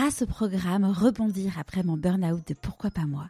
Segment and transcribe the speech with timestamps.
[0.00, 3.28] grâce au programme Rebondir après mon burn-out de Pourquoi pas moi,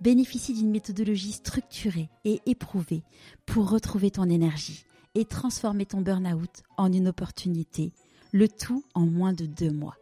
[0.00, 3.02] bénéficie d'une méthodologie structurée et éprouvée
[3.44, 4.84] pour retrouver ton énergie
[5.16, 7.92] et transformer ton burn-out en une opportunité,
[8.30, 9.96] le tout en moins de deux mois.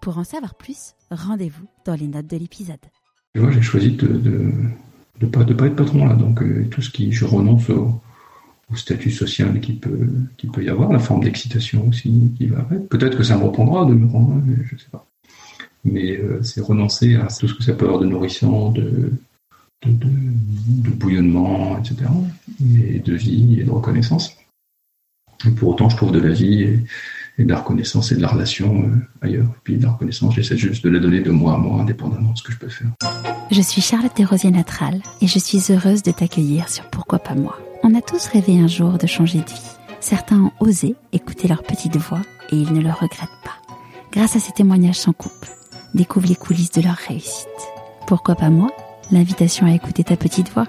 [0.00, 2.80] Pour en savoir plus, rendez-vous dans les notes de l'épisode.
[3.34, 4.50] Moi, j'ai choisi de
[5.20, 8.00] ne pas, être patron là, donc euh, tout ce qui, je renonce au,
[8.74, 10.08] statut social qui peut,
[10.62, 14.10] y avoir, la forme d'excitation aussi qui va Peut-être que ça me reprendra de me
[14.10, 15.04] rendre, je sais pas.
[15.84, 19.12] Mais euh, c'est renoncer à tout ce que ça peut avoir de nourrissant, de,
[19.86, 22.10] de, bouillonnement, etc.
[22.60, 24.36] Et de vie et de reconnaissance.
[25.46, 28.28] Et pour autant, je trouve de la vie et, de la reconnaissance et de la
[28.28, 29.46] relation euh, ailleurs.
[29.46, 32.32] Et puis de la reconnaissance, j'essaie juste de la donner de moi à moi, indépendamment
[32.32, 32.88] de ce que je peux faire.
[33.52, 37.58] Je suis Charlotte Desrosiers Natral et je suis heureuse de t'accueillir sur Pourquoi pas moi.
[37.84, 39.78] On a tous rêvé un jour de changer de vie.
[40.00, 43.58] Certains ont osé écouter leur petite voix et ils ne le regrettent pas.
[44.12, 45.46] Grâce à ces témoignages sans coupe,
[45.94, 47.48] découvre les coulisses de leur réussite.
[48.06, 48.70] Pourquoi pas moi
[49.10, 50.66] L'invitation à écouter ta petite voix?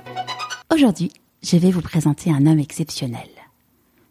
[0.74, 1.12] Aujourd'hui,
[1.44, 3.28] je vais vous présenter un homme exceptionnel.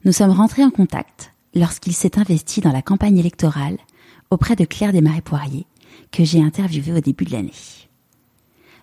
[0.04, 3.78] Nous sommes rentrés en contact lorsqu'il s'est investi dans la campagne électorale
[4.30, 5.66] auprès de Claire Desmarais-Poirier,
[6.12, 7.52] que j'ai interviewé au début de l'année.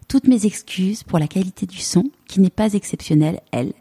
[0.08, 3.74] Toutes mes excuses pour la qualité du son, qui n'est pas exceptionnelle, elle,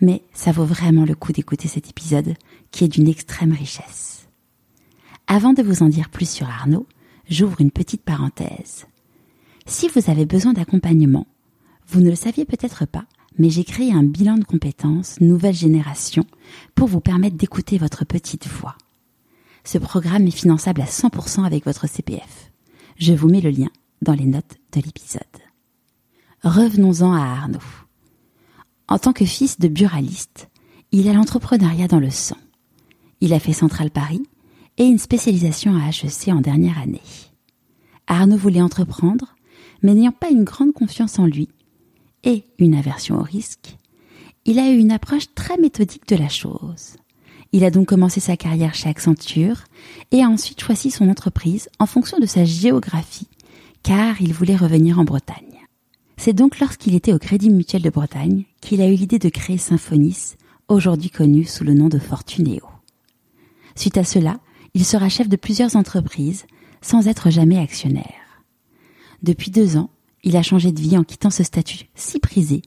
[0.00, 2.34] mais ça vaut vraiment le coup d'écouter cet épisode,
[2.70, 4.28] qui est d'une extrême richesse.
[5.26, 6.86] Avant de vous en dire plus sur Arnaud,
[7.30, 8.86] j'ouvre une petite parenthèse.
[9.66, 11.26] Si vous avez besoin d'accompagnement,
[11.86, 13.04] vous ne le saviez peut-être pas,
[13.38, 16.24] mais j'ai créé un bilan de compétences nouvelle génération
[16.74, 18.76] pour vous permettre d'écouter votre petite voix.
[19.64, 22.50] Ce programme est finançable à 100% avec votre CPF.
[22.96, 23.70] Je vous mets le lien
[24.02, 25.22] dans les notes de l'épisode.
[26.42, 27.58] Revenons-en à Arnaud.
[28.88, 30.48] En tant que fils de buraliste,
[30.90, 32.38] il a l'entrepreneuriat dans le sang.
[33.20, 34.22] Il a fait Central Paris
[34.78, 37.02] et une spécialisation à HEC en dernière année.
[38.06, 39.36] Arnaud voulait entreprendre,
[39.82, 41.48] mais n'ayant pas une grande confiance en lui
[42.24, 43.76] et une aversion au risque,
[44.44, 46.96] il a eu une approche très méthodique de la chose.
[47.52, 49.64] Il a donc commencé sa carrière chez Accenture
[50.12, 53.28] et a ensuite choisi son entreprise en fonction de sa géographie,
[53.82, 55.66] car il voulait revenir en Bretagne.
[56.16, 59.58] C'est donc lorsqu'il était au Crédit Mutuel de Bretagne qu'il a eu l'idée de créer
[59.58, 60.34] Symphonis,
[60.68, 62.62] aujourd'hui connu sous le nom de Fortunéo.
[63.74, 64.38] Suite à cela,
[64.74, 66.46] il sera chef de plusieurs entreprises
[66.80, 68.42] sans être jamais actionnaire.
[69.22, 69.90] Depuis deux ans,
[70.22, 72.62] il a changé de vie en quittant ce statut si prisé.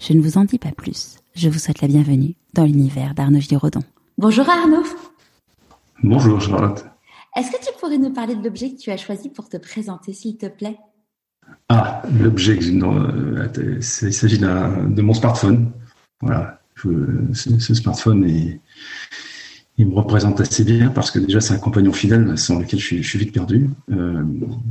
[0.00, 1.16] Je ne vous en dis pas plus.
[1.34, 3.82] Je vous souhaite la bienvenue dans l'univers d'Arnaud Giraudon.
[4.18, 4.84] Bonjour Arnaud.
[6.02, 6.84] Bonjour Charlotte.
[7.36, 10.12] Est-ce que tu pourrais nous parler de l'objet que tu as choisi pour te présenter,
[10.12, 10.78] s'il te plaît?
[11.68, 15.70] Ah, l'objet, euh, il s'agit de mon smartphone.
[16.20, 16.60] Voilà,
[17.34, 18.60] ce, smartphone est,
[19.80, 23.02] il me représente assez bien parce que déjà c'est un compagnon fidèle sans lequel je
[23.02, 23.70] suis, vite perdu.
[23.90, 24.22] Euh,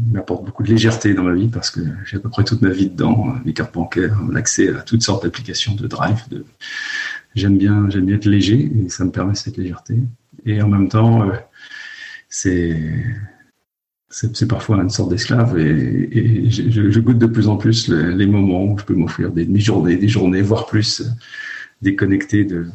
[0.08, 2.62] il m'apporte beaucoup de légèreté dans ma vie parce que j'ai à peu près toute
[2.62, 6.22] ma vie dedans, les cartes bancaires, l'accès à toutes sortes d'applications de drive.
[7.34, 9.96] J'aime bien, j'aime bien être léger et ça me permet cette légèreté.
[10.46, 11.34] Et en même temps, euh,
[14.12, 18.78] c'est parfois une sorte d'esclave et, je, goûte de plus en plus les, moments où
[18.78, 21.02] je peux m'offrir des demi-journées, des journées, voire plus,
[21.81, 22.68] déconnecté de,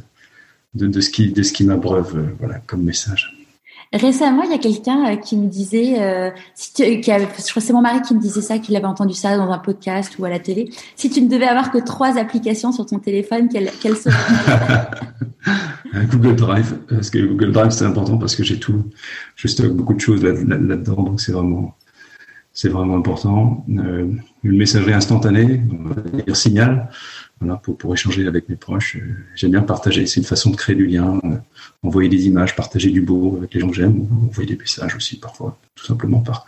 [0.75, 3.35] de, ce qui, de ce qui m'abreuve euh, voilà, comme message.
[3.95, 7.49] Récemment, il y a quelqu'un euh, qui me disait, euh, si tu, qui avait, je
[7.49, 9.59] crois que c'est mon mari qui me disait ça, qu'il avait entendu ça dans un
[9.59, 10.69] podcast ou à la télé.
[10.97, 14.17] Si tu ne devais avoir que trois applications sur ton téléphone, quelles, quelles seraient
[16.11, 18.83] Google Drive, parce que Google Drive c'est important parce que j'ai tout,
[19.37, 21.77] je stocke beaucoup de choses là-dedans, donc c'est vraiment,
[22.53, 23.65] c'est vraiment important.
[23.69, 24.11] Euh,
[24.43, 26.91] une messagerie instantanée, on va dire signal
[27.45, 28.97] voilà, pour, pour échanger avec mes proches.
[28.97, 31.37] Euh, j'aime bien partager, c'est une façon de créer du lien, euh,
[31.83, 35.19] envoyer des images, partager du beau avec les gens que j'aime, envoyer des messages aussi
[35.19, 36.47] parfois, tout simplement par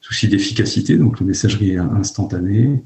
[0.00, 2.82] souci d'efficacité, donc la messagerie instantanée.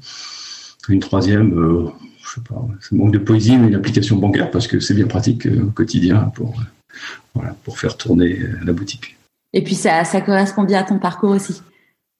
[0.87, 1.89] Une troisième, euh,
[2.23, 5.07] je sais pas, c'est manque de poésie, mais une application bancaire parce que c'est bien
[5.07, 6.55] pratique au quotidien pour,
[7.33, 9.17] voilà, pour faire tourner la boutique.
[9.51, 11.61] Et puis ça, ça correspond bien à ton parcours aussi.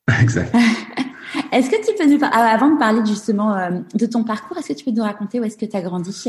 [0.21, 0.53] Exact.
[1.51, 4.73] Est-ce que tu peux nous, avant de parler justement euh, de ton parcours, est-ce que
[4.73, 6.25] tu peux nous raconter où est-ce que tu as grandi?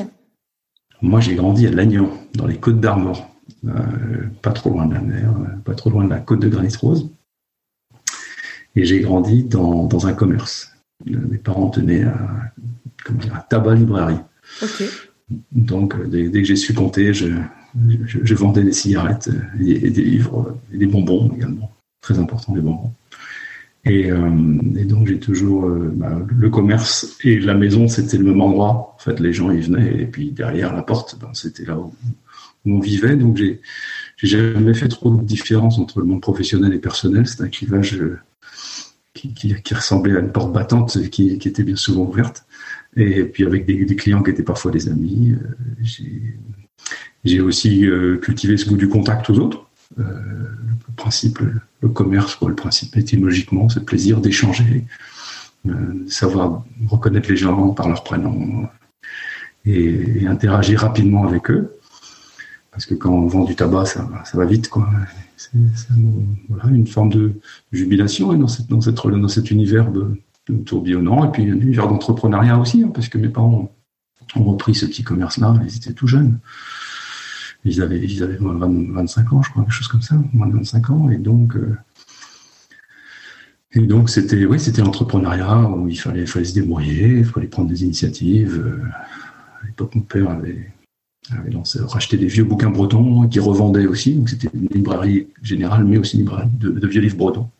[1.03, 3.31] Moi, j'ai grandi à Lannion, dans les Côtes d'Armor,
[3.67, 3.70] euh,
[4.43, 6.75] pas trop loin de la mer, euh, pas trop loin de la côte de Granit
[6.81, 7.11] Rose.
[8.76, 10.73] Et j'ai grandi dans, un commerce.
[11.05, 12.19] Mes parents tenaient à,
[13.05, 14.20] comment dire, tabac librairie.
[15.53, 17.29] Donc, dès, que j'ai su compter, je,
[18.35, 21.73] vendais des cigarettes et, des livres et des bonbons également.
[22.00, 22.93] Très important, les bonbons.
[23.88, 28.40] Euh, et, donc j'ai toujours euh, bah, le commerce et la maison, c'était le même
[28.40, 28.94] endroit.
[28.94, 31.93] En fait, les gens y venaient et puis derrière la porte, ben, c'était là où,
[32.67, 33.17] on vivait.
[33.17, 33.61] Donc j'ai
[34.23, 37.26] jamais fait trop de différence entre le monde professionnel et personnel.
[37.26, 38.19] C'est un clivage euh,
[39.14, 42.44] qui, ressemblait à une porte battante qui, était bien souvent ouverte.
[42.96, 45.34] Et puis avec des, clients qui étaient parfois des amis.
[47.25, 47.87] j'ai aussi
[48.23, 49.69] cultivé ce goût du contact aux autres.
[49.96, 50.05] le
[50.96, 51.41] principe,
[51.81, 54.85] le commerce, le principe étymologiquement, c'est le plaisir d'échanger,
[56.09, 58.69] savoir reconnaître les gens par leur prénom
[59.65, 61.79] et interagir rapidement avec eux.
[62.71, 64.89] Parce que quand on vend du tabac, ça, va vite, quoi.
[65.37, 65.51] C'est
[66.49, 67.33] voilà, une forme de
[67.73, 70.17] jubilation dans, dans, cet univers de,
[70.65, 73.73] tourbillonnant, et puis un univers d'entrepreneuriat aussi, hein, parce que mes parents
[74.37, 76.39] ont repris ce petit commerce-là, ils étaient tout jeunes.
[77.69, 80.91] Ils avaient, ils avaient 25 ans, je crois, quelque chose comme ça, moins de 25
[80.91, 81.55] ans, et donc.
[81.56, 81.76] Euh,
[83.73, 87.69] et donc c'était oui, c'était l'entrepreneuriat où il fallait, fallait se débrouiller, il fallait prendre
[87.69, 88.59] des initiatives.
[88.59, 88.82] Euh,
[89.62, 90.73] à l'époque, mon père avait,
[91.31, 94.15] avait lancé, racheté des vieux bouquins bretons qui revendaient aussi.
[94.15, 97.50] Donc c'était une librairie générale, mais aussi une librairie de, vieux livres bretons.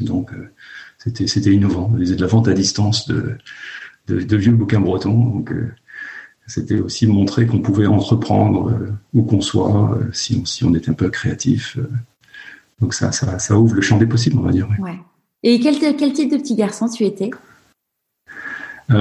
[0.00, 0.50] Donc euh,
[0.96, 1.90] c'était c'était innovant.
[1.92, 3.36] On faisait de la vente à distance de,
[4.08, 5.26] vieux bouquins bretons.
[5.26, 5.52] Donc
[6.52, 10.90] c'était aussi montrer qu'on pouvait entreprendre euh, où qu'on soit si, on, si on était
[10.90, 11.78] un peu créatif.
[12.80, 14.68] donc ça, ça, ça, ouvre le champ des possibles, on va dire.
[14.78, 14.98] Ouais.
[15.42, 17.30] Et quel, quel type de petit garçon tu étais?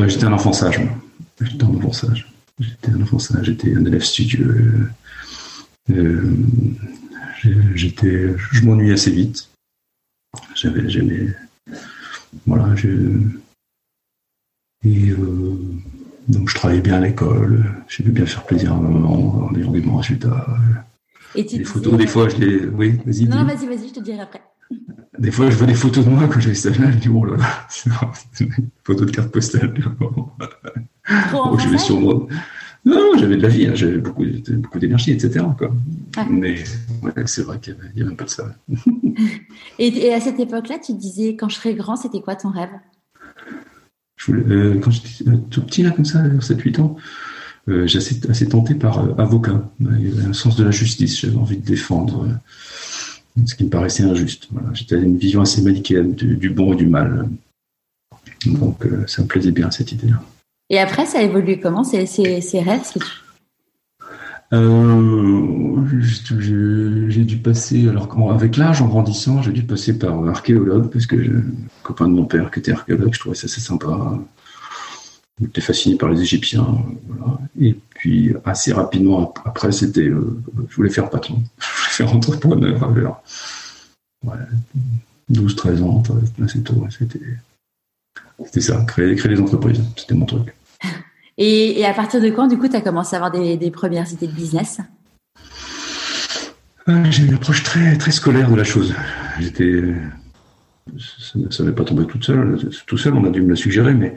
[0.08, 0.80] J'étais un enfant sage.
[1.42, 2.32] J'étais un enfant sage.
[2.60, 4.90] J'étais un enfant sage, j'étais un élève studieux.
[5.90, 6.36] Euh,
[7.76, 9.50] j'étais, je m'ennuyais assez vite.
[10.56, 11.36] J'avais, j'aimais,
[12.46, 12.88] voilà, je,
[14.84, 15.58] et euh,
[16.28, 17.64] donc je travaillais bien à l'école.
[17.88, 20.48] J'ai pu bien faire plaisir à ma maman en ayant des bons résultats.
[21.36, 23.26] Et tu les photos, des fois, je les, oui, vas-y.
[23.26, 24.42] Non, vas-y, vas-y, je te dirai après.
[25.18, 27.26] Des fois, je vois des photos de moi quand j'avais cet âge-là, je dis, oh
[27.26, 29.74] là là, c'est une photo de carte postale.
[31.34, 32.28] Oh, je vais sur moi.
[32.84, 34.26] Non, j'avais de la vie, hein, j'avais beaucoup,
[34.58, 35.46] beaucoup d'énergie, etc.
[35.58, 35.72] Quoi.
[36.18, 36.26] Ah.
[36.30, 36.56] Mais
[37.26, 38.56] c'est vrai qu'il y, avait un peu de ça.
[39.80, 42.72] et, à cette époque-là, tu te disais, quand je serai grand, c'était quoi ton rêve?
[44.30, 46.98] Euh, Quand j'étais euh, tout petit, là, comme ça, 7-8 ans,
[47.70, 49.62] euh, j'étais assez, tenté par avocat.
[49.80, 52.28] Il y avait un sens de la justice, j'avais envie de défendre
[53.46, 54.48] ce qui me paraissait injuste.
[54.52, 54.70] Voilà.
[54.74, 57.30] J'étais une vision assez manichéenne du, bon et du mal.
[58.46, 60.22] Donc ça me plaisait bien, cette idée-là.
[60.70, 61.84] Et après, ça a évolué comment?
[61.84, 62.06] Ces,
[62.60, 62.82] rêves
[64.52, 64.60] j'ai
[67.24, 71.46] dû passer, alors avec l'âge, en grandissant, j'ai dû passer par archéologue, parce que le
[71.84, 74.20] copain de mon père qui était archéologue, je trouvais ça assez sympa.
[75.40, 76.68] J'étais fasciné par les Égyptiens.
[77.60, 80.38] Et puis, assez rapidement après, c'était, euh,
[80.70, 83.22] je voulais faire patron, je voulais faire entrepreneur vers
[84.26, 84.36] ouais,
[85.30, 86.04] 12, 13 ans,
[86.44, 86.86] assez tôt.
[88.46, 90.54] C'était ça, créer, créer des entreprises, c'était mon truc.
[91.44, 94.28] Et, à partir de quand, du coup, tu as commencé à avoir des, premières idées
[94.28, 94.80] de business?
[96.88, 98.94] Euh, J'ai une approche très, très scolaire de la chose.
[99.40, 99.82] J'étais,
[101.50, 102.60] ça n'avait pas tombé tout seul.
[102.86, 104.14] Tout seul, on a dû me le suggérer, mais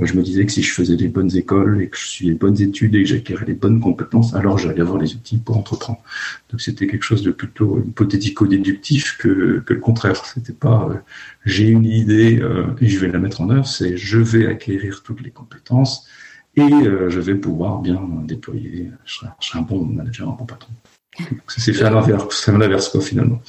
[0.00, 2.38] je me disais que si je faisais des bonnes écoles et que je suivais les
[2.38, 6.00] bonnes études et que j'acquérais les bonnes compétences, alors j'allais avoir les outils pour entreprendre.
[6.50, 10.24] Donc c'était quelque chose de plutôt hypothético-déductif que, que le contraire.
[10.24, 10.94] C'était pas euh,
[11.44, 15.02] j'ai une idée euh, et je vais la mettre en œuvre, c'est je vais acquérir
[15.02, 16.06] toutes les compétences
[16.56, 18.90] et euh, je vais pouvoir bien déployer.
[19.04, 20.72] Je serai, un bon manager, un bon patron.
[21.48, 23.40] C'est fait à l'inverse, c'est à l'inverse quoi finalement.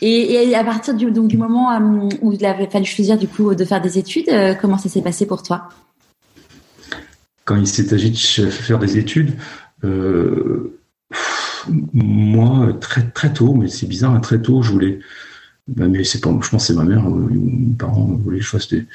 [0.00, 3.54] Et, à partir du, donc, du moment euh, où il avait fallu choisir du coup
[3.54, 5.68] de faire des études, euh, comment ça s'est passé pour toi?
[7.44, 9.32] Quand il s'est agi de faire des études,
[11.92, 15.00] moi très très tôt, mais c'est bizarre, hein, très tôt, je voulais.
[15.66, 18.50] Ben, mais c'est pas, je pense que c'est ma mère, mes parents voulaient que je
[18.50, 18.86] fasse des,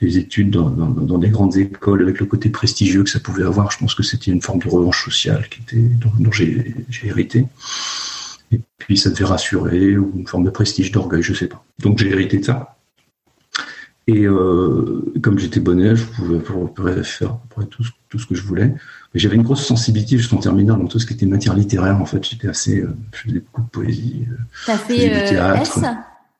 [0.00, 3.70] des études dans, dans, des grandes écoles avec le côté prestigieux que ça pouvait avoir.
[3.70, 7.46] Je pense que c'était une forme de revanche sociale qui était, dont, j'ai hérité.
[8.52, 11.64] Et puis ça devait rassurer, ou une forme de prestige, d'orgueil, je sais pas.
[11.80, 12.76] Donc j'ai hérité de ça.
[14.06, 16.40] Et euh, comme j'étais bon élève, je pouvais
[17.04, 18.74] faire à peu près tout, tout ce que je voulais.
[19.14, 22.00] Mais j'avais une grosse sensibilité jusqu'en terminale dans tout ce qui était matière littéraire.
[22.00, 24.26] En fait, j'étais assez, euh, je faisais beaucoup de poésie.
[24.30, 24.34] Euh,
[24.66, 25.78] T'as fait euh, théâtre.
[25.78, 25.84] S?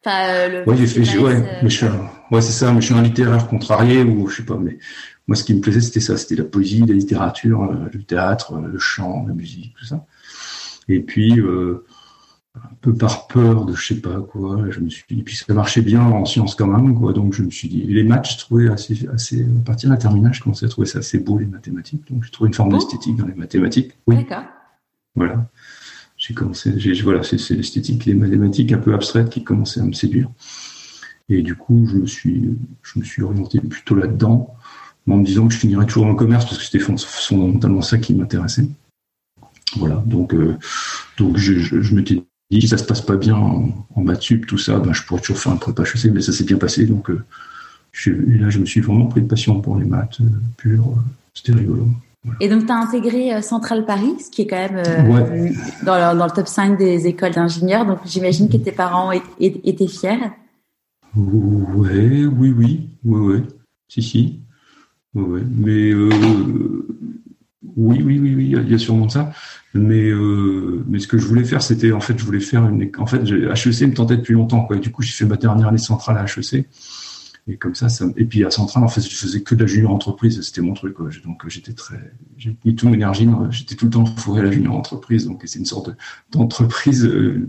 [0.05, 1.87] Enfin, ouais, fait, ouais, mais je suis
[2.31, 4.79] Ouais, c'est ça, mais je suis un littéraire contrarié ou je sais pas, mais
[5.27, 8.55] moi ce qui me plaisait c'était ça, c'était la poésie, la littérature, euh, le théâtre,
[8.55, 10.07] euh, le chant, la musique, tout ça.
[10.89, 11.85] Et puis euh,
[12.55, 15.53] un peu par peur de je sais pas quoi, je me suis dit, puis ça
[15.53, 18.39] marchait bien en sciences quand même, quoi, donc je me suis dit, les maths, je
[18.39, 21.39] trouvais assez, assez, à partir de la terminale, je commençais à trouver ça assez beau
[21.39, 23.93] les mathématiques, donc j'ai trouvé une forme d'esthétique dans les mathématiques.
[24.07, 24.17] Oui.
[24.17, 24.45] D'accord.
[25.15, 25.47] Voilà.
[26.77, 30.31] J'ai voilà, c'est l'esthétique, les mathématiques un peu abstraites qui commençaient à me séduire.
[31.29, 34.55] Et du coup, je me suis, je me suis orienté plutôt là-dedans,
[35.09, 38.15] en me disant que je finirais toujours en commerce parce que c'était fondamentalement ça qui
[38.15, 38.67] m'intéressait.
[39.77, 40.57] Voilà, donc, euh,
[41.17, 44.47] donc je, je, m'étais dit, si ça se passe pas bien en, en maths sup,
[44.47, 46.87] tout ça, ben, je pourrais toujours faire un prépa HEC, mais ça s'est bien passé.
[46.87, 47.25] Donc, euh,
[48.07, 50.95] et là, je me suis vraiment pris de passion pour les maths euh, pures.
[51.35, 51.89] C'était rigolo.
[52.41, 55.03] Et donc, tu as intégré euh, Central Paris, ce qui est quand même euh,
[55.85, 57.87] dans, le, dans, le, top 5 des écoles d'ingénieurs.
[57.87, 60.19] Donc, j'imagine que tes parents étaient fiers.
[61.17, 63.43] Ouais, oui, oui, oui, oui.
[63.89, 64.41] Si, si.
[65.15, 66.11] Ouais, Mais euh,
[67.77, 69.33] oui, oui, oui, oui, il y a sûrement ça.
[69.73, 72.91] Mais euh, mais ce que je voulais faire, c'était en fait, je voulais faire une.
[72.99, 74.77] En fait, HEC me tentait depuis longtemps, quoi.
[74.77, 76.67] Et du coup, j'ai fait ma dernière année centrale à HEC.
[77.51, 79.91] Et comme ça, et puis à Centrale, en fait, je faisais que de la junior
[79.91, 80.97] entreprise, c'était mon truc.
[81.25, 81.99] Donc j'étais très,
[82.39, 85.27] j'ai mis toute mon énergie, j'étais tout le temps fourré à la junior entreprise.
[85.27, 85.91] Donc c'est une sorte
[86.31, 87.49] d'entreprise euh,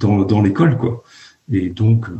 [0.00, 1.02] dans, dans l'école, quoi.
[1.50, 2.14] Et donc euh,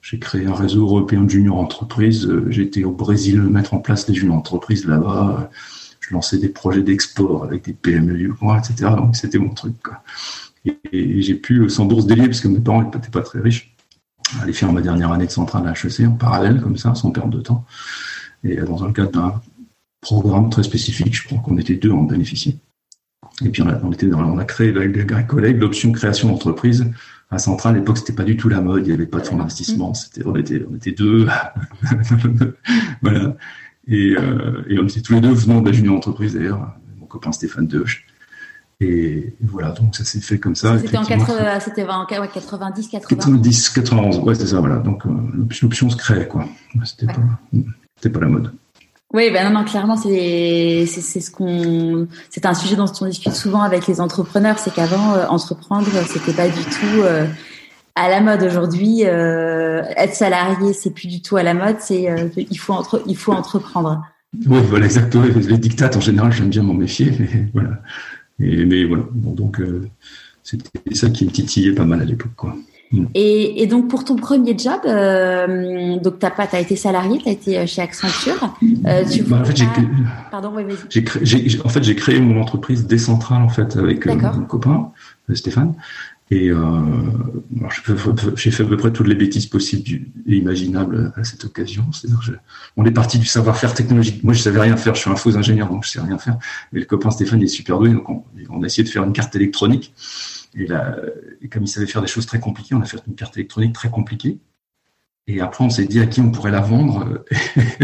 [0.00, 2.26] j'ai créé un réseau européen de junior entreprises.
[2.26, 5.50] Euh, j'étais au Brésil mettre en place les junior entreprises là-bas.
[5.98, 8.92] Je lançais des projets d'export avec des PME du coin, etc.
[8.96, 9.74] Donc c'était mon truc.
[10.92, 13.74] Et j'ai pu, sans bourse délier, parce que mes parents n'étaient pas très riches,
[14.42, 17.30] aller faire ma dernière année de centrale à HEC en parallèle, comme ça, sans perdre
[17.30, 17.64] de temps.
[18.44, 19.42] Et dans un cadre d'un
[20.00, 22.58] programme très spécifique, je crois qu'on était deux à en bénéficier.
[23.44, 26.28] Et puis on a, on était dans, on a créé avec des collègues l'option création
[26.28, 26.90] d'entreprise
[27.30, 27.76] à Centrale.
[27.76, 29.94] À l'époque, c'était pas du tout la mode, il n'y avait pas de fonds d'investissement,
[29.94, 31.26] c'était, on était, on était deux.
[33.02, 33.36] voilà.
[33.86, 37.06] Et, euh, et on était tous les deux venant de la junior entreprise d'ailleurs, mon
[37.06, 38.06] copain Stéphane Deuch.
[38.80, 40.78] Et voilà, donc ça s'est fait comme ça.
[40.78, 43.16] C'était en 80, c'était en 90, 80.
[43.16, 44.76] 90, 91, ouais, c'est ça, voilà.
[44.76, 45.10] Donc euh,
[45.62, 46.44] l'option se crée, quoi.
[46.84, 47.64] C'était ouais.
[48.02, 48.52] pas, pas la mode.
[49.14, 53.32] Oui, ben non, non, clairement, c'est c'est ce qu'on c'est un sujet dont on discute
[53.32, 57.26] souvent avec les entrepreneurs, c'est qu'avant euh, entreprendre, c'était pas du tout euh,
[57.94, 59.04] à la mode aujourd'hui.
[59.04, 63.02] Euh, être salarié, c'est plus du tout à la mode, c'est euh, il faut entre
[63.06, 64.04] il faut entreprendre.
[64.46, 65.24] Oui, voilà, exactement.
[65.24, 67.80] Les dictates, en général, j'aime bien m'en méfier, mais voilà.
[68.40, 69.88] Et, mais voilà, bon, donc euh,
[70.42, 72.54] c'était ça qui me titillait pas mal à l'époque, quoi.
[72.92, 73.04] Mm.
[73.14, 77.32] Et, et, donc pour ton premier job, euh, donc t'as pas, t'as été salarié, t'as
[77.32, 78.54] été chez Accenture.
[78.86, 79.66] Euh, tu bah, en fait, j'ai,
[80.30, 84.44] pardon, oui, j'ai en fait, j'ai créé mon entreprise décentrale en fait avec euh, mon
[84.44, 84.92] copain
[85.28, 85.74] euh, Stéphane.
[86.30, 86.80] Et euh,
[88.36, 91.90] j'ai fait à peu près toutes les bêtises possibles et imaginables à cette occasion.
[91.92, 92.38] C'est-à-dire,
[92.76, 94.22] on est parti du savoir-faire technologique.
[94.24, 94.94] Moi, je savais rien faire.
[94.94, 96.38] Je suis un faux ingénieur, donc je sais rien faire.
[96.72, 99.34] Mais le copain Stéphane est super doué, donc on, a essayé de faire une carte
[99.36, 99.94] électronique.
[100.54, 100.96] Et, là,
[101.50, 103.88] comme il savait faire des choses très compliquées, on a fait une carte électronique très
[103.88, 104.38] compliquée.
[105.26, 107.24] Et après, on s'est dit à qui on pourrait la vendre.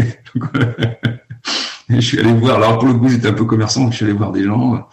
[1.89, 2.57] et je suis allé voir.
[2.57, 4.87] Alors pour le coup, j'étais un peu commerçant, donc je suis allé voir des gens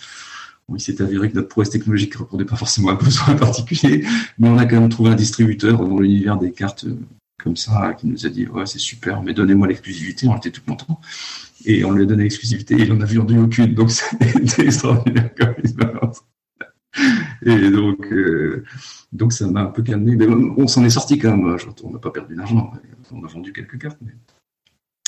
[0.75, 4.05] il s'est avéré que notre prouesse technologique ne répondait pas forcément à un besoin particulier,
[4.39, 6.99] mais on a quand même trouvé un distributeur dans l'univers des cartes euh,
[7.43, 10.29] comme ça qui nous a dit ouais c'est super, mais donnez-moi l'exclusivité.
[10.29, 11.01] On était tout content
[11.65, 13.91] et on lui a donné l'exclusivité et il en a vendu aucune, donc
[14.47, 16.23] c'était extraordinaire comme expérience.
[17.45, 18.65] Et donc, euh,
[19.13, 20.15] donc ça m'a un peu calmé.
[20.15, 21.57] Mais on, s'en est sorti quand même.
[21.83, 22.73] On n'a pas perdu d'argent.
[23.11, 23.99] On a vendu quelques cartes.
[24.03, 24.13] Mais,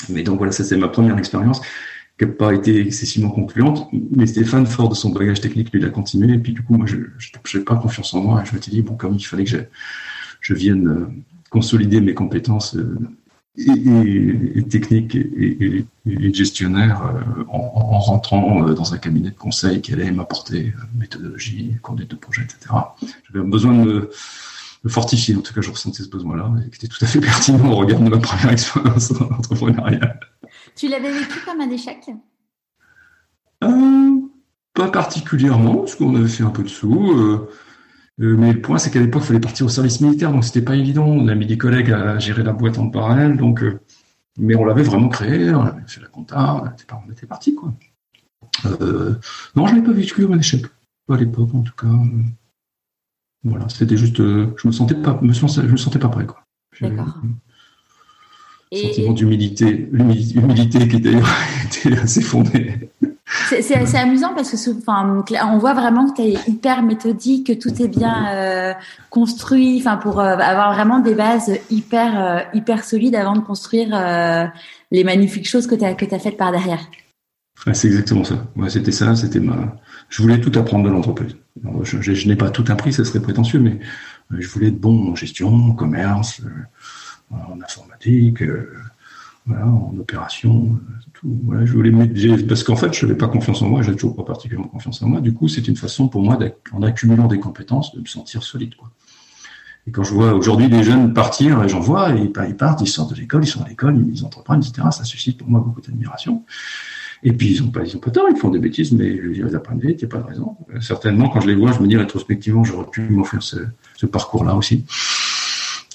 [0.09, 1.61] mais donc voilà, ça c'est ma première expérience
[2.17, 3.89] qui n'a pas été excessivement concluante.
[4.11, 6.33] Mais Stéphane, fort de son bagage technique, lui, il a continué.
[6.33, 8.41] Et puis, du coup, moi, je n'avais pas confiance en moi.
[8.41, 9.67] Et je m'étais dit, bon, comme il fallait que
[10.41, 11.07] je, vienne euh,
[11.49, 12.97] consolider mes compétences euh,
[13.57, 15.85] et, techniques et,
[16.33, 22.11] gestionnaires euh, en, en, rentrant dans un cabinet de conseil qui allait m'apporter méthodologie, conduite
[22.11, 22.75] de projet, etc.
[23.27, 24.09] J'avais besoin de me,
[24.83, 25.35] me, fortifier.
[25.35, 27.75] En tout cas, je ressentais ce besoin-là et qui était tout à fait pertinent au
[27.75, 30.19] regard de ma première expérience entrepreneuriale.
[30.75, 32.09] Tu l'avais vécu comme un échec?
[33.63, 34.21] Euh,
[34.73, 37.11] Pas particulièrement, parce qu'on avait fait un peu de sous.
[37.11, 37.49] Euh,
[38.19, 40.61] euh, mais le point, c'est qu'à l'époque, il fallait partir au service militaire, donc c'était
[40.61, 41.05] pas évident.
[41.05, 43.63] On a mis des collègues à gérer la boîte en parallèle, donc,
[44.37, 47.55] mais on l'avait vraiment créé, on avait fait la compta, on était, on était parti,
[47.55, 47.73] quoi.
[49.55, 50.65] non, je l'ai pas vécu comme un échec,
[51.07, 51.87] pas à l'époque, en tout cas.
[53.43, 56.43] voilà, c'était juste, je me sentais pas, me je me sentais pas prêt, quoi.
[56.81, 57.21] D'accord.
[58.73, 61.29] Sentiment d'humilité, humilité qui d'ailleurs
[61.65, 62.89] était assez fondé.
[63.27, 67.53] C'est assez amusant parce que enfin, on voit vraiment que tu es hyper méthodique, que
[67.53, 68.73] tout est bien euh,
[69.09, 73.89] construit, enfin pour euh, avoir vraiment des bases hyper euh, hyper solides avant de construire
[74.91, 76.85] les magnifiques choses que tu as que as faites par derrière.
[77.73, 78.45] c'est exactement ça.
[78.55, 79.75] Ouais, c'était ça, c'était ma
[80.09, 81.35] je voulais tout apprendre de l'entreprise.
[81.83, 83.79] Je, je, je n'ai pas tout appris, ça serait prétentieux mais
[84.31, 86.41] je voulais être bon en gestion, en commerce,
[87.31, 88.71] en informatique, euh,
[89.45, 91.39] voilà, en opération, euh, tout.
[91.43, 91.91] Voilà, je voulais
[92.47, 95.07] parce qu'en fait, je n'avais pas confiance en moi, j'avais toujours pas particulièrement confiance en
[95.07, 95.21] moi.
[95.21, 96.37] Du coup, c'est une façon pour moi,
[96.71, 98.73] en accumulant des compétences, de me sentir solide.
[99.87, 103.13] Et quand je vois aujourd'hui des jeunes partir, j'en vois, et ils partent, ils sortent
[103.13, 104.87] de l'école, ils sont à l'école, ils entreprennent, etc.
[104.91, 106.43] Ça suscite pour moi beaucoup d'admiration.
[107.23, 109.55] Et puis ils ont pas, ils pas tort, ils font des bêtises, mais je ils
[109.55, 110.57] apprennent vite, il n'y a pas de raison.
[110.81, 113.57] certainement, quand je les vois, je me dis rétrospectivement, j'aurais pu m'offrir ce,
[113.95, 114.85] ce parcours-là aussi.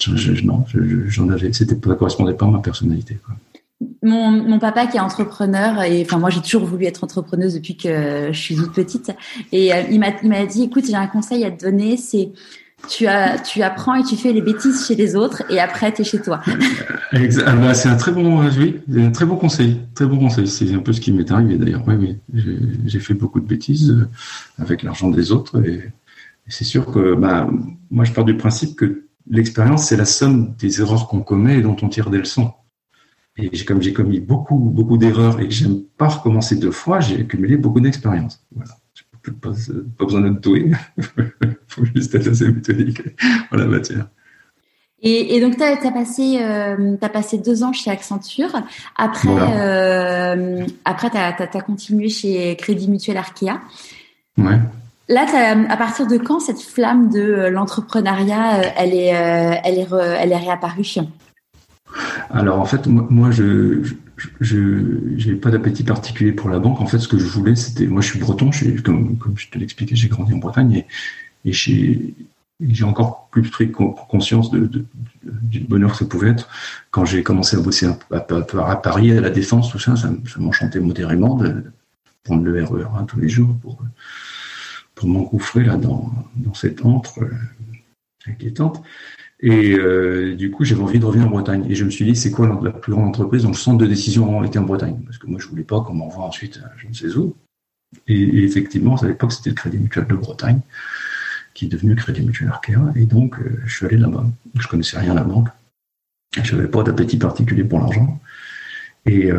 [0.01, 0.65] Je, non,
[1.07, 3.17] j'en avais, c'était, ça correspondait pas à ma personnalité.
[3.25, 3.35] Quoi.
[4.03, 7.77] Mon, mon, papa qui est entrepreneur et enfin moi j'ai toujours voulu être entrepreneuse depuis
[7.77, 9.11] que je suis toute petite
[9.51, 12.31] et euh, il m'a il m'a dit écoute j'ai un conseil à te donner c'est
[12.89, 16.01] tu as tu apprends et tu fais les bêtises chez les autres et après tu
[16.01, 16.41] es chez toi.
[17.13, 20.73] Ah bah, c'est un très bon oui, un très bon conseil, très bon conseil, c'est
[20.73, 21.83] un peu ce qui m'est arrivé d'ailleurs.
[21.85, 22.17] Oui oui,
[22.85, 24.07] j'ai fait beaucoup de bêtises euh,
[24.57, 25.91] avec l'argent des autres et, et
[26.47, 27.49] c'est sûr que bah
[27.89, 31.61] moi je pars du principe que l'expérience c'est la somme des erreurs qu'on commet et
[31.61, 32.53] dont on tire des leçons.
[33.37, 37.21] Et comme j'ai commis beaucoup, beaucoup d'erreurs et que j'aime pas recommencer deux fois, j'ai
[37.21, 38.45] accumulé beaucoup d'expérience.
[38.53, 38.71] Voilà.
[39.41, 39.51] Pas,
[39.97, 40.71] pas, besoin d'être doué.
[40.97, 41.03] Il
[41.67, 43.01] faut juste être assez méthodique
[43.51, 44.07] en la matière.
[45.03, 48.51] Et, et donc, tu as, passé, euh, as passé deux ans chez Accenture.
[48.95, 53.61] Après, euh, après tu as, continué chez Crédit Mutuel Arkea.
[54.37, 54.59] Ouais.
[55.11, 55.25] Là,
[55.69, 60.31] à partir de quand cette flamme de l'entrepreneuriat, euh, elle est, euh, elle est, elle
[60.31, 60.95] est réapparue
[62.29, 63.81] alors en fait, moi, je
[64.41, 66.79] n'ai pas d'appétit particulier pour la banque.
[66.79, 68.49] En fait, ce que je voulais, c'était, moi, je suis breton.
[68.83, 70.85] comme, je te l'expliquais, j'ai grandi en Bretagne
[71.43, 76.47] et, j'ai encore plus pris conscience du bonheur que ça pouvait être
[76.91, 79.95] quand j'ai commencé à bosser à, à, Paris, à la Défense, tout ça.
[79.95, 81.63] Ça, m'enchantait modérément de,
[82.23, 83.79] prendre le RER e tous les jours pour,
[85.01, 87.31] pour m'engouffrer là dans, dans cette antre euh,
[88.27, 88.83] inquiétante.
[89.39, 91.65] Et euh, du coup, j'avais envie de revenir en Bretagne.
[91.67, 93.41] Et je me suis dit, c'est quoi la plus grande entreprise?
[93.41, 95.95] Dont le centre de décision était en Bretagne Parce que moi, je voulais pas qu'on
[95.95, 97.35] m'envoie ensuite, euh, je ne sais où.
[98.07, 100.59] Et, effectivement, à l'époque, c'était le Crédit Mutuel de Bretagne,
[101.55, 102.93] qui est devenu Crédit Mutuel Arkea.
[102.95, 104.23] Et donc, je suis allé là-bas.
[104.59, 105.47] Je connaissais rien à la banque.
[106.43, 108.21] Je n'avais pas d'appétit particulier pour l'argent.
[109.07, 109.31] Et,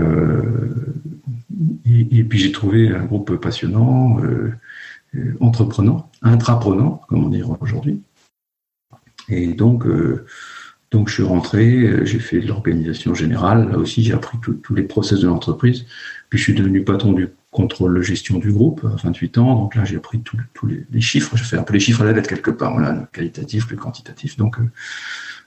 [1.87, 4.19] et, puis, j'ai trouvé un groupe passionnant,
[5.40, 8.02] entreprenant, intraprenant, comme on dit aujourd'hui
[9.28, 10.26] et donc, euh,
[10.90, 13.71] donc je suis rentré, euh, j'ai fait de l'organisation générale.
[13.71, 15.87] Là aussi, j'ai appris tous les process de l'entreprise.
[16.29, 19.55] Puis je suis devenu patron du contrôle de gestion du groupe à 28 ans.
[19.55, 21.37] Donc là, j'ai appris tous les, chiffres.
[21.37, 23.77] Je fais un peu les chiffres à la lettre quelque part, voilà, le qualitatif, le
[23.77, 24.37] quantitatif.
[24.37, 24.70] Donc, euh,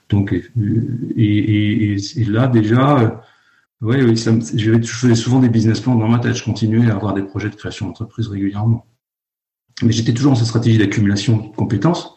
[0.08, 1.96] donc et,
[2.28, 3.22] là déjà,
[3.80, 6.36] ouais, oui, je faisais souvent des business plans dans ma tête.
[6.36, 8.86] Je continuais à avoir des projets de création d'entreprise régulièrement.
[9.82, 12.16] Mais j'étais toujours dans cette stratégie d'accumulation de compétences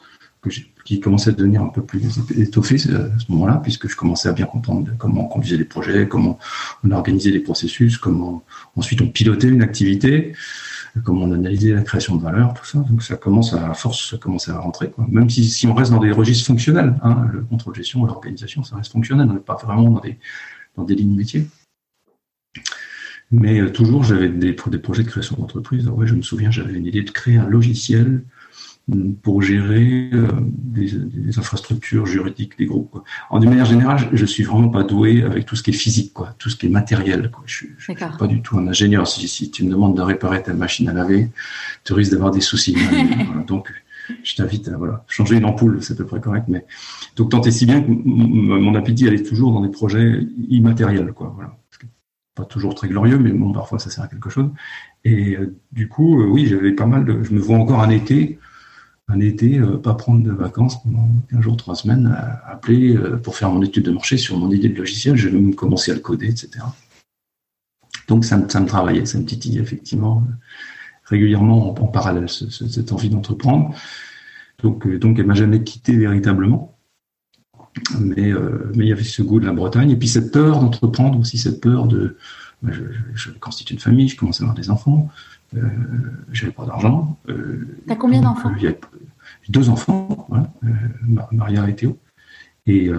[0.86, 2.02] qui commençait à devenir un peu plus
[2.38, 5.65] étoffé euh, à ce moment-là, puisque je commençais à bien comprendre comment on conduisait les
[5.65, 6.39] projets, comment
[6.84, 8.43] on organisait les processus, comment
[8.76, 10.34] ensuite on pilotait une activité,
[11.04, 12.80] comment on analysait la création de valeur, tout ça.
[12.80, 14.89] Donc ça commence à, force, ça commence à rentrer.
[14.89, 15.06] Quoi.
[15.10, 18.78] Même si, si on reste dans des registres fonctionnels, hein, le contrôle gestion, l'organisation, ça
[18.78, 20.17] reste fonctionnel, on n'est pas vraiment dans des,
[20.78, 21.48] dans des lignes métiers.
[23.31, 25.87] Mais euh, toujours, j'avais des, des projets de création d'entreprise.
[25.87, 28.23] Ouais, je me souviens, j'avais une idée de créer un logiciel
[29.21, 32.89] pour gérer euh, des, infrastructures juridiques des groupes.
[32.89, 33.03] Quoi.
[33.29, 35.73] En d'une manière générale, je, ne suis vraiment pas doué avec tout ce qui est
[35.73, 37.29] physique, quoi, tout ce qui est matériel.
[37.29, 37.43] Quoi.
[37.45, 39.07] Je, suis, suis pas du tout un ingénieur.
[39.07, 41.29] Si, si, tu me demandes de réparer ta machine à laver,
[41.83, 42.75] tu risques d'avoir des soucis.
[43.47, 43.71] Donc,
[44.23, 46.45] je t'invite à voilà, changer une ampoule, c'est à peu près correct.
[46.47, 46.65] Mais
[47.15, 51.31] donc tant et si bien que mon appétit allait toujours dans des projets immatériels, quoi.
[51.35, 51.55] Voilà.
[52.39, 54.49] Pas toujours très glorieux, mais bon, parfois ça sert à quelque chose.
[55.04, 57.21] Et euh, du coup, euh, oui, j'avais pas mal de.
[57.21, 58.39] Je me vois encore un été
[59.10, 63.36] un été, euh, pas prendre de vacances pendant un jour, trois semaines, à appeler pour
[63.36, 65.17] faire mon étude de marché sur mon idée de logiciel.
[65.17, 66.63] Je vais commencer à le coder, etc.
[68.08, 70.23] Donc ça, ça me travaillait, ça me titillait effectivement
[71.04, 73.75] régulièrement en, parallèle cette envie d'entreprendre.
[74.63, 76.78] Donc, donc elle m'a jamais quitté véritablement.
[77.99, 78.34] Mais,
[78.75, 81.38] mais il y avait ce goût de la Bretagne et puis cette peur d'entreprendre aussi,
[81.38, 82.17] cette peur de.
[82.62, 85.10] Bah, je, je, constitue une famille, je commence à avoir des enfants,
[85.55, 85.62] euh,
[86.32, 87.17] j'avais pas d'argent.
[87.29, 88.77] Euh, T'as combien d'enfants J'ai
[89.49, 91.97] deux enfants, voilà, euh, Maria et Théo.
[92.67, 92.91] Et,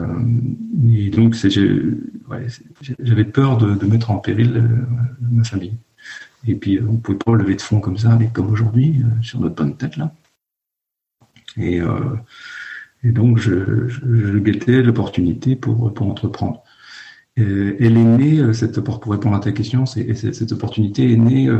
[0.92, 1.36] et donc
[2.98, 4.68] j'avais peur de, de, mettre en péril
[5.20, 5.74] ma famille.
[6.44, 9.54] Et puis on ne pouvait pas lever de fonds comme ça, comme aujourd'hui, sur notre
[9.54, 10.12] bonne tête là.
[11.56, 11.80] Et,
[13.02, 16.62] et donc je, je, guettais l'opportunité pour, pour entreprendre.
[17.36, 21.50] elle est née, cette, pour répondre à ta question, cette, cette opportunité est née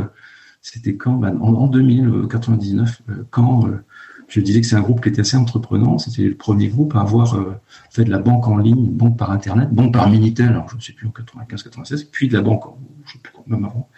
[0.61, 3.83] c'était quand ben, en, 2099, euh, quand euh,
[4.27, 5.97] je disais que c'est un groupe qui était assez entreprenant.
[5.97, 9.31] C'était le premier groupe à avoir euh, fait de la banque en ligne, banque par
[9.31, 12.41] Internet, banque par Minitel, alors je ne sais plus en 95, 96, puis de la
[12.41, 12.63] banque,
[13.05, 13.89] je sais plus même avant,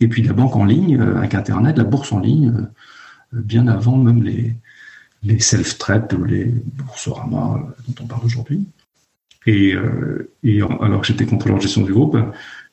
[0.00, 2.68] et puis de la banque en ligne avec Internet, la bourse en ligne,
[3.32, 4.56] bien avant même les,
[5.22, 8.66] les self-trade ou les boursorama dont on parle aujourd'hui.
[9.46, 9.74] Et,
[10.42, 12.16] et alors j'étais contrôleur de gestion du groupe,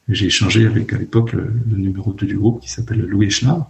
[0.10, 3.70] J'ai échangé avec à l'époque le, numéro 2 du groupe qui s'appelle Louis Echelard.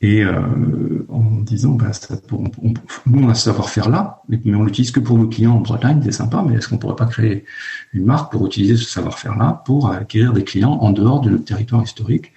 [0.00, 2.44] Et euh, en disant, bah, ça, on,
[3.06, 6.00] nous on a ce savoir-faire là, mais, on l'utilise que pour nos clients en Bretagne,
[6.04, 7.44] c'est sympa, mais est-ce qu'on pourrait pas créer
[7.92, 11.44] une marque pour utiliser ce savoir-faire là pour acquérir des clients en dehors de notre
[11.44, 12.32] territoire historique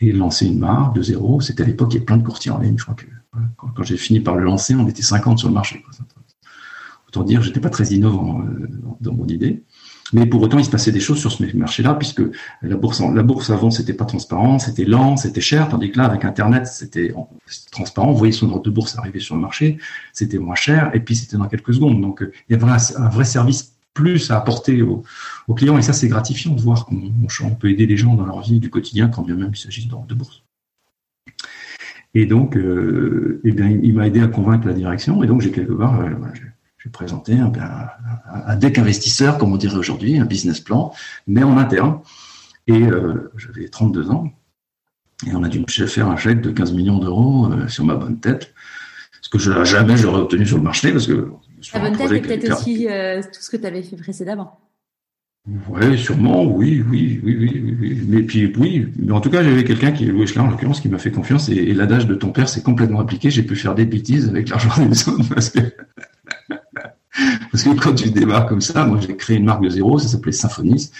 [0.00, 2.50] et lancer une marque de zéro C'était à l'époque, il y avait plein de courtiers
[2.50, 2.78] en ligne.
[2.78, 3.06] Je crois que
[3.56, 5.84] quand, j'ai fini par le lancer, on était 50 sur le marché.
[7.08, 8.68] Autant dire, j'étais pas très innovant euh,
[9.00, 9.64] dans mon idée.
[10.12, 12.22] Mais pour autant, il se passait des choses sur ce marché-là, puisque
[12.62, 16.66] la bourse, avant, c'était pas transparent, c'était lent, c'était cher, tandis que là, avec Internet,
[16.66, 17.14] c'était
[17.70, 18.10] transparent.
[18.10, 19.78] Vous voyez son ordre de bourse arriver sur le marché,
[20.12, 22.00] c'était moins cher, et puis c'était dans quelques secondes.
[22.00, 25.04] Donc, il y avait un, vrai service plus à apporter aux,
[25.54, 28.60] clients, et ça, c'est gratifiant de voir qu'on peut aider les gens dans leur vie
[28.60, 30.44] du quotidien, quand bien même il s'agit d'ordre de bourse.
[32.14, 35.50] Et donc, euh, eh bien, il m'a aidé à convaincre la direction, et donc j'ai
[35.50, 36.08] quelque part, euh,
[36.84, 40.92] vais présenter un, deck investisseur, comme on dirait aujourd'hui, un business plan,
[41.26, 42.00] mais en interne.
[42.66, 44.32] Et euh, j'avais 32 ans,
[45.26, 48.18] et on a dû me faire un chèque de 15 millions d'euros sur ma bonne
[48.18, 48.54] tête,
[49.20, 51.30] ce que jamais j'aurais obtenu sur le marché, parce que...
[51.74, 54.58] La bonne tête, est peut-être aussi euh, tout ce que tu avais fait précédemment.
[55.68, 58.02] Oui, sûrement, oui, oui, oui, oui, oui.
[58.06, 60.88] Mais puis, oui, mais en tout cas, j'avais quelqu'un qui, Louis Schler, en l'occurrence, qui
[60.88, 63.30] m'a fait confiance et, et l'adage de ton père s'est complètement appliqué.
[63.30, 65.60] J'ai pu faire des bêtises avec l'argent des autres parce que
[67.50, 70.08] parce que quand tu démarres comme ça, moi j'ai créé une marque de zéro, ça
[70.08, 70.90] s'appelait Symphonis,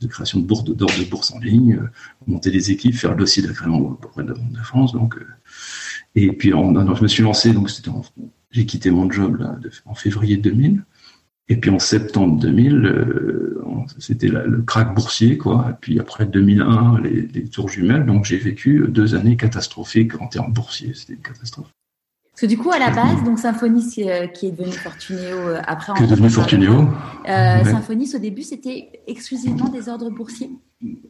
[0.00, 1.90] de création de bourse d'or de bourse en ligne, euh,
[2.26, 4.92] monter des équipes, faire le dossier d'agrément auprès de la Banque de France.
[4.92, 5.26] Donc, euh,
[6.14, 7.90] et puis je me suis lancé, donc c'était
[8.54, 10.84] j'ai quitté mon job là, en février 2000.
[11.48, 13.62] Et puis en septembre 2000, euh,
[13.98, 15.66] c'était le crack boursier, quoi.
[15.70, 18.06] Et puis après 2001, les, les tours jumelles.
[18.06, 20.94] Donc j'ai vécu deux années catastrophiques en termes boursiers.
[20.94, 21.74] C'était une catastrophe.
[22.34, 25.60] Parce que du coup, à la base, donc Symphonis euh, qui est devenu Fortuneo euh,
[25.68, 25.92] après.
[25.94, 26.26] Qui est devenu.
[27.28, 30.50] Euh, Symphonis au début, c'était exclusivement des ordres boursiers.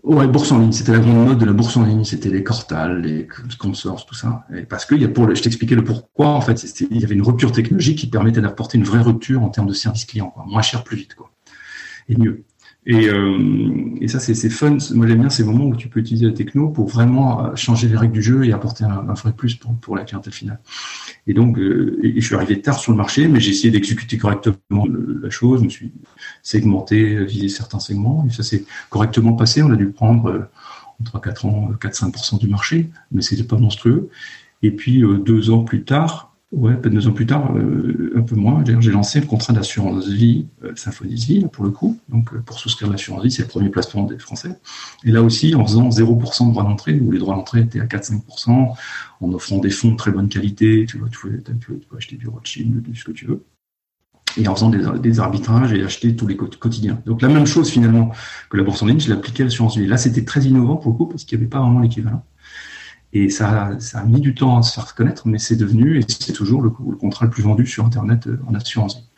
[0.03, 0.73] Ouais, bourse en ligne.
[0.73, 2.05] C'était la grande mode de la bourse en ligne.
[2.05, 3.27] C'était les Cortal, les
[3.59, 4.47] consorts, tout ça.
[4.55, 6.29] Et parce que y a pour, je t'expliquais le pourquoi.
[6.29, 9.49] En fait, il y avait une rupture technologique qui permettait d'apporter une vraie rupture en
[9.49, 11.33] termes de service client, moins cher, plus vite, quoi,
[12.09, 12.45] et mieux.
[12.87, 14.77] Et, euh, et ça, c'est fun.
[14.93, 17.89] Moi, j'aime bien ces moments où tu peux utiliser la techno pour vraiment euh, changer
[17.89, 20.61] les règles du jeu et apporter un, un vrai plus pour, pour, la clientèle finale.
[21.27, 24.19] Et donc, euh, et je suis arrivé tard sur le marché, mais j'ai essayé d'exécuter
[24.19, 24.87] correctement
[25.23, 25.61] la chose.
[25.61, 25.93] Je me suis
[26.43, 29.63] segmenté, visé certains segments, et ça s'est correctement passé.
[29.63, 30.41] On a dû prendre euh,
[31.01, 34.11] entre 4 ans, 4-5% du marché, mais c'était pas monstrueux.
[34.63, 38.37] Et puis, deux ans plus tard, Ouais, peut-être deux ans plus tard, euh, un peu
[38.37, 38.63] moins.
[38.63, 41.99] D'ailleurs, j'ai lancé le contrat d'assurance vie, euh, Symphonie Vie, pour le coup.
[42.09, 44.57] Donc, euh, pour souscrire l'assurance vie, c'est le premier placement des Français.
[45.03, 47.87] Et là aussi, en faisant 0% de droits d'entrée, où les droits d'entrée étaient à
[47.87, 48.73] 4-5%,
[49.21, 52.85] en offrant des fonds de très bonne qualité, tu vois, tu peux, acheter du Rothschild,
[52.95, 53.45] ce que tu veux.
[54.37, 57.01] Et en faisant des, des, arbitrages et acheter tous les quotidiens.
[57.05, 58.13] Donc, la même chose finalement
[58.49, 59.89] que la bourse en ligne, je l'appliquais à l'assurance vie.
[59.89, 62.25] Là, c'était très innovant pour le coup, parce qu'il n'y avait pas vraiment l'équivalent.
[63.15, 66.05] Et ça, ça a mis du temps à se faire connaître, mais c'est devenu, et
[66.07, 69.09] c'est toujours le, contrat le plus vendu sur Internet euh, en assurance.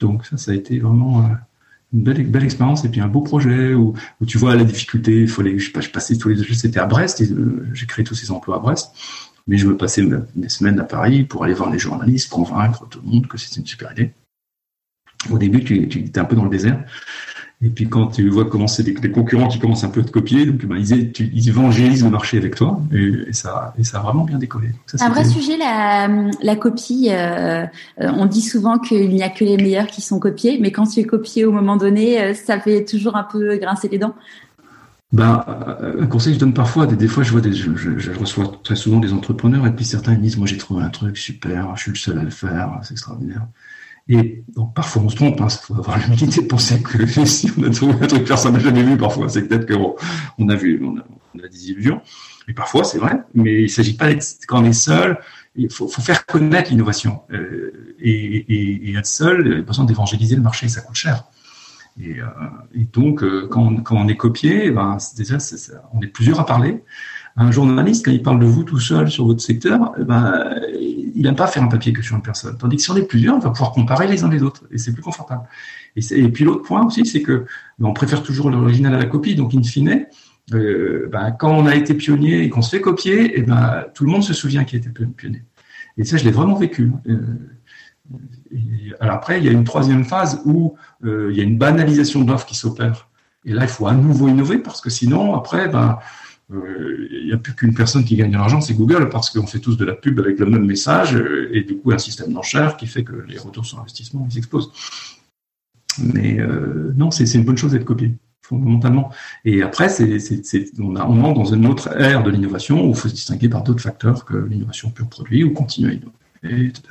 [0.00, 1.28] Donc ça, ça a été vraiment euh,
[1.92, 3.94] une belle, belle expérience et puis un beau projet où,
[4.26, 5.22] tu vois la difficulté.
[5.22, 8.56] Il fallait, je, passais tous les, c'était à Brest, euh, j'ai créé tous ces emplois
[8.56, 8.92] à Brest,
[9.46, 10.02] mais je me passais
[10.34, 13.60] des semaines à Paris pour aller voir les journalistes, convaincre tout le monde que c'était
[13.60, 14.14] une super idée.
[15.30, 16.82] Au début, tu, tu étais un peu dans le désert.
[17.60, 20.46] Et puis quand tu vois commencer des, concurrents qui commencent un peu à te copier,
[20.46, 24.22] donc ben, ils, ils, évangélisent le marché avec toi, et, ça, et ça a vraiment
[24.22, 24.68] bien décollé.
[24.86, 26.08] C'est un vrai sujet la,
[26.40, 27.08] la copie.
[27.10, 27.64] Euh,
[28.00, 30.86] euh, on dit souvent qu'il n'y a que les meilleurs qui sont copiés, mais quand
[30.86, 34.14] tu es copié au moment donné, euh, ça fait toujours un peu grincer les dents.
[35.10, 35.42] Ben,
[36.00, 38.52] un conseil que je donne parfois, des, des fois je vois des, je, je, reçois
[38.62, 41.74] très souvent des entrepreneurs et puis certains ils disent moi j'ai trouvé un truc super,
[41.76, 43.46] je suis le seul à le faire, c'est extraordinaire.
[44.08, 45.36] Et donc, parfois, on se trompe.
[45.38, 48.54] Il hein, faut avoir l'humilité de penser que si on a trouvé un truc personne
[48.54, 49.96] n'a jamais vu, parfois, c'est peut-être qu'on
[50.38, 52.00] on a vu, on a, des illusions.
[52.46, 53.22] Mais parfois, c'est vrai.
[53.34, 55.18] Mais il ne s'agit pas d'être quand on est seul.
[55.54, 57.22] Il faut, faire connaître l'innovation.
[57.32, 60.96] Euh, et, et, et, être seul, il y a besoin d'évangéliser le marché, ça coûte
[60.96, 61.24] cher.
[62.00, 62.26] Et, euh,
[62.74, 65.38] et donc, euh, quand, on, est copié, ben, déjà,
[65.92, 66.82] on est plusieurs à parler.
[67.36, 70.60] Un journaliste, quand il parle de vous tout seul sur votre secteur, ben,
[71.18, 72.56] il n'aime pas faire un papier que sur une personne.
[72.56, 74.78] Tandis que si on est plusieurs, on va pouvoir comparer les uns les autres et
[74.78, 75.42] c'est plus confortable.
[75.96, 77.44] Et, puis l'autre point aussi, c'est que
[77.78, 79.34] ben, on préfère toujours l'original à la copie.
[79.34, 80.06] Donc, in fine,
[80.54, 84.12] euh, ben, quand on a été pionnier et qu'on se fait copier, ben, tout le
[84.12, 85.42] monde se souvient qui a été pionnier.
[85.96, 86.92] Et ça, je l'ai vraiment vécu.
[87.08, 87.18] Euh,
[89.00, 92.22] alors après, il y a une troisième phase où euh, il y a une banalisation
[92.22, 93.08] de l'offre qui s'opère.
[93.44, 95.88] Et là, il faut à nouveau innover parce que sinon, après, euh,
[96.50, 99.58] il n'y a plus qu'une personne qui gagne de l'argent, c'est Google, parce qu'on fait
[99.58, 102.76] tous de la pub avec le même message, euh, et du coup un système d'enchères
[102.76, 104.72] qui fait que les retours sur investissement ils explosent.
[105.98, 108.14] Mais euh, non, c'est une bonne chose d'être copié.
[108.40, 109.10] fondamentalement.
[109.44, 109.88] Et après,
[110.78, 113.82] on entre dans une autre ère de l'innovation où il faut se distinguer par d'autres
[113.82, 116.12] facteurs que l'innovation pure produit ou continuer à innover,
[116.50, 116.82] etc.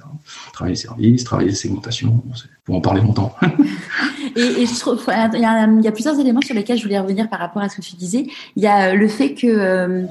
[0.54, 2.24] Travailler service, travailler segmentation,
[2.65, 3.36] pour en parler longtemps.
[4.36, 7.78] et, il y, a, plusieurs éléments sur lesquels je voulais revenir par rapport à ce
[7.78, 8.28] que tu disais.
[8.56, 10.06] Il y a le fait que euh,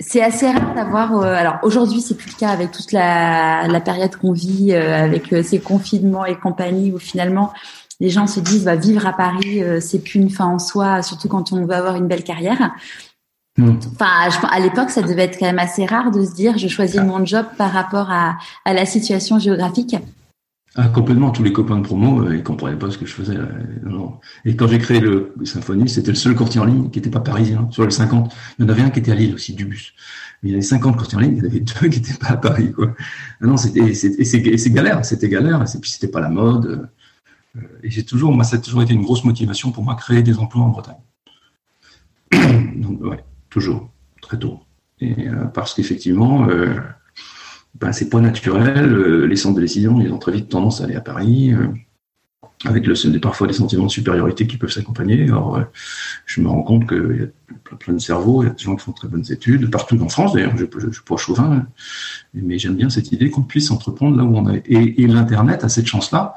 [0.00, 1.16] c'est assez rare d'avoir.
[1.16, 5.32] Euh, alors aujourd'hui, c'est plus le cas avec toute la, période qu'on vit, euh, avec
[5.32, 7.52] euh, ces confinements et compagnie, où finalement
[7.98, 11.28] les gens se disent, bah, vivre à Paris, c'est plus une fin en soi, surtout
[11.28, 12.74] quand on veut avoir une belle carrière.
[13.58, 13.76] Hmm.
[13.92, 16.68] Enfin, je, à l'époque, ça devait être quand même assez rare de se dire, je
[16.68, 19.96] choisis mon job par rapport à, à la situation géographique.
[20.78, 23.36] Ah, complètement, tous les copains de promo, euh, ils comprenaient pas ce que je faisais.
[24.44, 27.20] Et quand j'ai créé le, Symphonie, c'était le seul courtier en ligne qui n'était pas
[27.20, 27.66] parisien.
[27.70, 29.94] Sur les 50, il y en avait un qui était à Lille aussi, du bus.
[30.42, 32.18] Mais il y avait 50 courtiers en ligne, il y en avait deux qui n'étaient
[32.18, 32.72] pas à Paris.
[32.72, 32.94] Quoi.
[33.40, 36.90] Ah non, c'était, c'est galère, c'était galère, et puis c'était pas la mode.
[37.56, 40.22] Euh, et j'ai toujours, moi, ça a toujours été une grosse motivation pour moi, créer
[40.22, 41.00] des emplois en Bretagne.
[42.76, 43.24] Donc, ouais,
[43.56, 43.90] toujours,
[44.20, 44.60] très tôt.
[45.00, 46.46] Et euh, parce qu'effectivement,
[47.80, 48.92] ben, c'est pas naturel.
[48.92, 51.66] Euh, les centres de décision, ils ont très vite tendance à aller à Paris, euh,
[52.64, 55.28] avec le, parfois des sentiments de supériorité qui peuvent s'accompagner.
[55.30, 55.62] Euh,
[56.24, 58.76] je me rends compte qu'il y a plein, de cerveaux, il y a des gens
[58.76, 61.66] qui font très bonnes études, partout en France d'ailleurs, je ne suis pas chauvin,
[62.32, 64.62] mais j'aime bien cette idée qu'on puisse entreprendre là où on est.
[64.66, 66.36] Et, l'Internet a cette chance-là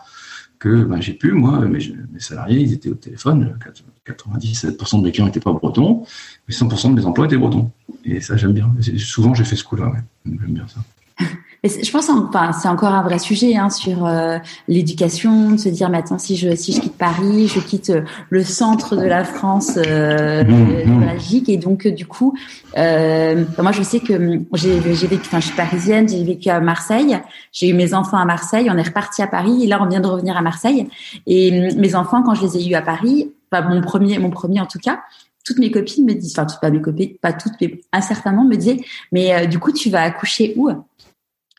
[0.59, 1.79] que ben, j'ai pu, moi, mes,
[2.11, 3.57] mes, salariés, ils étaient au téléphone,
[4.05, 6.05] 97% de mes clients n'étaient pas bretons,
[6.47, 7.71] mais 100% de mes emplois étaient bretons.
[8.03, 8.69] Et ça, j'aime bien.
[8.97, 9.99] souvent, j'ai fait ce coup-là, ouais.
[10.25, 10.81] j'aime bien ça
[11.63, 14.37] je pense, enfin, c'est encore un vrai sujet hein, sur euh,
[14.69, 18.45] l'éducation, de se dire maintenant si je si je quitte Paris, je quitte euh, le
[18.45, 21.43] centre de la France euh, mmh, mmh.
[21.47, 22.33] et donc du coup,
[22.77, 26.49] euh, moi je sais que hum, j'ai j'ai vécu, enfin je suis parisienne, j'ai vécu
[26.49, 27.19] à Marseille,
[27.51, 29.63] j'ai eu mes enfants à Marseille, on est reparti à Paris.
[29.63, 30.87] Et là on vient de revenir à Marseille.
[31.27, 34.29] Et hum, mes enfants quand je les ai eus à Paris, enfin mon premier mon
[34.29, 35.01] premier en tout cas,
[35.43, 38.31] toutes mes copines me disent, enfin toutes pas mes copines, pas toutes, mais un certain
[38.31, 38.79] nombre me disaient,
[39.11, 40.69] mais du coup tu vas accoucher où?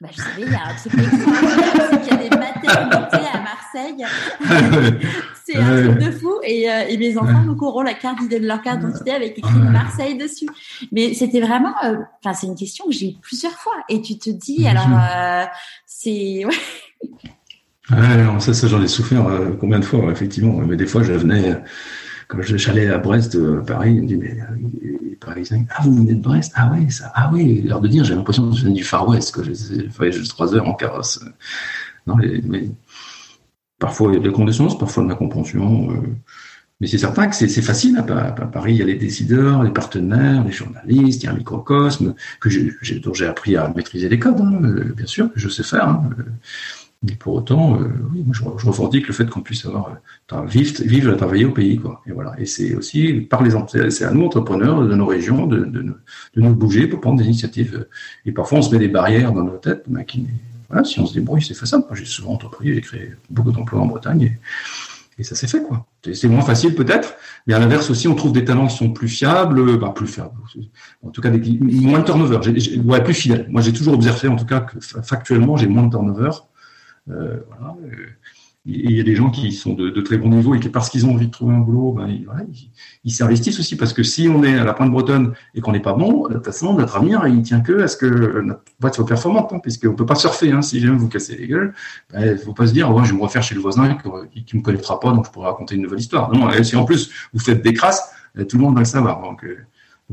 [0.01, 4.07] Bah, je savais, il y a un truc qu'il y a des maternités à Marseille.
[5.45, 6.33] c'est un truc de fou.
[6.43, 9.59] Et, euh, et mes enfants nous auront la carte de leur carte d'identité avec écrit
[9.59, 10.47] Marseille dessus.
[10.91, 13.75] Mais c'était vraiment, euh, enfin, c'est une question que j'ai eu plusieurs fois.
[13.91, 15.45] Et tu te dis, alors, euh,
[15.85, 17.11] c'est, ouais.
[17.91, 19.27] Ouais, ça, ça j'en ai souffert
[19.61, 20.55] combien de fois, effectivement.
[20.61, 21.61] Mais des fois, je venais,
[22.31, 24.39] quand j'allais à Brest, Paris, ils me dit, mais
[25.21, 25.65] Parisiens.
[25.71, 26.53] Ah, vous venez de Brest?
[26.57, 27.13] Ah oui, ça.
[27.15, 29.87] Ah oui, l'heure de dire, j'ai l'impression que je venais du Far West, que j'ai
[29.89, 31.21] voyagé trois heures en carrosse.
[32.07, 32.71] Non, mais
[33.79, 35.91] parfois il y a des conditions, parfois de la compréhension.
[35.91, 35.97] Euh,
[36.81, 37.99] mais c'est certain que c'est facile.
[37.99, 41.37] À, Paris, il y a les décideurs, les partenaires, les journalistes, il y a un
[41.37, 42.49] microcosme que
[43.01, 45.89] dont j'ai appris à maîtriser les codes, hein, euh, bien sûr, que je sais faire.
[45.89, 46.23] Hein, euh,
[47.03, 49.97] mais pour autant, euh, oui, moi je, je, revendique le fait qu'on puisse avoir
[50.33, 52.03] euh, vivre, vivre et travailler au pays, quoi.
[52.07, 52.35] Et voilà.
[52.39, 53.53] Et c'est aussi par les
[53.91, 55.95] c'est à nous entrepreneurs de nos régions de, de, de,
[56.37, 57.87] nous bouger pour prendre des initiatives.
[58.27, 60.27] Et parfois on se met des barrières dans nos têtes, mais qui,
[60.69, 61.85] voilà, si on se débrouille, c'est faisable.
[61.89, 64.23] Moi j'ai souvent entrepris, j'ai créé beaucoup d'emplois en Bretagne.
[64.23, 64.39] Et,
[65.21, 65.87] et ça s'est fait, quoi.
[66.15, 67.15] C'est moins facile peut-être,
[67.47, 70.35] mais à l'inverse aussi, on trouve des talents qui sont plus fiables, bah, plus fiables.
[71.03, 72.39] En tout cas, des, moins de turnover.
[72.85, 73.47] ouais, plus fidèles.
[73.51, 76.50] Moi, j'ai toujours observé, en tout cas, que factuellement, j'ai moins de turnover euh,
[77.49, 77.77] voilà.
[78.67, 81.07] il y a des gens qui sont de, très bon niveau et qui, parce qu'ils
[81.07, 82.09] ont envie de trouver un boulot, ben,
[83.05, 83.77] ils, s'investissent aussi.
[83.77, 86.35] Parce que si on est à la pointe bretonne et qu'on n'est pas bon, de
[86.35, 89.53] toute façon, notre avenir, il tient que à ce que notre boîte soit performante.
[89.53, 90.53] Hein, puisqu'on ne peut pas surfer.
[90.53, 91.75] Hein, si jamais vous cassez les gueules,
[92.13, 93.95] ben, il ne faut pas se dire, oh, je vais me refaire chez le voisin
[93.95, 96.33] qui ne me connaîtra pas, donc je pourrais raconter une nouvelle histoire.
[96.33, 98.13] Non, si en plus vous faites des crasses,
[98.49, 99.23] tout le monde va le savoir.
[99.23, 99.59] Donc, euh,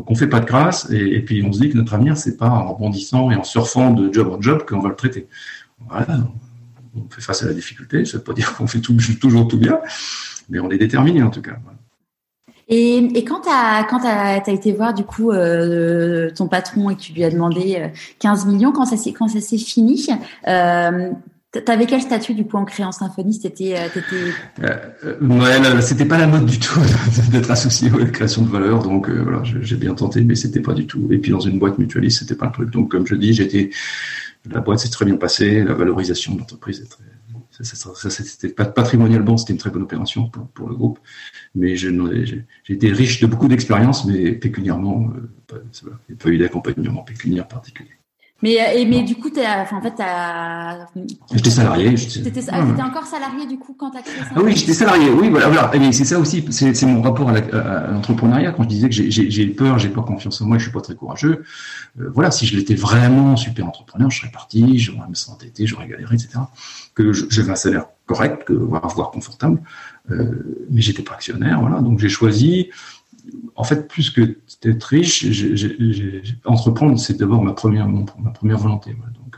[0.06, 2.38] on fait pas de crasse et, et, puis on se dit que notre avenir, c'est
[2.38, 5.28] pas en rebondissant et en surfant de job en job qu'on va le traiter.
[5.88, 6.20] Voilà
[6.96, 8.06] on fait face à la difficulté.
[8.06, 9.80] Ça ne veut pas dire qu'on fait toujours tout bien,
[10.50, 11.58] mais on est déterminé en tout cas.
[12.70, 17.24] Et, quand tu as, été voir du coup euh, ton patron et que tu lui
[17.24, 20.08] as demandé 15 euh, millions, quand ça s'est fini,
[20.48, 21.12] euh,
[21.66, 23.88] T'avais quel statut du coup en créant Symphonie C'était, euh,
[25.82, 26.78] c'était pas la mode du tout
[27.32, 30.74] d'être associé à la création de valeur, donc voilà, j'ai bien tenté, mais c'était pas
[30.74, 31.08] du tout.
[31.10, 32.70] Et puis dans une boîte mutualiste, c'était pas un truc.
[32.70, 33.70] Donc comme je dis, j'étais
[34.52, 37.04] la boîte s'est très bien passée, la valorisation de l'entreprise est très.
[37.64, 41.00] C'était patrimonialement, c'était une très bonne opération pour, le groupe.
[41.56, 45.12] Mais j'ai été riche de beaucoup d'expériences, mais pécuniairement,
[45.52, 45.64] euh,
[46.10, 47.90] il pas eu d'accompagnement pécuniaire particulier.
[48.44, 49.96] Mais, euh, et, mais du coup, as, en fait,
[51.34, 51.96] J'étais salarié.
[51.96, 54.30] Tu étais, ah, encore salarié du coup quand tu as créé ça?
[54.36, 55.10] Ah oui, j'étais salarié.
[55.10, 55.50] Oui, voilà.
[55.50, 55.92] voilà.
[55.92, 56.46] c'est ça aussi.
[56.52, 58.52] C'est mon rapport à l'entrepreneuriat.
[58.52, 60.96] Quand je disais que j'ai peur, j'ai pas confiance en moi, je suis pas très
[60.96, 61.44] courageux.
[62.00, 65.88] Euh, voilà, si je l'étais vraiment super entrepreneur, je serais parti, j'aurais me s'entêter, j'aurais
[65.88, 66.40] galéré, etc.
[66.94, 69.60] Que j'avais un salaire correct, voire confortable,
[70.10, 71.82] mais j'étais pas actionnaire, voilà.
[71.82, 72.70] Donc j'ai choisi,
[73.56, 75.26] en fait, plus que d'être riche,
[76.46, 78.92] entreprendre, c'est d'abord ma première, ma première volonté.
[78.92, 79.38] Donc,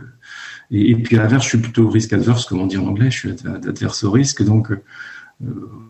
[0.71, 3.17] et, puis à l'inverse, je suis plutôt risk adverse, comme on dit en anglais, je
[3.17, 4.71] suis adverse au risque, donc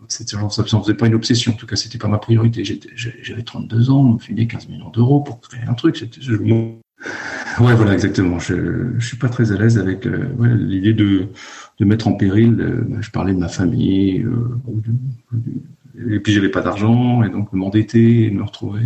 [0.08, 1.54] c'était genre, ça ne faisait pas une obsession.
[1.54, 2.64] En tout cas, c'était pas ma priorité.
[2.96, 6.04] J'avais 32 ans, on me filait 15 millions d'euros pour créer un truc.
[6.20, 6.36] Je,
[7.60, 8.40] Ouais, voilà, exactement.
[8.40, 8.54] Je
[8.96, 11.28] ne suis pas très à l'aise avec euh, l'idée de,
[11.80, 12.58] mettre en péril.
[12.60, 18.26] Euh, je parlais de ma famille, euh, et puis j'avais pas d'argent, et donc m'endetter
[18.26, 18.82] et me retrouver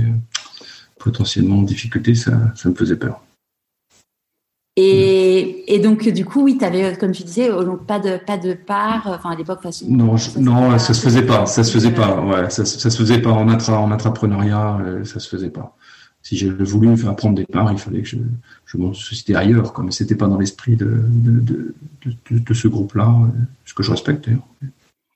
[1.03, 3.21] potentiellement en difficulté, ça, ça me faisait peur.
[4.75, 8.37] Et, et, donc, du coup, oui, tu avais, comme tu disais, donc pas de, pas
[8.37, 9.85] de part, enfin, à l'époque, façon.
[9.87, 12.97] Non, ça, non, ça se faisait pas, ça se faisait pas, ouais, ça, ça se
[12.97, 15.75] faisait pas en, intra, en intrapreneuriat, ça se faisait pas
[16.23, 18.17] si j'avais voulu apprendre des parts, il fallait que je,
[18.65, 23.09] je m'en suscitais ailleurs, comme c'était pas dans l'esprit de, de, de, de, ce groupe-là,
[23.09, 24.47] euh, ce que je respecte d'ailleurs.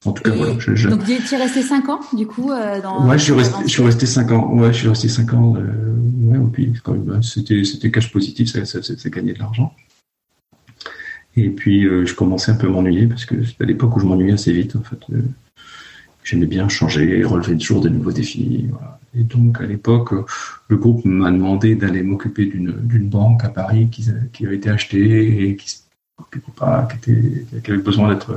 [0.06, 0.54] En tout cas, voilà.
[0.60, 3.56] Je, Donc, tu es resté 5 ans, du coup euh, dans, Ouais, je suis, resté,
[3.64, 4.54] je suis resté 5 ans.
[4.54, 5.56] Ouais, je suis resté 5 ans.
[5.56, 9.74] Euh, ouais, et puis, bah, c'était, c'était cash positif, ça, ça, ça, gagné de l'argent.
[11.36, 14.00] Et puis, euh, je commençais un peu à m'ennuyer, parce que c'était à l'époque où
[14.00, 15.00] je m'ennuyais assez vite, en fait.
[16.24, 18.68] J'aimais bien changer, relever toujours de nouveaux défis.
[18.70, 19.00] Voilà.
[19.16, 20.14] Et donc, à l'époque,
[20.68, 25.50] le groupe m'a demandé d'aller m'occuper d'une banque à Paris qui, qui, avait été achetée
[25.50, 25.78] et qui,
[26.56, 28.36] pas, qui, était, qui avait besoin d'être,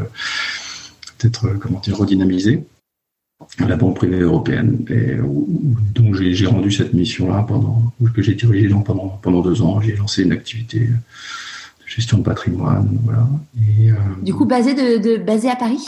[1.20, 2.64] d'être, comment dire, redynamisée.
[3.58, 4.84] La banque privée européenne.
[4.90, 5.16] Et
[5.94, 9.80] donc, j'ai rendu cette mission-là pendant, que j'ai dirigé pendant, pendant deux ans.
[9.80, 12.98] J'ai lancé une activité de gestion de patrimoine.
[13.04, 13.26] Voilà.
[13.78, 15.86] Et, euh, du coup, basé, de, de, basé à Paris?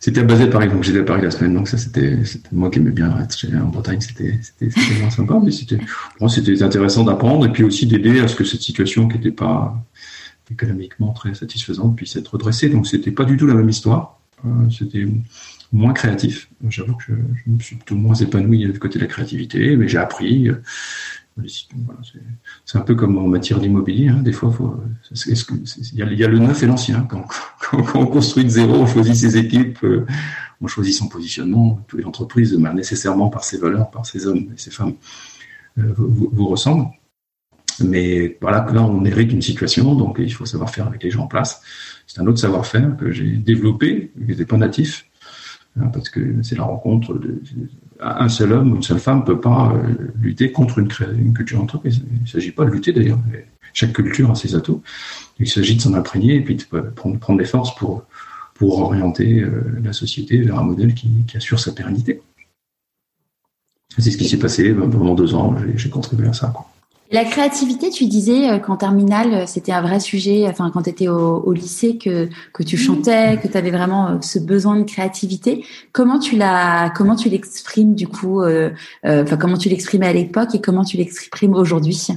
[0.00, 2.16] C'était basé à Paris, donc j'étais à Paris la semaine, donc ça c'était
[2.52, 5.80] moi qui aimais bien être en Bretagne, c'était vraiment sympa, mais c'était
[6.28, 9.74] c'était intéressant d'apprendre et puis aussi d'aider à ce que cette situation qui n'était pas
[10.52, 12.68] économiquement très satisfaisante puisse être redressée.
[12.68, 14.17] Donc c'était pas du tout la même histoire, euh,
[14.70, 15.06] c'était
[15.72, 16.48] moins créatif.
[16.68, 19.98] J'avoue que je, me suis plutôt moins épanoui du côté de la créativité, mais j'ai
[19.98, 20.50] appris.
[22.64, 24.08] C'est un peu comme en matière d'immobilier.
[24.08, 24.22] Hein.
[24.22, 24.52] Des fois,
[25.26, 27.02] il y, a le neuf et l'ancien.
[27.10, 27.26] Quand,
[27.94, 30.06] on construit de zéro, on choisit ses équipes, euh,
[30.60, 31.80] on choisit son positionnement.
[31.86, 34.94] Toutes les entreprises, nécessairement par ses valeurs, par ses hommes et ses femmes,
[35.78, 36.88] euh, vous, ressemblent.
[37.80, 41.24] Mais voilà, là, on hérite d'une situation, donc il faut savoir faire avec les gens
[41.24, 41.62] en place.
[42.08, 45.08] C'est un autre savoir-faire que j'ai développé, qui n'était pas natif,
[45.80, 47.40] Hein, parce que c'est la rencontre de,
[48.00, 51.58] un seul homme ou une seule femme ne peut pas euh, lutter contre une, culture
[51.58, 52.02] d'entreprise.
[52.10, 53.18] Il ne s'agit pas de lutter d'ailleurs.
[53.74, 54.82] Chaque culture a ses atouts.
[55.38, 58.04] Il s'agit de s'en imprégner et puis de prendre, prendre des forces pour,
[58.54, 62.20] pour orienter euh, la société vers un modèle qui, assure sa pérennité.
[63.96, 65.54] C'est ce qui s'est passé pendant deux ans.
[65.76, 66.52] J'ai contribué à ça.
[67.10, 70.90] La créativité, tu disais euh, qu'en terminale, euh, c'était un vrai sujet, enfin quand tu
[70.90, 74.84] étais au, lycée, que, que tu chantais, que tu avais vraiment euh, ce besoin de
[74.84, 75.64] créativité.
[75.92, 78.42] Comment tu l'as comment tu l'exprimes du coup
[79.04, 82.08] enfin comment tu l'exprimais à l'époque et comment tu l'exprimes aujourd'hui?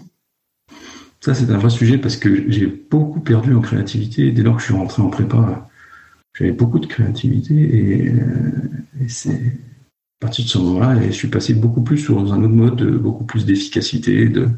[1.22, 4.62] Ça c'est un vrai sujet parce que j'ai beaucoup perdu en créativité dès lors que
[4.62, 5.70] je suis rentré en prépa.
[6.34, 8.06] J'avais beaucoup de créativité et,
[9.02, 9.40] et c'est
[10.22, 13.24] à partir de ce moment-là, je suis passé beaucoup plus sur un autre mode, beaucoup
[13.24, 14.50] plus d'efficacité, de,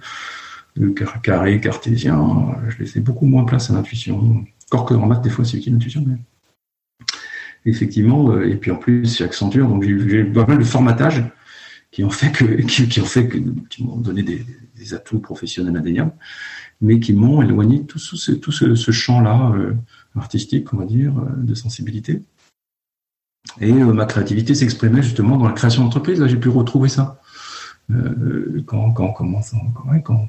[1.24, 2.58] carré, cartésien.
[2.68, 4.44] Je laissais beaucoup moins place à l'intuition.
[4.70, 6.18] Encore que en maths, des fois, c'est utile l'intuition, mais
[7.66, 8.32] effectivement.
[8.32, 9.70] Euh, et puis en plus, j'ai accenture.
[9.70, 11.24] Donc j'ai pas mal de formatage
[11.92, 13.38] qui ont fait que, qui, ont fait que,
[13.70, 16.12] qui m'ont donné des, atouts professionnels indéniables,
[16.82, 19.74] mais qui m'ont éloigné tout ce, tout ce, champ-là euh,
[20.14, 22.22] artistique, on va dire, euh, de sensibilité.
[23.60, 26.20] Et euh, ma créativité s'exprimait justement dans la création d'entreprise.
[26.20, 27.20] Là, j'ai pu retrouver ça.
[27.92, 29.42] Euh, quand, quand, on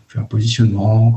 [0.09, 1.12] fait un positionnement,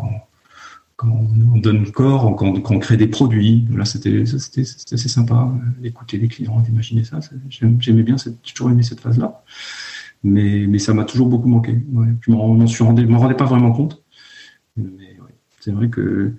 [0.95, 3.67] quand, on donne corps, quand, on crée des produits.
[3.75, 7.19] Là, c'était assez sympa euh, d'écouter les clients, d'imaginer ça.
[7.49, 9.43] J'aimais bien, j'ai toujours aimé cette phase-là.
[10.23, 11.83] Mais, ça m'a toujours beaucoup manqué.
[12.21, 14.03] Je m'en m'en rendais pas vraiment compte.
[14.75, 15.17] Mais
[15.59, 16.35] c'est vrai que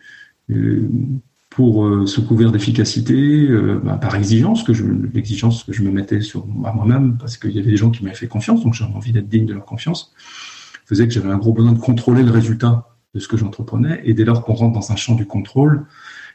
[1.59, 4.71] pour euh, sous couvert d'efficacité, euh, bah, par exigence, que
[5.13, 8.15] l'exigence que je me mettais sur moi-même, parce qu'il y avait des gens qui m'avaient
[8.15, 10.15] fait confiance, donc j'avais envie d'être digne de leur confiance,
[10.87, 14.15] faisait que j'avais un gros besoin de contrôler le résultat de ce que j'entreprenais, et
[14.15, 15.85] dès lors qu'on rentre dans un champ du contrôle,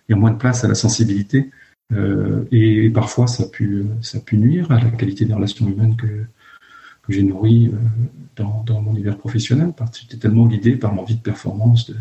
[0.09, 1.51] il y a moins de place à la sensibilité,
[1.93, 3.85] euh, et, parfois ça a, pu,
[4.33, 6.25] nuire à la qualité des relations humaines que,
[7.07, 11.21] j'ai nourries euh, dans, mon univers professionnel, parce que j'étais tellement guidé par l'envie de
[11.21, 11.93] performance,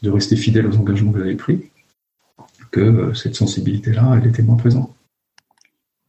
[0.00, 1.70] de rester fidèle aux engagements que j'avais pris,
[2.70, 4.94] que euh, cette sensibilité-là, elle était moins présente.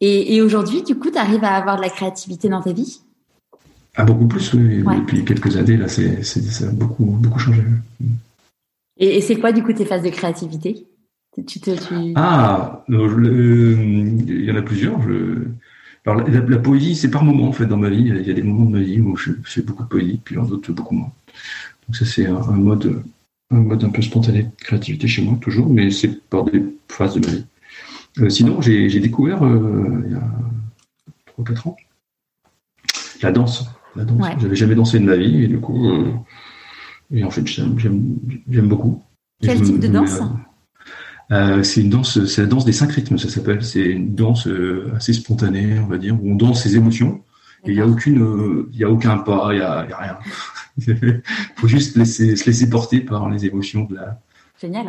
[0.04, 3.02] Et, aujourd'hui, du coup, tu arrives à avoir de la créativité dans ta vie?
[3.96, 4.80] Ah, Beaucoup plus, oui.
[4.80, 7.62] Depuis quelques années, là, c'est, ça a beaucoup, beaucoup changé.
[8.98, 10.88] Et, c'est quoi, du coup, tes phases de créativité?
[12.16, 15.00] Ah, il y en a plusieurs.
[16.06, 18.02] Alors, la, poésie, c'est par moments en fait dans ma vie.
[18.02, 20.38] Il y a des moments de ma vie où je fais beaucoup de poésie, puis
[20.38, 21.12] en d'autres beaucoup moins.
[21.88, 23.04] Donc ça, c'est un, mode,
[23.52, 27.16] un mode un peu spontané de créativité chez moi toujours, mais c'est par des phases
[27.16, 27.46] de ma vie.
[28.20, 31.78] Euh, sinon, j'ai découvert euh, il y a 3-4 ans
[33.24, 33.66] la danse.
[33.96, 34.26] La danse.
[34.40, 36.12] J'avais jamais dansé de ma vie et du coup, euh,
[37.14, 39.04] et en fait, j'aime beaucoup.
[39.42, 40.20] Quel type de danse?
[41.32, 43.64] euh, c'est une danse, c'est la danse des cinq rythmes, ça s'appelle.
[43.64, 47.22] C'est une danse euh, assez spontanée, on va dire, où on danse ses émotions.
[47.66, 50.18] Et il n'y a aucune, il y a aucun pas, il n'y y a, rien.
[50.78, 51.22] Il
[51.56, 54.20] faut juste laisser, se laisser porter par les émotions de la,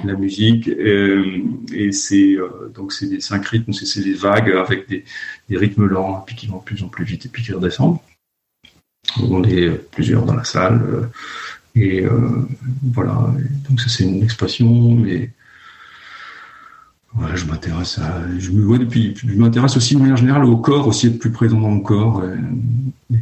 [0.04, 0.68] la musique.
[0.68, 2.36] et c'est
[2.74, 5.04] donc c'est des cinq rythmes, c'est des vagues avec des,
[5.48, 7.98] des, rythmes lents, puis qui vont de plus en plus vite et puis qui redescendent.
[9.20, 11.10] On est plusieurs dans la salle.
[11.74, 12.46] Et euh,
[12.82, 13.32] voilà,
[13.68, 15.30] donc ça c'est une expression, mais
[17.14, 20.58] voilà, je m'intéresse à, je me vois depuis, je m'intéresse aussi de manière générale au
[20.58, 23.16] corps, aussi être plus présent dans le corps, et,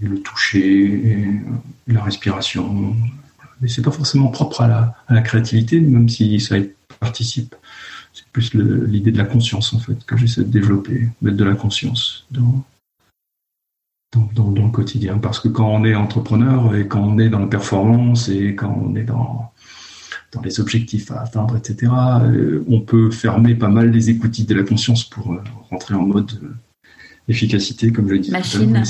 [0.00, 1.40] le toucher,
[1.86, 2.94] la respiration.
[3.60, 6.70] Mais c'est pas forcément propre à la, créativité, même si ça y
[7.00, 7.54] participe.
[8.12, 11.54] C'est plus l'idée de la conscience en fait que j'essaie de développer, mettre de la
[11.54, 12.64] conscience dans,
[14.12, 15.18] dans, le quotidien.
[15.18, 18.76] Parce que quand on est entrepreneur et quand on est dans la performance et quand
[18.84, 19.52] on est dans,
[20.32, 21.92] dans les objectifs à atteindre, etc.,
[22.22, 26.06] euh, on peut fermer pas mal les écoutilles de la conscience pour euh, rentrer en
[26.06, 26.54] mode euh,
[27.28, 28.30] efficacité, comme je dis.
[28.30, 28.82] Machine.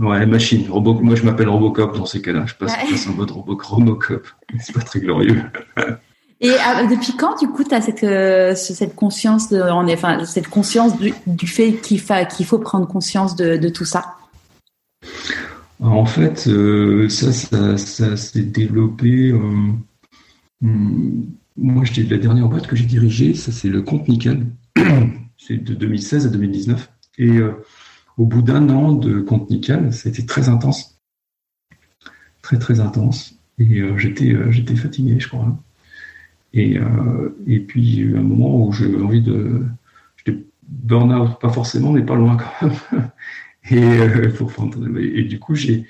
[0.00, 0.66] ouais, machine.
[0.68, 0.94] Robo...
[0.94, 2.44] Moi, je m'appelle Robocop dans ces cas-là.
[2.46, 4.26] Je passe, en mode Robocop.
[4.60, 5.42] C'est pas très glorieux.
[6.40, 6.50] Et
[6.88, 11.48] depuis quand, du coup, tu as cette, cette conscience, de, enfin, cette conscience du, du
[11.48, 12.00] fait qu'il
[12.46, 14.18] faut prendre conscience de, de tout ça?
[15.80, 17.32] En fait, euh, ça,
[17.76, 19.30] ça, s'est développé.
[19.30, 19.38] Euh,
[20.60, 21.24] hmm,
[21.56, 24.46] moi, j'étais la dernière boîte que j'ai dirigée, ça c'est le compte Nickel.
[25.36, 26.90] c'est de 2016 à 2019.
[27.18, 27.52] Et euh,
[28.16, 30.98] au bout d'un an de compte Nickel, ça a été très intense.
[32.42, 33.34] Très, très intense.
[33.58, 35.56] Et j'étais, j'étais fatigué, je crois.
[36.54, 36.78] Et,
[37.46, 39.64] et puis, il y a eu un moment où j'ai envie de.
[40.16, 43.10] J'étais burn-out, pas forcément, mais pas loin quand même.
[43.70, 44.30] Et, euh,
[44.98, 45.86] et du coup, j'ai,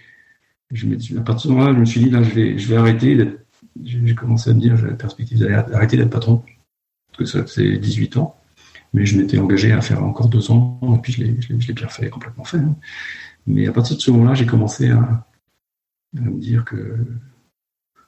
[0.70, 2.76] je me à partir de moment-là, je me suis dit, là, je vais, je vais
[2.76, 3.16] arrêter.
[3.84, 6.42] J'ai commencé à me dire, j'ai la perspective d'arrêter d'être patron,
[7.08, 8.37] parce que ça faisait 18 ans.
[8.98, 12.10] Mais je m'étais engagé à faire encore deux ans, et puis je l'ai, bien fait,
[12.10, 12.58] complètement fait.
[12.58, 12.74] Hein.
[13.46, 15.24] Mais à partir de ce moment-là, j'ai commencé à,
[16.14, 17.06] me dire que,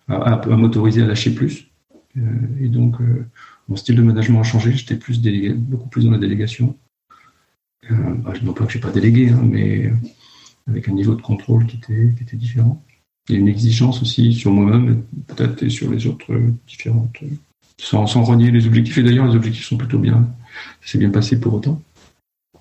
[0.09, 1.71] à, m'autoriser à lâcher plus.
[2.17, 2.21] Euh,
[2.61, 3.25] et donc, euh,
[3.69, 4.73] mon style de management a changé.
[4.73, 5.23] J'étais plus
[5.55, 6.77] beaucoup plus dans la délégation.
[7.89, 9.93] Euh, bah, je pas que je n'ai pas délégué, hein, mais
[10.67, 12.85] avec un niveau de contrôle qui était, qui était différent.
[13.29, 16.35] Et une exigence aussi sur moi-même, peut-être, et sur les autres
[16.67, 17.17] différentes,
[17.83, 18.99] sans, renier les objectifs.
[18.99, 20.29] Et d'ailleurs, les objectifs sont plutôt bien.
[20.83, 21.81] Ça s'est bien passé pour autant.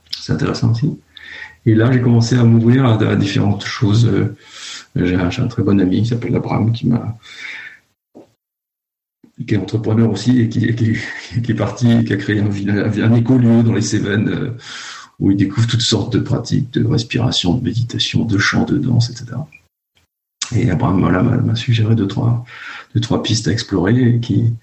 [0.09, 0.97] C'est intéressant aussi.
[1.65, 4.05] Et là, j'ai commencé à m'ouvrir à, différentes choses.
[4.05, 4.35] Euh,
[4.95, 7.17] j'ai un, un, très bon ami qui s'appelle Abraham, qui m'a
[9.47, 13.73] qui est entrepreneur aussi et qui, est parti, qui a créé un, un, écolieu dans
[13.73, 14.51] les Cévennes euh,
[15.19, 19.09] où il découvre toutes sortes de pratiques de respiration, de méditation, de chant, de danse,
[19.09, 19.37] etc.
[20.55, 22.43] Et Abraham m'a suggéré deux trois,
[22.95, 24.53] deux, trois pistes à explorer qui,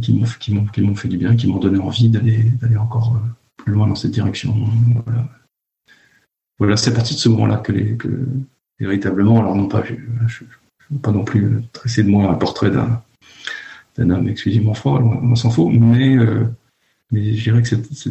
[0.00, 3.94] qui m'ont fait du bien, qui m'ont donné envie d'aller encore euh, plus loin dans
[3.94, 4.54] cette direction.
[5.06, 5.28] Voilà,
[6.58, 7.96] voilà c'est à partir de ce moment-là que,
[8.78, 10.46] véritablement, alors non pas, je ne
[10.90, 15.50] veux pas non plus tresser de moi un portrait d'un homme exclusivement froid, on s'en
[15.50, 16.44] fout, mais euh,
[17.10, 17.68] mais je dirais que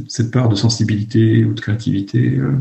[0.07, 2.57] cette, part de sensibilité ou de créativité, euh,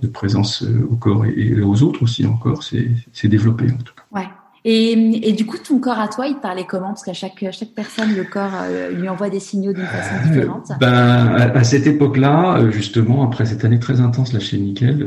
[0.00, 4.02] de présence au corps et, aux autres aussi encore, c'est développé en tout cas.
[4.10, 4.28] Ouais.
[4.64, 4.92] Et,
[5.28, 6.88] et, du coup, ton corps à toi, il parlait comment?
[6.88, 10.70] Parce qu'à chaque, chaque personne, le corps euh, lui envoie des signaux d'une façon différente.
[10.78, 15.04] ben, à, cette époque-là, justement, après cette année très intense là chez Nickel,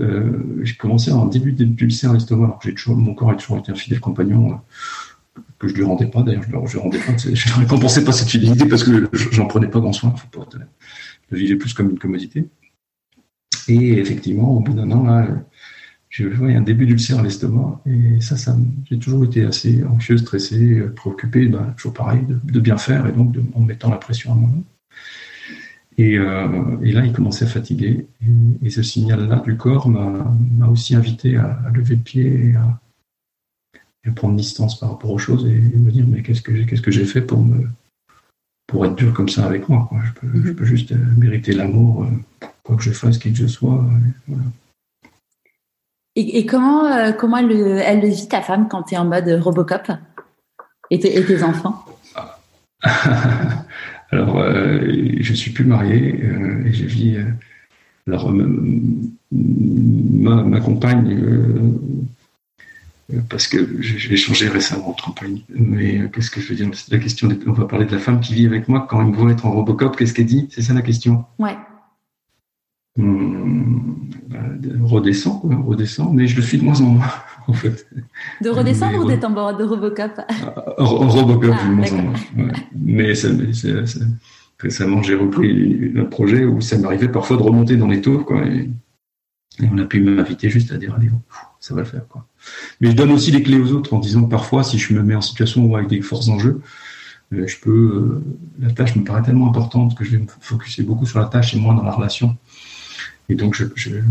[0.63, 2.45] j'ai commencé un début d'ulcère à l'estomac.
[2.45, 4.59] Alors j'ai toujours, mon corps a toujours été un fidèle compagnon
[5.59, 6.21] que je lui rendais pas.
[6.21, 7.17] D'ailleurs, je ne lui rendais pas.
[7.17, 10.13] Je ne récompensais pas cette fidélité parce que j'en prenais pas grand soin.
[10.15, 10.47] Faut pas,
[11.31, 12.47] je vivais plus comme une commodité.
[13.67, 15.27] Et effectivement, au bout d'un an, là,
[16.23, 17.81] je voyais un début d'ulcère à l'estomac.
[17.85, 18.55] Et ça, ça
[18.89, 23.31] j'ai toujours été assez anxieux, stressé, préoccupé, ben, toujours pareil, de, bien faire et donc
[23.31, 24.63] de, en mettant la pression à moi-même.
[25.97, 28.05] Et, euh, et, là, il commençait à fatiguer.
[28.63, 32.79] Et, ce signal-là du corps m'a aussi invité à, à, lever le pied et à,
[34.05, 37.05] et prendre distance par rapport aux choses et, me dire mais qu'est-ce que j'ai que
[37.05, 37.67] fait pour me
[38.67, 42.03] pour être dur comme ça avec moi Je, peux, je, peux, juste euh, mériter l'amour
[42.03, 43.85] euh, quoi que je fasse qui que je sois
[44.27, 44.43] voilà.
[46.15, 49.05] Et, et, comment euh, comment elle, elle le vit ta femme quand tu es en
[49.05, 49.91] mode Robocop
[50.91, 51.83] et, et tes enfants?
[54.11, 54.79] Alors, euh,
[55.19, 56.23] je suis plus marié
[56.65, 57.17] et je vis.
[58.07, 58.31] alors,
[59.31, 61.19] ma, ma, compagne,
[63.29, 66.69] parce que j'ai changé récemment de compagne, mais qu'est-ce que je veux dire?
[66.89, 67.29] La question.
[67.47, 69.45] on va parler de la femme qui vit avec moi quand elle me voit être
[69.45, 69.97] en Robocop.
[69.97, 70.47] Qu'est-ce qu'elle dit?
[70.51, 71.25] C'est ça la question?
[71.39, 71.57] Ouais.
[72.97, 74.37] Hum, bah,
[74.83, 77.11] redescend, quoi, redescend, mais je le suis de moins en moins,
[77.47, 77.85] en fait.
[78.41, 80.11] De redescendre ou d'être en bord de Robocop?
[80.17, 82.51] Ah, Robocop, ah, de moins en moins.
[82.73, 83.27] Mais ça,
[84.59, 88.45] récemment, j'ai repris un projet où ça m'arrivait parfois de remonter dans les tours, quoi,
[88.45, 88.69] et,
[89.71, 91.09] on a pu m'inviter juste à dire, allez,
[91.61, 92.27] ça va le faire, quoi.
[92.81, 95.01] Mais je donne aussi les clés aux autres en disant que parfois, si je me
[95.01, 96.61] mets en situation avec des forces en jeu,
[97.33, 98.23] euh, je peux, euh,
[98.59, 101.53] la tâche me paraît tellement importante que je vais me focuser beaucoup sur la tâche
[101.53, 102.37] et moins dans la relation.
[103.29, 104.03] Et donc, j'ai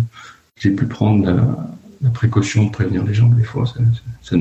[0.57, 3.67] je, pu prendre la, précaution de prévenir les gens des fois.
[3.67, 3.81] Ça,
[4.23, 4.37] ça,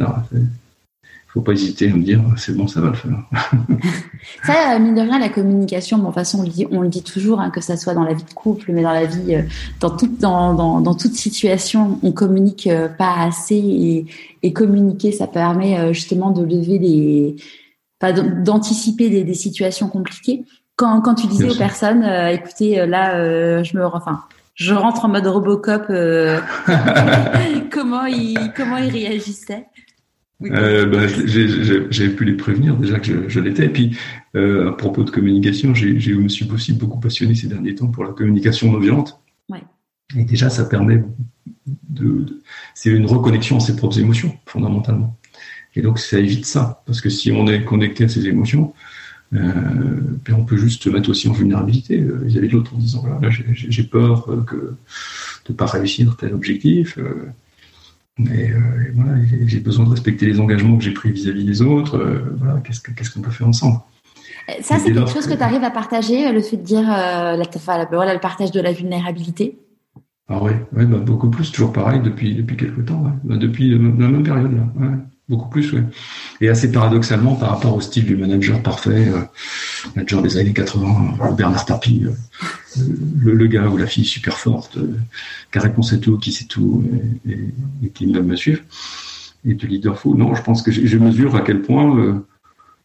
[1.33, 3.17] il faut pas hésiter à me dire c'est bon, ça va le faire.
[4.45, 6.89] ça, mine de rien, la communication, bon, de toute façon, on le dit, on le
[6.89, 9.33] dit toujours, hein, que ça soit dans la vie de couple, mais dans la vie,
[9.33, 9.41] euh,
[9.79, 14.05] dans toute, dans, dans, dans, toute situation, on communique euh, pas assez et,
[14.43, 17.35] et communiquer, ça permet euh, justement de lever des,
[18.43, 20.45] d'anticiper des, des, situations compliquées.
[20.75, 24.23] Quand, quand tu disais aux personnes, écoutez, là, je me, enfin,
[24.55, 25.85] je rentre en mode Robocop.
[25.89, 26.39] Euh,
[27.71, 29.65] comment il comment il réagissait?
[30.43, 31.07] Euh, bah,
[31.89, 33.65] J'avais pu les prévenir déjà que je, l'étais.
[33.65, 33.97] Et puis,
[34.35, 37.87] euh, à propos de communication, j'ai, je me suis aussi beaucoup passionné ces derniers temps
[37.87, 39.19] pour la communication non violente.
[39.49, 39.63] Ouais.
[40.17, 41.03] Et déjà, ça permet
[41.89, 42.41] de,
[42.73, 45.17] c'est une reconnexion à ses propres émotions, fondamentalement.
[45.75, 46.83] Et donc, ça évite ça.
[46.85, 48.73] Parce que si on est connecté à ses émotions,
[49.33, 53.29] on peut juste se mettre aussi en vulnérabilité euh, vis-à-vis de l'autre en disant voilà,
[53.29, 56.97] j'ai peur euh, que, de ne pas réussir tel objectif.
[58.19, 58.53] Mais
[58.93, 59.17] voilà,
[59.47, 61.97] j'ai besoin de respecter les engagements que j'ai pris vis-à-vis des autres.
[62.37, 63.79] voilà, qu'est-ce qu'on peut faire ensemble?
[64.61, 68.19] Ça, c'est quelque chose que tu arrives à partager, le fait de dire voilà, le
[68.19, 69.57] partage de la vulnérabilité?
[70.29, 73.77] Ah oui, ouais, bah, beaucoup plus, toujours pareil depuis, depuis quelques temps, bah, depuis la
[73.79, 74.53] même période.
[74.53, 74.91] Là,
[75.29, 75.79] Beaucoup plus, oui.
[76.41, 79.21] Et assez paradoxalement, par rapport au style du manager parfait, euh,
[79.95, 82.81] manager des années 80, euh, Bernard Tapie, euh,
[83.19, 84.77] le, gars ou la fille super forte,
[85.51, 86.83] qui a réponse à tout, qui sait tout,
[87.25, 88.61] et, qui me me suivre,
[89.45, 90.15] et de leader fou.
[90.15, 92.21] Non, je pense que je, mesure à quel point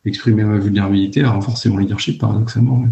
[0.04, 2.84] exprimer ma vulnérabilité a renforcé mon leadership, paradoxalement.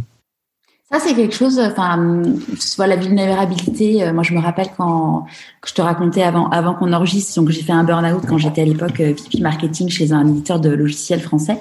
[0.92, 2.22] Ça, c'est quelque chose, enfin,
[2.60, 4.04] soit la vulnérabilité.
[4.04, 5.26] Euh, moi, je me rappelle quand
[5.66, 8.64] je te racontais avant, avant qu'on enregistre, donc j'ai fait un burn-out quand j'étais à
[8.64, 11.58] l'époque euh, VP marketing chez un éditeur de logiciels français.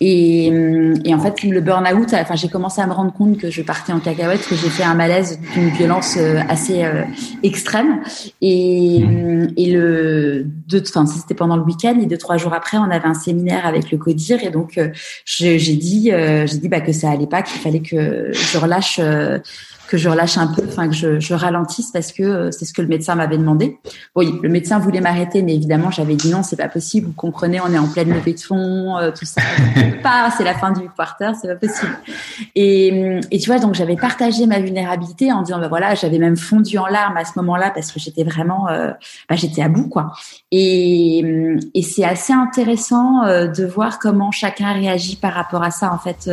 [0.00, 3.50] Et, euh, et en fait, le burn-out, enfin, j'ai commencé à me rendre compte que
[3.50, 6.16] je partais en cacahuète, que j'ai fait un malaise d'une violence
[6.48, 6.88] assez
[7.42, 8.02] extrême.
[8.40, 8.98] Et,
[9.56, 13.14] et le, enfin, c'était pendant le week-end et deux, trois jours après, on avait un
[13.14, 14.78] séminaire avec le CODIR et donc
[15.24, 19.38] j'ai dit, j'ai dit bah, que ça allait pas, qu'il fallait que je relâche euh,
[19.88, 22.74] que je relâche un peu, enfin que je, je ralentisse parce que euh, c'est ce
[22.74, 23.78] que le médecin m'avait demandé.
[24.14, 27.06] Oui, le médecin voulait m'arrêter, mais évidemment j'avais dit non, c'est pas possible.
[27.06, 29.40] Vous comprenez, on est en pleine levée de fonds, euh, tout ça.
[30.02, 31.96] pas, c'est la fin du quarter, c'est pas possible.
[32.54, 36.36] Et, et tu vois, donc j'avais partagé ma vulnérabilité en disant, ben voilà, j'avais même
[36.36, 38.90] fondu en larmes à ce moment-là parce que j'étais vraiment, euh,
[39.28, 40.12] bah, j'étais à bout, quoi.
[40.50, 41.24] Et,
[41.74, 45.92] et c'est assez intéressant de voir comment chacun réagit par rapport à ça.
[45.92, 46.30] En fait,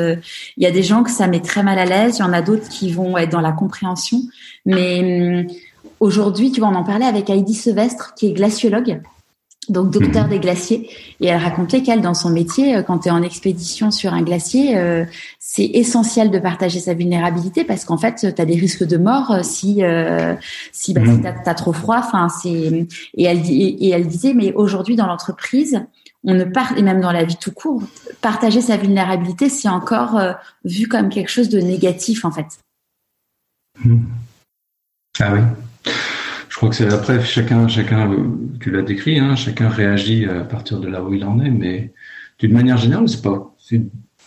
[0.58, 2.34] il y a des gens que ça met très mal à l'aise, il y en
[2.34, 4.22] a d'autres qui vont être dans la compréhension.
[4.66, 5.58] Mais hum,
[6.00, 9.02] aujourd'hui, tu vois, on en parlait avec Heidi Sevestre, qui est glaciologue,
[9.70, 10.30] donc docteur mhm.
[10.30, 10.90] des glaciers,
[11.20, 14.22] et elle racontait qu'elle, dans son métier, euh, quand tu es en expédition sur un
[14.22, 15.06] glacier, euh,
[15.40, 19.32] c'est essentiel de partager sa vulnérabilité parce qu'en fait, tu as des risques de mort
[19.32, 19.82] euh, si
[20.72, 21.98] si, bah, tu as, trop froid.
[22.00, 22.88] Enfin, c'est
[23.18, 25.82] et elle et elle disait, mais aujourd'hui dans l'entreprise,
[26.24, 27.82] on ne part et même dans la vie tout court,
[28.22, 30.20] partager sa vulnérabilité, c'est encore
[30.64, 32.46] vu comme quelque chose de négatif en fait.
[33.84, 34.06] Hmm.
[35.20, 35.40] Ah oui.
[36.50, 38.16] Je crois que c'est après chacun, chacun,
[38.60, 41.94] tu l'as décrit, hein, chacun réagit à partir de là où il en est, mais
[42.40, 43.54] d'une manière générale, c'est pas,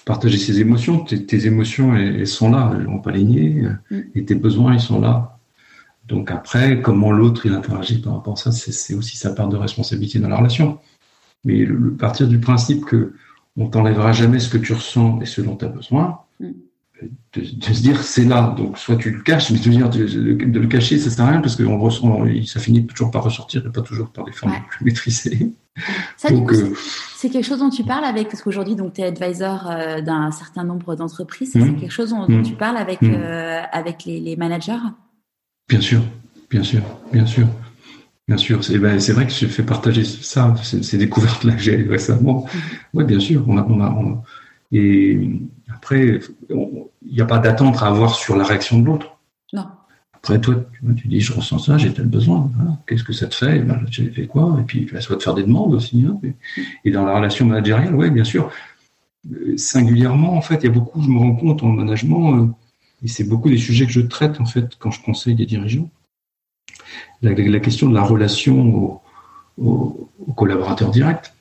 [0.04, 1.04] partager ses émotions.
[1.04, 4.00] Tes, émotions, elles, sont là, elles vont pas les nier, hmm.
[4.14, 5.38] et tes besoins, ils sont là.
[6.06, 9.56] Donc après, comment l'autre il interagit par rapport à ça, c'est aussi sa part de
[9.56, 10.78] responsabilité dans la relation.
[11.44, 13.14] Mais le, partir du principe que
[13.56, 16.52] on t'enlèvera jamais ce que tu ressens et ce dont tu as besoin, hmm
[17.34, 20.66] de, se dire c'est là, donc soit tu le caches, mais de, dire, de, le
[20.66, 21.64] cacher, ça sert à rien parce que
[22.46, 25.52] ça finit toujours par ressortir et pas toujours par des formes plus maîtrisées.
[26.16, 26.74] Ça, euh,
[27.16, 30.64] c'est quelque chose dont tu parles avec, parce qu'aujourd'hui, tu es advisor euh, d'un certain
[30.64, 31.80] nombre d'entreprises, c'est mmh.
[31.80, 32.42] quelque chose dont, mmh.
[32.42, 33.14] tu parles avec, mmh.
[33.14, 34.78] euh, avec les, managers?
[35.68, 36.02] Bien sûr,
[36.50, 36.80] bien sûr,
[37.12, 37.46] bien sûr.
[38.26, 42.46] Bien sûr, c'est ben, vrai que je fais partager ça, ces découvertes-là que j'ai récemment.
[42.92, 44.22] Oui, bien sûr, on a, on a,
[44.70, 45.18] et
[45.74, 46.20] après,
[47.06, 49.18] il n'y a pas d'attente à avoir sur la réaction de l'autre.
[49.52, 49.66] Non.
[50.14, 50.56] Après, toi,
[50.96, 52.50] tu, dis, je ressens ça, j'ai tel besoin.
[52.86, 53.60] Qu'est-ce que ça te fait?
[53.60, 54.56] Ben, Tu fait quoi?
[54.60, 56.04] Et puis, ça va te faire des demandes aussi.
[56.08, 56.18] Hein.
[56.84, 58.50] et, dans la relation managériale, oui, bien sûr.
[59.30, 62.46] Euh, singulièrement, en fait, il y a beaucoup, je me rends compte en management, euh,
[63.04, 65.88] et c'est beaucoup des sujets que je traite, en fait, quand je conseille des dirigeants.
[67.22, 69.00] La, question de la relation
[69.56, 71.32] au, collaborateur direct.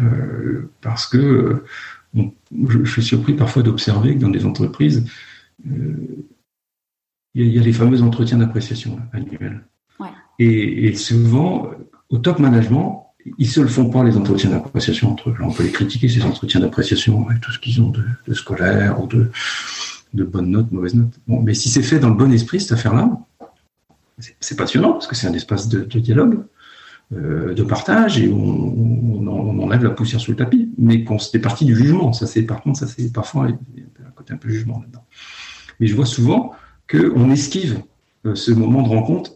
[0.00, 1.64] Euh, parce que
[2.14, 5.04] je, suis surpris parfois d'observer que dans des entreprises,
[5.64, 6.24] il
[7.34, 9.64] y, a les fameux entretiens d'appréciation annuels.
[10.38, 11.70] Et, souvent,
[12.08, 13.06] au top management,
[13.38, 15.36] ils se le font pas les entretiens d'appréciation entre eux.
[15.40, 19.06] on peut les critiquer ces entretiens d'appréciation avec tout ce qu'ils ont de, scolaire ou
[19.06, 19.30] de,
[20.12, 21.18] de bonnes notes, mauvaises notes.
[21.26, 23.10] Bon, mais si c'est fait dans le bon esprit cette affaire-là,
[24.40, 26.48] c'est passionnant parce que c'est un espace de, dialogue, euh,
[27.10, 30.70] de partage et on, on, enlève la poussière sous le tapis.
[30.78, 32.12] Mais qu'on c'était parti du jugement.
[32.12, 35.04] Ça c'est par contre ça c'est parfois un côté un peu jugement là-dedans.
[35.80, 36.52] Mais je vois souvent
[36.90, 37.82] qu'on esquive
[38.26, 39.32] euh, ce moment de rencontre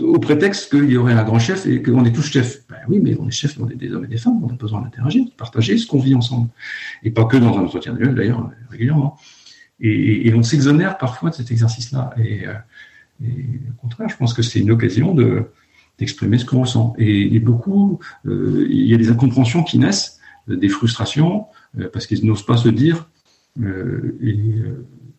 [0.00, 2.66] au prétexte qu'il y aurait un grand chef et qu'on est tous chefs.
[2.68, 4.54] Ben oui, mais on est chefs, on est des hommes et des femmes, on a
[4.54, 6.48] besoin d'interagir, de partager ce qu'on vit ensemble.
[7.02, 9.16] Et pas que dans un entretien de d'ailleurs, régulièrement.
[9.80, 12.12] Et, on s'exonère parfois de cet exercice-là.
[12.18, 12.54] Et, euh,
[13.22, 15.46] au contraire, je pense que c'est une occasion de,
[16.00, 16.94] d'exprimer ce qu'on ressent.
[16.98, 21.44] Et, beaucoup, euh, il y a des incompréhensions qui naissent, des frustrations,
[21.92, 23.08] parce qu'ils n'osent pas se dire.
[23.62, 24.34] et,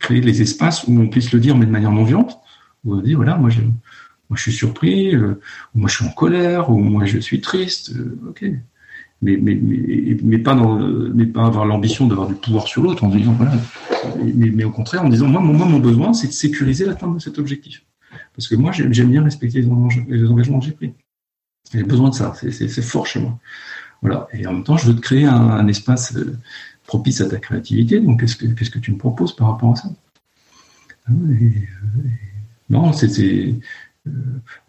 [0.01, 2.39] créer les espaces où on puisse le dire, mais de manière non violente,
[2.83, 5.39] où on dit, voilà, moi je, moi je suis surpris, euh,
[5.73, 8.45] ou moi je suis en colère, ou moi je suis triste, euh, ok.
[9.23, 13.03] Mais, mais, mais, mais, pas dans, mais pas avoir l'ambition d'avoir du pouvoir sur l'autre
[13.03, 13.53] en disant, voilà.
[14.19, 17.19] Mais, mais, au contraire, en disant, moi, moi, mon besoin, c'est de sécuriser l'atteinte de
[17.19, 17.83] cet objectif.
[18.35, 19.67] Parce que moi, j'aime bien respecter les
[20.27, 20.93] engagements, que j'ai pris.
[21.73, 23.37] J'ai besoin de ça, c'est fort chez moi.
[24.01, 24.27] Voilà.
[24.33, 26.37] Et en même temps, je veux te créer un, espace euh,
[26.87, 27.99] propice à ta créativité.
[27.99, 28.35] Donc, qu'est-ce
[28.69, 29.89] que, tu me proposes par rapport à ça?
[31.07, 31.11] Ah
[32.69, 33.55] Non, c'était.
[34.07, 34.11] Euh,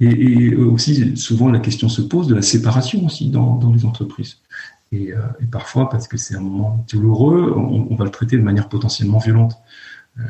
[0.00, 4.38] et, aussi, souvent, la question se pose de la séparation aussi dans, les entreprises.
[4.92, 8.42] Et, euh, et, parfois, parce que c'est un moment douloureux, on, va le traiter de
[8.42, 9.56] manière potentiellement violente.
[10.18, 10.22] Euh,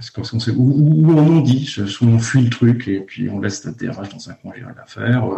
[0.00, 3.40] parce qu'on sait, ou, on en dit, soit on fuit le truc et puis on
[3.40, 5.28] laisse la DRH dans un congé à l'affaire,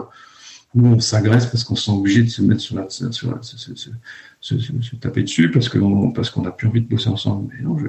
[0.74, 3.42] ou on s'agresse parce qu'on se sent obligé de se mettre sur la, sur la,
[3.42, 7.52] se, taper dessus parce qu'on parce qu'on n'a plus envie de bosser ensemble.
[7.52, 7.88] Mais non, je,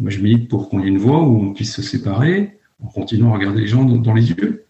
[0.00, 3.32] moi je milite pour qu'on ait une voie où on puisse se séparer en continuant
[3.32, 4.66] à regarder les gens dans, les yeux.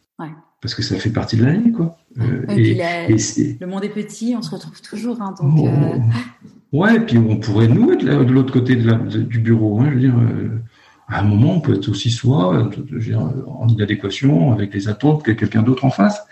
[0.60, 1.98] Parce que ça fait partie de la vie, quoi.
[2.20, 2.74] Euh, et,
[3.58, 5.20] le monde est petit, on se retrouve toujours.
[5.20, 5.66] Hein, donc, oh.
[5.66, 5.98] euh,
[6.72, 9.80] Ouais, et puis on pourrait nous être de l'autre côté de du bureau.
[9.80, 10.58] Hein, je veux dire, euh,
[11.12, 12.70] à un moment, on peut être aussi soi,
[13.46, 16.22] en inadéquation avec les attentes que quelqu'un d'autre en face.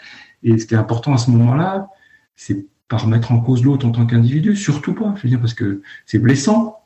[0.42, 1.88] Et ce qui est important à ce moment-là,
[2.34, 5.14] c'est pas remettre en cause l'autre en tant qu'individu, surtout pas.
[5.16, 6.78] Je veux dire, parce que c'est blessant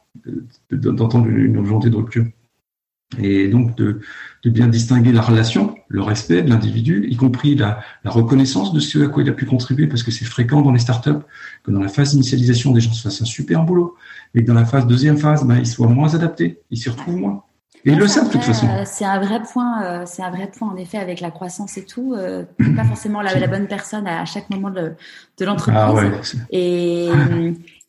[0.70, 2.26] d'entendre une volonté de rupture.
[3.18, 4.00] Et donc de,
[4.44, 9.08] bien distinguer la relation, le respect de l'individu, y compris la, reconnaissance de ce à
[9.08, 11.22] quoi il a pu contribuer, parce que c'est fréquent dans les startups
[11.62, 13.96] que dans la phase d'initialisation, des gens se fassent un super boulot,
[14.34, 17.16] mais que dans la phase deuxième phase, ben, ils soient moins adaptés, ils s'y retrouvent
[17.16, 17.44] moins.
[17.86, 18.66] Et ils le savent de toute façon.
[18.66, 21.76] Euh, c'est un vrai point, euh, c'est un vrai point en effet avec la croissance
[21.76, 22.14] et tout.
[22.14, 22.44] Euh,
[22.76, 24.92] pas forcément la, la, bonne personne à chaque moment de,
[25.38, 25.76] de l'entreprise.
[25.76, 26.10] Ah ouais,
[26.50, 27.10] et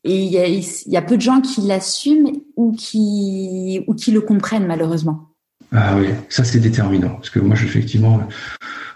[0.03, 4.21] il y a, y a, peu de gens qui l'assument ou qui ou qui le
[4.21, 5.29] comprennent malheureusement.
[5.71, 8.19] Ah oui, ça c'est déterminant parce que moi effectivement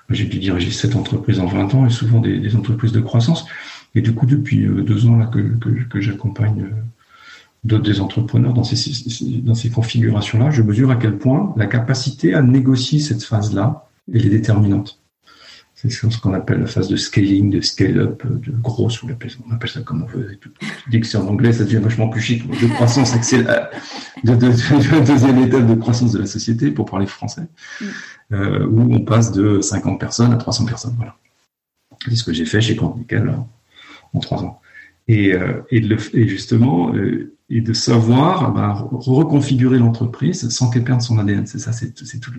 [0.09, 3.45] j'ai dû diriger sept entreprises en 20 ans et souvent des, des entreprises de croissance.
[3.95, 6.69] Et du coup depuis deux ans là que, que, que j'accompagne
[7.63, 12.33] d'autres des entrepreneurs dans ces, dans ces configurations-là, je mesure à quel point la capacité
[12.33, 14.99] à négocier cette phase-là, elle est déterminante.
[15.81, 19.53] C'est ce qu'on appelle la phase de scaling, de scale-up, de grosse, on appelle, on
[19.53, 20.37] appelle ça comme on veut.
[20.89, 22.45] Dis que c'est en anglais, ça devient vachement plus chic.
[22.45, 23.61] De croissance accélérée,
[24.25, 27.47] de, de, deuxième étape de croissance de la société, pour parler français,
[27.79, 27.85] mm.
[28.33, 30.95] euh, où on passe de 50 personnes à 300 personnes.
[30.97, 31.15] Voilà.
[32.03, 33.33] C'est ce que j'ai fait chez Nickel
[34.13, 34.59] en trois ans.
[35.07, 40.83] Et, euh, et, le, et justement, euh, et de savoir bah, reconfigurer l'entreprise sans qu'elle
[40.83, 41.47] perde son ADN.
[41.47, 42.31] C'est ça, c'est tout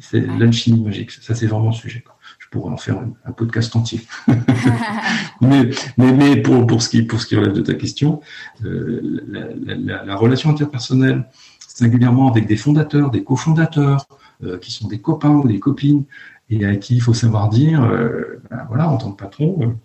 [0.00, 1.10] c'est l'alchimie magique.
[1.10, 2.04] Ça, c'est vraiment le sujet.
[2.38, 4.02] Je pourrais en faire un, podcast entier.
[5.40, 8.20] mais, mais, mais pour, pour, ce qui, pour ce qui relève de ta question,
[8.64, 11.26] euh, la, la, la, relation interpersonnelle,
[11.58, 14.06] singulièrement avec des fondateurs, des cofondateurs,
[14.44, 16.04] euh, qui sont des copains ou des copines,
[16.50, 19.76] et à qui il faut savoir dire, euh, ben voilà, en tant que patron,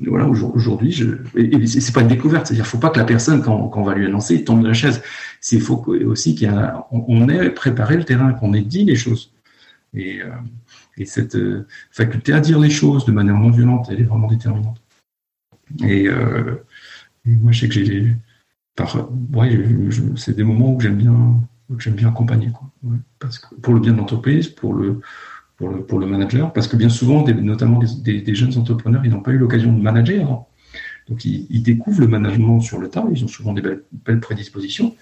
[0.00, 3.70] voilà, aujourd'hui, je, et, c'est pas une découverte, c'est-à-dire, faut pas que la personne, quand,
[3.74, 5.02] on va lui annoncer, tombe de la chaise.
[5.40, 9.32] C'est faut aussi qu'on ait préparé le terrain, qu'on ait dit les choses.
[9.94, 10.28] Et, euh,
[10.98, 14.28] et cette euh, faculté à dire les choses de manière non violente, elle est vraiment
[14.28, 14.82] déterminante.
[15.82, 16.56] Et, euh,
[17.24, 18.14] moi, je sais que j'ai
[18.76, 19.58] par, ouais,
[20.16, 21.40] c'est des moments où j'aime bien,
[21.78, 22.70] j'aime bien accompagner, quoi.
[23.18, 25.00] parce que pour le bien de l'entreprise, pour le,
[25.56, 29.10] pour le, pour le manager, parce que bien souvent, notamment des, des, jeunes entrepreneurs, ils
[29.10, 30.48] n'ont pas eu l'occasion de manager avant.
[31.08, 34.20] Donc ils, ils, découvrent le management sur le tas, ils ont souvent des belles, belles
[34.20, 34.94] prédispositions,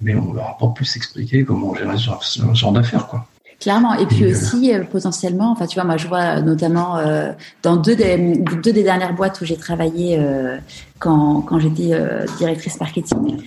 [0.00, 3.26] mais on leur a pas plus expliquer comment gérer ce genre, ce genre d'affaires, quoi.
[3.60, 3.94] Clairement.
[3.94, 7.32] Et puis aussi, euh, potentiellement, enfin, tu vois, moi, je vois euh, notamment euh,
[7.64, 10.58] dans deux des, deux des dernières boîtes où j'ai travaillé euh,
[11.00, 13.38] quand, quand j'étais euh, directrice marketing.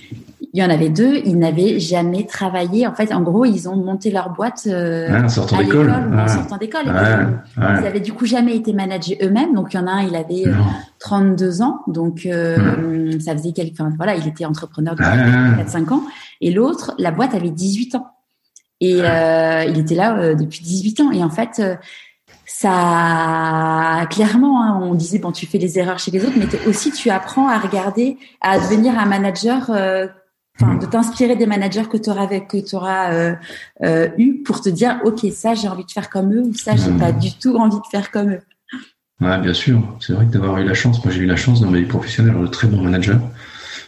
[0.54, 2.86] Il y en avait deux, ils n'avaient jamais travaillé.
[2.86, 5.90] En fait, en gros, ils ont monté leur boîte en sortant d'école.
[5.90, 6.92] En sortant d'école.
[7.56, 9.54] Ils avaient du coup jamais été managés eux-mêmes.
[9.54, 10.44] Donc, il y en a un, il avait
[10.98, 11.80] 32 ans.
[11.86, 12.28] Donc,
[13.20, 16.02] ça faisait quelques, enfin, voilà, il était entrepreneur depuis 4-5 ans.
[16.42, 18.08] Et l'autre, la boîte avait 18 ans.
[18.82, 21.12] Et euh, il était là euh, depuis 18 ans.
[21.12, 21.76] Et en fait, euh,
[22.46, 26.90] ça, clairement, hein, on disait, bon, tu fais les erreurs chez les autres, mais aussi
[26.90, 29.70] tu apprends à regarder, à devenir un manager,
[30.60, 33.36] enfin, de t'inspirer des managers que tu auras, que tu auras
[34.18, 36.92] eu pour te dire, OK, ça, j'ai envie de faire comme eux, ou ça, j'ai
[36.92, 38.40] pas du tout envie de faire comme eux.
[39.20, 39.80] Ouais, bien sûr.
[40.00, 41.86] C'est vrai que d'avoir eu la chance, moi j'ai eu la chance dans ma vie
[41.86, 43.18] professionnelle de très bons managers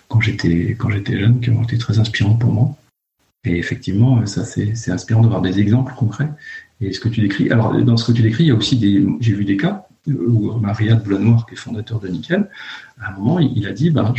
[0.06, 2.76] quand j'étais quand j'étais jeune, qui ont été très inspirants pour moi.
[3.44, 6.28] Et effectivement, ça c'est inspirant d'avoir des exemples concrets.
[6.80, 8.76] Et ce que tu décris, alors dans ce que tu décris, il y a aussi
[8.76, 12.48] des, j'ai vu des cas où Maria Boulanoir, qui est fondateur de Nickel,
[13.00, 14.12] à un moment, il a dit, ben,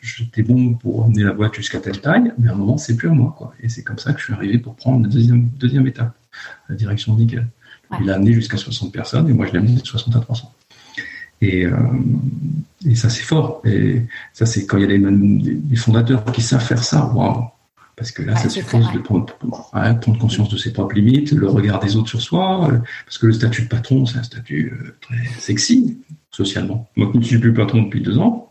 [0.00, 3.08] j'étais bon pour amener la boîte jusqu'à telle taille, mais à un moment, c'est plus
[3.08, 3.54] à moi, quoi.
[3.60, 6.16] Et c'est comme ça que je suis arrivé pour prendre la deuxième, deuxième étape,
[6.68, 7.46] la direction de Nickel.
[8.00, 10.52] Il a amené jusqu'à 60 personnes, et moi, je l'ai amené de 60 à 300.
[11.42, 11.76] Et, euh,
[12.86, 13.60] et ça, c'est fort.
[13.64, 17.46] Et ça, c'est quand il y a des, des, fondateurs qui savent faire ça, waouh
[18.02, 19.32] parce que là, ça suppose de prendre,
[20.18, 23.32] conscience de ses propres limites, le regard des autres sur soi, euh, parce que le
[23.32, 25.98] statut de patron, c'est un statut euh, très sexy
[26.32, 26.90] socialement.
[26.96, 28.50] Moi qui ne suis plus patron depuis deux ans,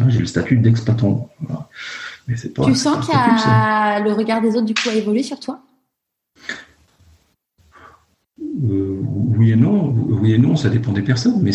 [0.00, 1.28] hein, j'ai le statut d'ex-patron.
[2.64, 5.60] tu sens que le regard des autres, du coup, a évolué sur toi?
[8.40, 9.02] Euh,
[9.36, 11.42] oui et non, oui et non, ça dépend des personnes.
[11.42, 11.50] Mais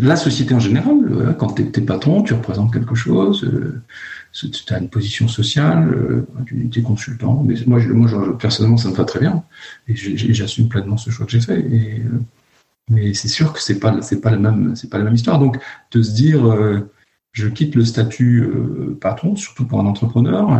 [0.00, 3.48] la société en général, quand tu es, patron, tu représentes quelque chose
[4.32, 7.42] tu as une position sociale, euh, tu es consultant.
[7.42, 9.44] Mais moi, moi personnellement, ça me va très bien.
[9.88, 11.58] Et j'assume pleinement ce choix que j'ai fait.
[11.58, 12.20] Euh,
[12.88, 15.38] mais c'est sûr que c'est pas, pas la même, pas la même histoire.
[15.38, 15.58] Donc,
[15.92, 16.90] de se dire, euh,
[17.32, 18.48] je quitte le statut
[19.00, 20.58] patron, surtout pour un entrepreneur, un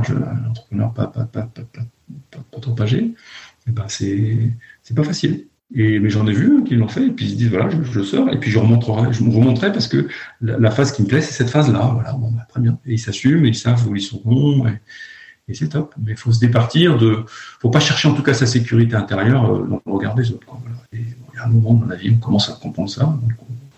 [0.51, 3.15] entrepreneur pas, pas, pas, pas, trop âgé,
[3.67, 5.47] eh ben c'est pas facile.
[5.75, 7.71] Et, mais j'en ai vu hein, qui l'ont fait, et puis ils se disent voilà,
[7.71, 10.07] je, je, sors, et puis je remonterai, je me remonterai parce que
[10.43, 11.93] la, phase qui me plaît, c'est cette phase-là.
[11.95, 12.79] Voilà, bon, bah, très bien.
[12.85, 14.81] Et ils s'assument, et ils savent où ils sont bons, et,
[15.49, 15.95] et c'est top.
[15.99, 19.51] Mais il faut se départir de, faut pas chercher en tout cas sa sécurité intérieure
[19.51, 20.47] euh, dans le regard des autres.
[20.47, 20.77] Quoi, voilà.
[20.93, 23.05] Et il y a un moment dans la vie, on commence à comprendre ça.
[23.05, 23.33] Donc,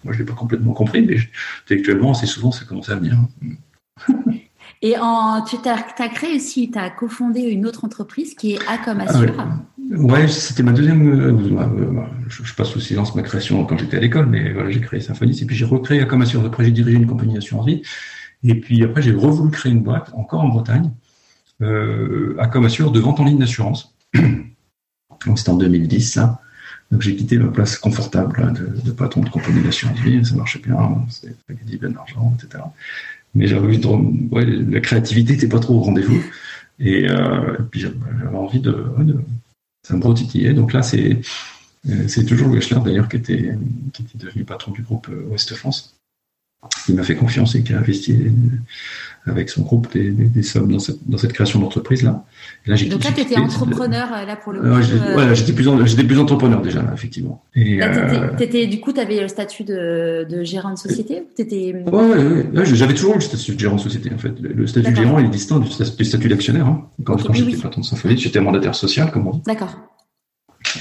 [0.05, 1.17] moi, je l'ai pas complètement compris, mais
[1.65, 3.17] intellectuellement, assez souvent, ça commence à venir.
[4.83, 9.01] Et en, tu as, créé aussi, tu as cofondé une autre entreprise qui est Acom
[9.01, 9.35] Assure.
[9.39, 9.55] Ah Ouais,
[10.29, 11.09] c'était ma deuxième.
[11.09, 14.81] Euh, euh, je, passe sous silence ma création quand j'étais à l'école, mais voilà, j'ai
[14.81, 16.47] créé Symphonis et puis j'ai recréé comme assureur.
[16.47, 17.83] Après, j'ai dirigé une compagnie d'assurance vie.
[18.43, 20.91] Et puis après, j'ai revoulu créer une boîte, encore en Bretagne,
[21.63, 23.95] euh, à comme de vente en ligne d'assurance.
[25.27, 26.41] Donc c'était en 2010, ça.
[26.91, 28.53] Donc j'ai quitté ma place confortable
[28.85, 30.25] de, patron de compagnie d'assurance vie.
[30.25, 32.63] Ça marchait bien, ça gagné bien d'argent, etc.
[33.35, 33.87] Mais j'avais envie de,
[34.35, 36.23] ouais, la créativité n'était pas trop au rendez-vous.
[36.79, 39.17] Et, euh, puis j'avais envie de, de
[39.85, 40.55] ça me retitillait.
[40.55, 41.21] Donc là, c'est
[41.89, 43.57] euh, toujours Wechsler d'ailleurs qui était,
[43.93, 45.97] qui était devenu patron du groupe euh, Ouest France,
[46.85, 50.79] qui m'a fait confiance et qui a investi euh, avec son groupe des, sommes dans
[50.79, 52.03] cette, dans cette création d'entreprise
[52.67, 52.77] là.
[52.77, 54.67] là Donc là, tu étais entrepreneur là pour le coup.
[54.67, 57.43] Ouais, j'étais plus, j'étais plus entrepreneur déjà effectivement.
[57.55, 57.81] Et,
[58.41, 61.75] étais, du coup, tu avais le statut de, de gérant de société étais...
[61.87, 64.35] Ouais, ouais, j'avais toujours le statut de gérant de société en fait.
[64.41, 66.67] Le statut de gérant il est distinct du, statut d'actionnaire.
[66.67, 66.89] Hein.
[67.05, 69.43] Quand, quand j'étais patron de Symphonie, j'étais mandataire social comme on dit.
[69.47, 69.77] D'accord.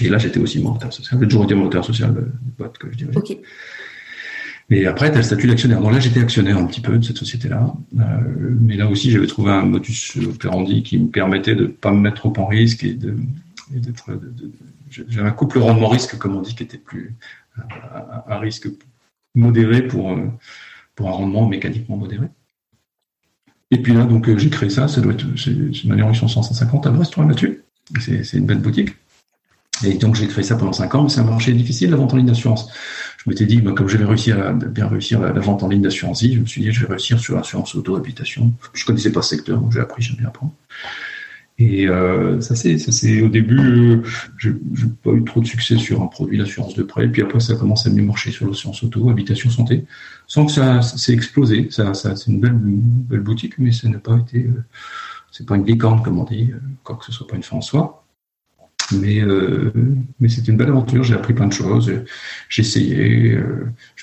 [0.01, 1.19] Et là, j'étais aussi mandataire social.
[1.21, 2.25] J'ai toujours été mandataire social de
[2.57, 3.11] boîte que je dirais.
[3.15, 3.37] Ok.
[4.73, 5.79] Mais après, tu as le statut d'actionnaire.
[5.81, 7.75] Donc là, j'étais actionnaire un petit peu de cette société-là.
[7.99, 8.01] Euh,
[8.59, 11.99] mais là aussi, j'avais trouvé un modus operandi qui me permettait de ne pas me
[11.99, 14.19] mettre trop en risque et d'être.
[14.89, 17.13] J'avais un couple rendement-risque, comme on dit, qui était plus
[18.27, 18.67] un, risque
[19.35, 20.17] modéré pour,
[20.95, 22.25] pour un rendement mécaniquement modéré.
[23.69, 24.87] Et puis là, donc, j'ai créé ça.
[24.87, 27.63] Ça doit être, c'est une direction 150 à Brest, Mathieu.
[27.99, 28.95] C'est, c'est une belle boutique.
[29.83, 32.13] Et donc j'ai créé ça pendant 5 ans, mais c'est un marché difficile, la vente
[32.13, 32.69] en ligne d'assurance.
[33.23, 35.81] Je m'étais dit, bah, comme je vais réussir à bien réussir la, vente en ligne
[35.81, 38.53] d'assurance je me suis dit, je vais réussir sur l'assurance auto-habitation.
[38.73, 40.53] Je connaissais pas ce secteur, donc j'ai appris, j'aime bien apprendre.
[41.59, 44.03] Et euh, ça c'est, ça au début, euh,
[44.37, 44.51] j'ai
[45.03, 47.07] pas eu trop de succès sur un produit d'assurance de prêt.
[47.07, 49.85] Puis après, ça commence à mieux marcher sur l'assurance auto, habitation santé,
[50.27, 51.67] sans que ça, s'est explosé.
[51.69, 54.63] Ça, ça c'est une belle, belle boutique, mais ça n'a pas été, euh,
[55.31, 56.51] c'est pas une licorne comme on dit,
[56.83, 58.02] quoi que ce soit pas une fin en soi.
[58.91, 59.71] Mais, euh,
[60.19, 61.03] mais c'était une belle aventure.
[61.03, 61.91] J'ai appris plein de choses.
[62.49, 63.39] J'ai essayé.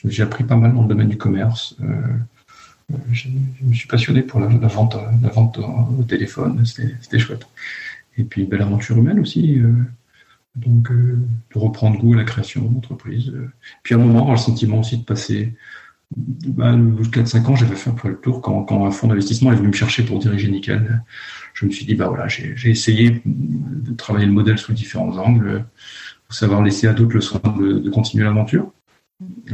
[0.04, 1.76] j'ai appris pas mal dans le domaine du commerce.
[1.82, 3.28] Euh, je,
[3.62, 7.46] me suis passionné pour la, vente, la vente au téléphone, c'était chouette.
[8.16, 9.58] Et puis, belle aventure humaine aussi.
[9.58, 9.72] Euh,
[10.56, 11.18] donc, euh,
[11.54, 13.32] de reprendre goût à la création d'entreprise.
[13.82, 15.54] Puis, à un moment, avoir le sentiment aussi de passer.
[16.16, 19.68] Bah, 4-5 ans, j'avais fait un peu le tour quand, un fonds d'investissement est venu
[19.68, 21.02] me chercher pour diriger Nickel.
[21.54, 25.64] Je me suis dit, bah voilà, j'ai essayé de travailler le modèle sous différents angles,
[26.26, 28.72] pour savoir laisser à d'autres le soin de, de continuer l'aventure.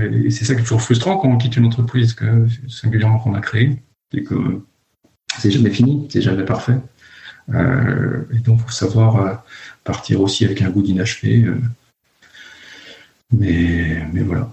[0.00, 3.34] Et c'est ça qui est toujours frustrant quand on quitte une entreprise, que, singulièrement qu'on
[3.34, 3.82] a créée,
[4.12, 4.62] c'est que
[5.38, 6.78] c'est jamais fini, c'est jamais parfait.
[7.54, 9.34] Euh, et donc, il faut savoir euh,
[9.84, 11.44] partir aussi avec un goût d'inachevé.
[11.44, 11.60] Euh.
[13.32, 14.52] mais voilà.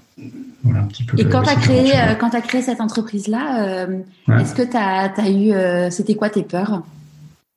[0.63, 3.87] Voilà un petit peu et quand tu as, créé, quand as créé cette entreprise-là,
[4.39, 5.91] est-ce que tu as, as, eu.
[5.91, 6.83] C'était quoi tes peurs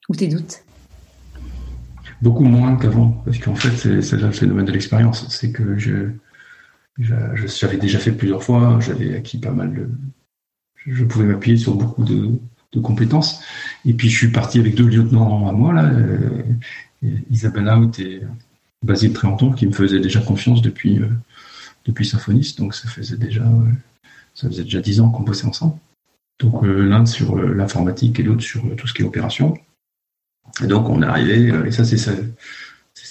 [0.08, 0.62] ou tes doutes?
[2.22, 3.22] Beaucoup moins qu'avant.
[3.24, 5.26] Parce qu'en fait, c'est le phénomène de l'expérience.
[5.28, 6.10] C'est que je
[6.98, 9.88] j'avais déjà fait plusieurs fois, j'avais acquis pas mal de.
[10.86, 12.38] Je pouvais m'appuyer sur beaucoup de,
[12.80, 13.40] compétences.
[13.86, 16.42] Et puis je suis parti avec deux lieutenants à moi, là, euh,
[17.30, 18.20] Isabelle Out et
[18.82, 21.08] Basile Tréanton, qui me faisaient déjà confiance depuis, euh,
[21.86, 22.54] depuis Symphonis.
[22.58, 23.70] Donc ça faisait déjà, euh,
[24.34, 25.76] ça faisait déjà dix ans qu'on bossait ensemble.
[26.38, 29.54] Donc l'un sur l'informatique et l'autre sur tout ce qui est opération.
[30.62, 32.12] Et donc on est arrivé, et ça c'est ça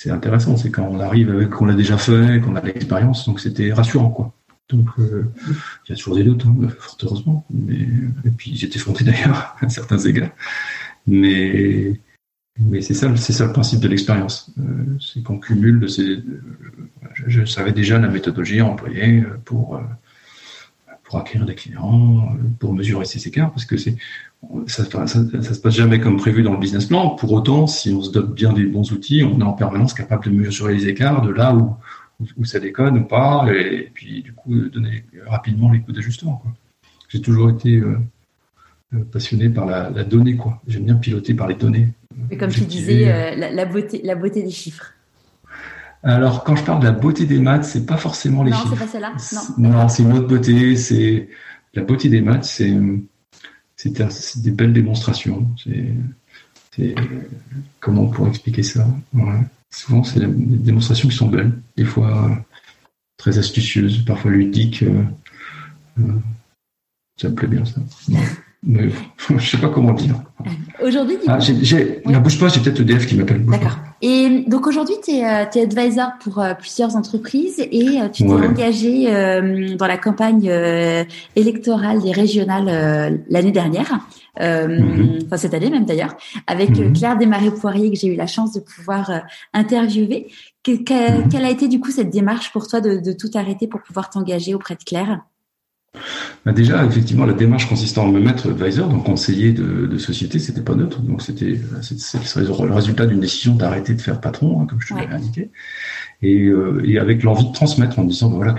[0.05, 3.39] c'est intéressant, c'est quand on arrive avec qu'on l'a déjà fait, qu'on a l'expérience, donc
[3.39, 4.34] c'était rassurant quoi.
[4.69, 5.32] Donc euh,
[5.88, 7.88] il y a toujours des doutes, hein, fort heureusement, mais
[8.23, 10.30] et puis j'étais fondé d'ailleurs à certains égards,
[11.07, 11.99] mais
[12.60, 14.64] mais c'est ça, le principe de l'expérience, euh,
[14.99, 15.89] c'est qu'on cumule.
[15.89, 16.24] Ces,
[17.28, 19.80] je, savais déjà la méthodologie à employer pour
[21.06, 23.93] pour acquérir des clients, pour mesurer ces écarts, parce que ça,
[24.68, 27.12] ça, se passe jamais comme prévu dans le business plan.
[27.12, 30.26] Pour autant, si on se dote bien des bons outils, on est en permanence capable
[30.26, 31.76] de mesurer les écarts de là où,
[32.45, 36.41] ça déconne ou pas, et, puis du coup donner rapidement les coups d'ajustement.
[37.10, 37.97] J'ai toujours été euh,
[38.93, 40.62] euh, passionné par la, donnée, quoi.
[40.68, 41.89] J'aime bien piloter par les données.
[42.32, 44.93] Et comme tu disais, euh, la, beauté, la beauté des chiffres.
[46.03, 48.66] Alors, quand je parle de la beauté des maths, c'est pas forcément les chiffres.
[48.66, 49.53] Non, c'est pas celle-là.
[49.57, 50.76] Non, non c'est une autre beauté.
[50.76, 51.30] C'est
[51.74, 52.74] la beauté des maths, c'est
[53.76, 55.49] c'est des belles démonstrations.
[56.76, 56.95] C'est
[57.80, 58.88] comment on pourrait expliquer ça?
[59.76, 62.36] Souvent, c'est des démonstrations qui sont belles, des fois euh,
[63.18, 64.84] très astucieuses, parfois ludiques.
[64.84, 65.03] Euh,
[65.99, 66.20] euh,
[67.18, 67.82] ça me plaît bien ça.
[68.66, 68.89] Mais
[69.38, 70.16] je sais pas comment dire.
[70.84, 73.45] Aujourd'hui, ah, j'ai, bouge pas, j'ai peut-être EDF qui m'appelle.
[73.45, 73.78] D'accord.
[74.01, 78.32] Et donc aujourd'hui, tu es, es, advisor pour euh, plusieurs entreprises et euh, tu t'es
[78.32, 80.51] engagé euh, dans la campagne
[81.36, 83.99] électorale des régionales l'année dernière,
[84.39, 85.20] mhm.
[85.26, 86.16] enfin cette année même d'ailleurs,
[86.47, 86.93] avec mhm.
[86.93, 90.28] Claire Desmarais-Poirier que j'ai eu la chance de pouvoir interviewer.
[90.68, 90.84] Mhm.
[90.84, 94.09] quelle a été du coup cette démarche pour toi de, de tout arrêter pour pouvoir
[94.09, 95.22] t'engager auprès de Claire?
[96.45, 100.39] Bah, déjà, effectivement, la démarche consistant à me mettre advisor, donc conseiller de, de société,
[100.39, 101.01] c'était pas neutre.
[101.01, 105.15] Donc c'était le résultat d'une décision d'arrêter de faire patron, hein, comme je te l'avais
[105.15, 105.49] indiqué,
[106.21, 108.55] et, euh, et, avec l'envie de transmettre en disant bah, voilà,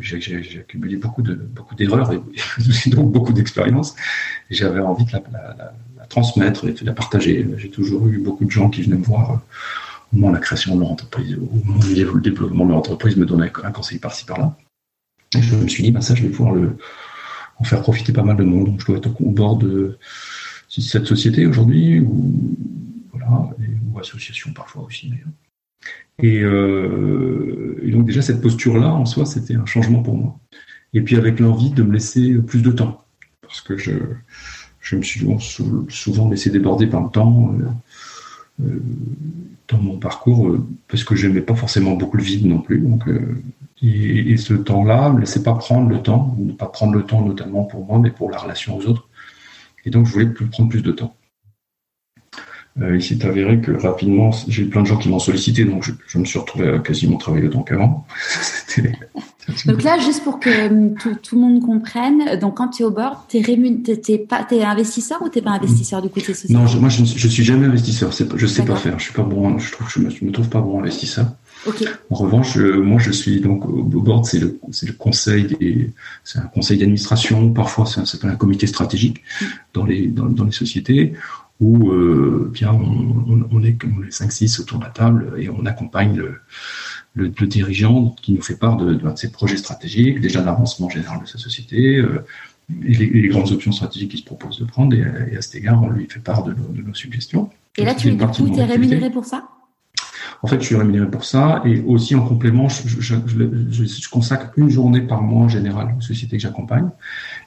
[0.00, 2.20] j'ai accumulé beaucoup de beaucoup d'erreurs et,
[2.90, 3.94] donc beaucoup d'expérience,
[4.50, 7.46] et j'avais envie de la, la, la, transmettre et de la partager.
[7.56, 9.30] J'ai toujours eu beaucoup de gens qui venaient me voir.
[9.32, 9.36] Euh,
[10.12, 13.16] au moment de la création de leur entreprise, au moment du développement de leur entreprise,
[13.16, 14.56] me donnaient un conseil par-ci par-là.
[15.34, 16.56] Je me suis dit, bah, ça, je vais pouvoir
[17.58, 18.66] en faire profiter pas mal de monde.
[18.66, 19.98] Donc, je dois être au bord de
[20.68, 22.56] cette société aujourd'hui, ou,
[24.00, 25.12] association parfois aussi.
[26.20, 30.38] Et, euh, et, donc, déjà, cette posture-là, en soi, c'était un changement pour moi.
[30.94, 33.04] Et puis, avec l'envie de me laisser plus de temps.
[33.40, 33.92] Parce que je,
[34.92, 35.26] me suis
[35.88, 37.54] souvent laissé déborder par le temps.
[37.58, 37.64] Euh,
[38.64, 38.80] euh,
[39.68, 40.56] dans mon parcours,
[40.88, 42.82] parce que je n'aimais pas forcément beaucoup le vide non plus.
[43.82, 47.64] Et, ce temps-là, ne laissait pas prendre le temps, ne pas prendre le temps notamment
[47.64, 49.08] pour moi, mais pour la relation aux autres.
[49.84, 51.14] Et donc, je voulais plus, prendre plus de temps.
[52.80, 55.84] Euh, il s'est avéré que rapidement, j'ai eu plein de gens qui m'ont sollicité, donc
[55.84, 58.06] je, me suis retrouvé à quasiment travailler autant qu'avant.
[59.66, 62.90] donc là, juste pour que euh, tout, le monde comprenne, donc quand tu es au
[62.90, 66.66] board, tu es, pas, es investisseur ou tu n'es pas investisseur du côté social Non,
[66.80, 69.58] moi je, ne suis jamais investisseur, je ne sais pas faire, je suis pas bon,
[69.58, 71.26] je trouve je me, me trouve pas bon investisseur.
[72.10, 75.92] En revanche, moi, je suis donc au board, c'est le, le, conseil
[76.24, 77.52] c'est un conseil d'administration.
[77.52, 79.22] Parfois, c'est un, un, comité stratégique
[79.74, 81.14] dans les dans, les sociétés.
[81.60, 81.92] où
[82.50, 86.40] bien on, est les 5-6 autour de la table et on accompagne le,
[87.14, 91.26] le, dirigeant qui nous fait part de, de, ses projets stratégiques, déjà l'avancement général de
[91.26, 92.04] sa société,
[92.84, 94.94] et les, grandes options stratégiques qu'il se propose de prendre.
[94.94, 97.50] Et, à cet égard, on lui fait part de, nos suggestions.
[97.76, 99.48] Et là, tu es rémunéré pour ça?
[100.42, 105.00] En fait, je suis rémunéré pour ça et aussi en complément, je, consacre une journée
[105.00, 106.88] par mois en général aux sociétés que j'accompagne.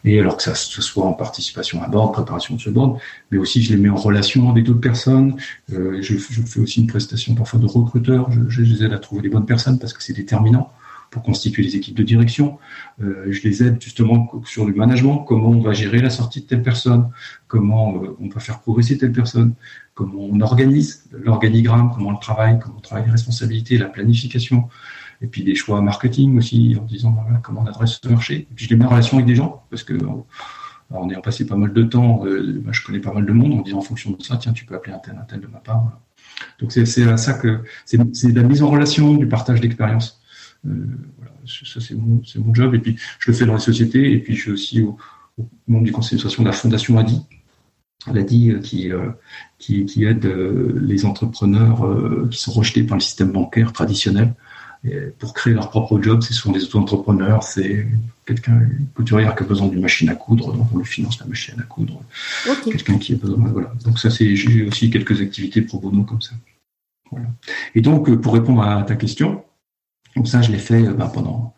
[0.04, 3.00] Et alors que ça, ce soit en participation à bord, préparation de ce board,
[3.32, 5.36] mais aussi je les mets en relation avec d'autres personnes.
[5.72, 8.30] Euh, je, fais aussi une prestation parfois de recruteur.
[8.50, 10.70] Je, les aide à trouver les bonnes personnes parce que c'est déterminant
[11.12, 12.58] pour constituer les équipes de direction.
[13.04, 16.48] Euh, je les aide justement sur le management, comment on va gérer la sortie de
[16.48, 17.10] telle personne,
[17.48, 19.54] comment euh, on va faire progresser telle personne,
[19.94, 24.70] comment on organise l'organigramme, comment on le travaille, comment on travaille les responsabilités, la planification,
[25.22, 28.48] et puis des choix marketing aussi, en disant comment on adresse ce marché.
[28.50, 29.94] Et puis je les mets en relation avec des gens, parce que
[30.94, 33.62] en ayant passé pas mal de temps, euh, je connais pas mal de monde, on
[33.62, 35.60] dit en fonction de ça, tiens, tu peux appeler un tel, un tel de ma
[35.60, 36.00] part.
[36.60, 37.98] Donc c'est à ça que c'est
[38.34, 40.21] la mise en relation, du partage d'expérience.
[40.68, 40.86] Euh,
[41.18, 42.76] voilà, ça c'est mon, mon, job.
[42.76, 44.12] Et puis je le fais dans les sociétés.
[44.12, 44.98] Et puis je suis aussi au,
[45.38, 47.22] au membre du conseil d'administration de la fondation ADI.
[48.08, 49.10] ADI euh, qui, euh,
[49.58, 51.88] qui, qui aide les entrepreneurs
[52.30, 54.34] qui sont rejetés par le système bancaire traditionnel
[55.20, 56.22] pour créer leur propre job.
[56.24, 57.86] C'est souvent des auto-entrepreneurs, c'est
[58.26, 61.28] quelqu'un, une couturière qui a besoin d'une machine à coudre, donc on lui finance la
[61.28, 62.02] machine à coudre.
[62.64, 63.72] Quelqu'un qui a besoin, voilà.
[63.86, 66.34] Donc ça, c'est, j'ai aussi quelques activités pro bono comme ça.
[67.12, 67.28] Voilà.
[67.76, 69.44] Et donc, pour répondre à ta question,
[70.16, 71.54] donc ça, je l'ai fait euh, ben, pendant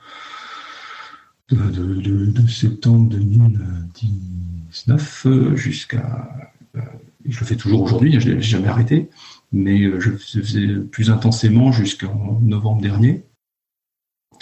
[1.49, 6.51] de, septembre 2019 euh, jusqu'à...
[6.75, 6.81] Euh,
[7.25, 9.09] je le fais toujours aujourd'hui, je ne l'ai jamais arrêté,
[9.51, 13.23] mais je le faisais plus intensément jusqu'en novembre dernier.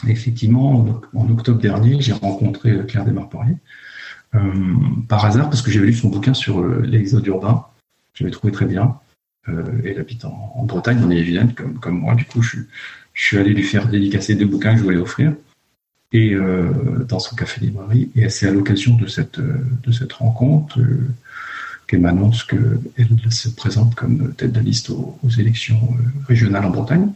[0.07, 3.57] effectivement, en, octobre dernier, j'ai rencontré Claire Desmarporier,
[5.07, 7.67] par hasard, parce que j'avais lu son bouquin sur l'exode urbain.
[8.15, 8.97] Je l'avais trouvé très bien.
[9.45, 12.15] elle habite en, Bretagne, en Ille-et-Vilaine, comme, comme moi.
[12.15, 12.65] Du coup, je suis
[13.13, 15.33] je suis allé lui faire dédicacer deux bouquins que je voulais offrir
[16.13, 18.09] et euh, dans son café librairie.
[18.15, 21.07] Et c'est à l'occasion de cette, euh, de cette rencontre euh,
[21.87, 25.97] qu'elle m'annonce qu'elle se présente comme tête de liste aux, élections
[26.27, 27.11] régionales en Bretagne.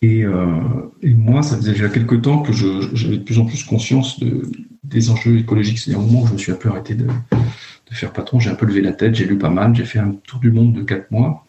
[0.00, 0.24] Et,
[1.02, 4.50] et, moi, ça faisait déjà quelques temps que j'avais de plus en plus conscience de,
[4.82, 5.78] des enjeux écologiques.
[5.78, 8.40] C'est un moment où je me suis un peu arrêté de, de faire patron.
[8.40, 10.50] J'ai un peu levé la tête, j'ai lu pas mal, j'ai fait un tour du
[10.50, 11.46] monde de quatre mois.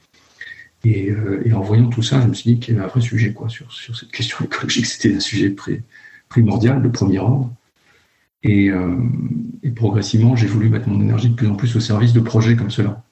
[0.85, 3.01] Euh, et, en voyant tout ça, je me suis dit qu'il y avait un vrai
[3.01, 4.85] sujet quoi, sur, sur cette question écologique.
[4.85, 5.55] C'était un sujet
[6.29, 7.53] primordial, de premier ordre.
[8.43, 8.97] Et, euh,
[9.63, 12.55] et progressivement, j'ai voulu mettre mon énergie de plus en plus au service de projets
[12.55, 13.03] comme cela.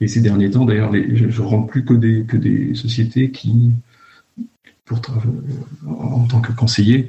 [0.00, 3.70] Et ces derniers temps, d'ailleurs, je ne rentre plus que des, que des sociétés qui,
[4.84, 5.00] pour
[5.86, 7.06] en tant que conseiller,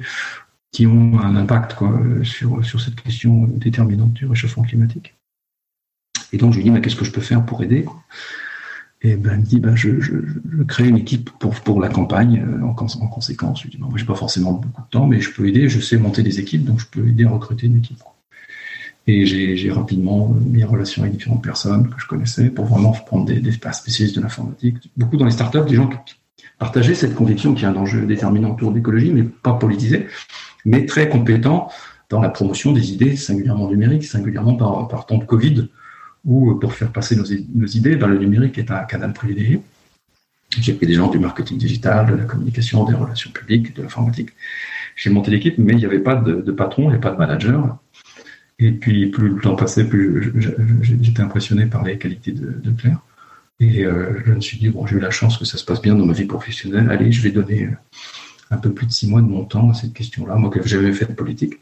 [0.70, 5.14] qui ont un impact quoi, sur, sur cette question déterminante du réchauffement climatique.
[6.32, 7.84] Et donc, je lui dis, mais qu'est-ce que je peux faire pour aider
[9.04, 9.90] et ben, elle me dit, ben, je,
[10.66, 13.62] crée une équipe pour, pour la campagne euh, en, en, conséquence.
[13.62, 15.78] Je dis, ben, moi, j'ai pas forcément beaucoup de temps, mais je peux aider, je
[15.78, 17.98] sais monter des équipes, donc je peux aider à recruter une équipe.
[19.06, 23.26] Et j'ai rapidement mis en relation avec différentes personnes que je connaissais pour vraiment prendre
[23.26, 24.90] des, des spécialistes de l'informatique.
[24.96, 26.14] Beaucoup dans les startups, des gens qui
[26.58, 30.06] partageaient cette conviction qu'il y a un enjeu déterminant autour de l'écologie, mais pas politisé,
[30.64, 31.68] mais très compétent
[32.08, 35.68] dans la promotion des idées singulièrement numériques, singulièrement par temps de Covid,
[36.24, 39.60] ou euh, pour faire passer nos, idées, ben, le numérique est un canal privilégié.
[40.60, 44.30] J'ai pris des gens du marketing digital, de la communication, des relations publiques, de l'informatique.
[44.96, 47.16] J'ai monté l'équipe, mais il n'y avait pas de, patron, il n'y avait pas de
[47.16, 47.76] manager.
[48.60, 50.32] Et puis, plus le temps passait, plus
[50.82, 53.00] j'étais impressionné par les qualités de, Claire.
[53.58, 55.82] Et euh, je me suis dit, bon, j'ai eu la chance que ça se passe
[55.82, 56.88] bien dans ma vie professionnelle.
[56.90, 57.70] Allez, je vais donner euh,
[58.50, 60.92] un peu plus de six mois de mon temps à cette question-là, moi que j'avais
[60.92, 61.54] fait de politique.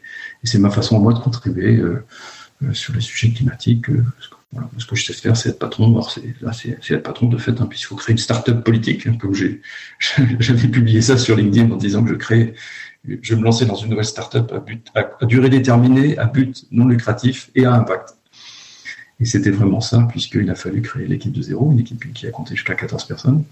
[0.43, 1.81] Et c'est ma façon, moi, de contribuer
[2.71, 3.87] sur les sujets climatiques,
[4.77, 6.01] ce que je sais faire, c'est être patron.
[6.01, 9.07] c'est être patron de fait, hein, puisqu'il faut créer une start-up politique.
[9.07, 9.33] Hein, comme
[10.39, 12.53] j'avais publié ça sur LinkedIn en disant que je crée,
[13.21, 14.53] je me lançais dans une nouvelle start-up
[14.95, 18.15] à, à, durée déterminée, à but non lucratif et à impact.
[19.19, 22.31] Et c'était vraiment ça, puisqu'il a fallu créer l'équipe de zéro, une équipe qui a
[22.31, 23.43] compté jusqu'à 14 personnes.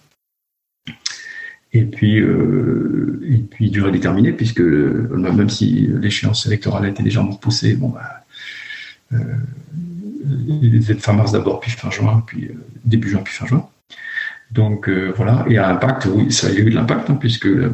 [1.73, 7.31] Et puis, euh, et puis durée déterminée, puisque même si l'échéance électorale a été légèrement
[7.31, 8.20] repoussée, bon, bah,
[9.13, 9.17] euh,
[10.61, 12.53] les fin mars d'abord, puis fin juin, puis euh,
[12.85, 13.67] début juin, puis fin juin.
[14.51, 17.69] Donc euh, voilà, et à impact, oui, ça a eu de l'impact, hein, puisque la,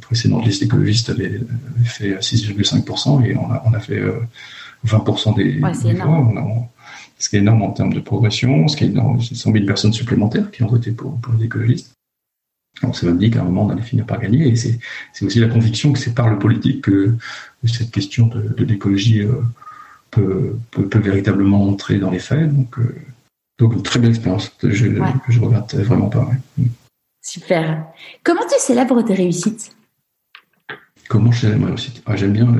[0.00, 1.40] précédente liste écologiste avait,
[1.84, 4.02] fait 6,5% et on a, on a fait
[4.86, 6.68] 20% des, ouais, des voix.
[7.18, 9.64] ce qui est énorme en termes de progression, ce qui est énorme, c'est 100 000
[9.64, 11.94] personnes supplémentaires qui ont voté pour, pour les écologistes.
[12.82, 14.48] On s'est même dit qu'à un moment, on allait finir par gagner.
[14.48, 14.78] Et c'est
[15.22, 17.16] aussi la conviction que c'est par le politique que,
[17.64, 19.32] cette question de, de l'écologie euh,
[20.10, 22.52] peut, peut, véritablement entrer dans les faits.
[22.52, 22.94] Donc, euh,
[23.58, 24.86] Donc une très belle expérience que je,
[25.40, 26.28] regrette vraiment pas.
[27.22, 27.86] Super.
[28.24, 29.74] Comment tu célèbres tes réussites?
[31.08, 32.02] Comment je célèbre mes réussites?
[32.06, 32.54] Ah, J'aime bien,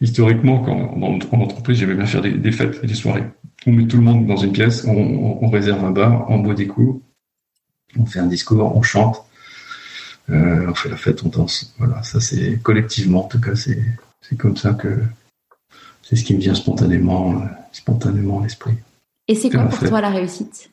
[0.00, 3.24] historiquement, quand, en, entreprise, j'aimais bien faire des, fêtes et des soirées.
[3.66, 6.66] On met tout le monde dans une pièce, on, réserve un bar, on boit des
[6.66, 7.02] coups,
[7.98, 9.24] on fait un discours, on chante,
[10.30, 11.74] euh, on fait la fête, on danse.
[11.78, 15.02] Voilà, ça c'est collectivement, en tout cas, c'est comme ça que
[16.06, 18.74] c'est ce qui me vient spontanément, euh, spontanément à l'esprit.
[19.28, 20.70] Et c'est quoi pour toi la réussite?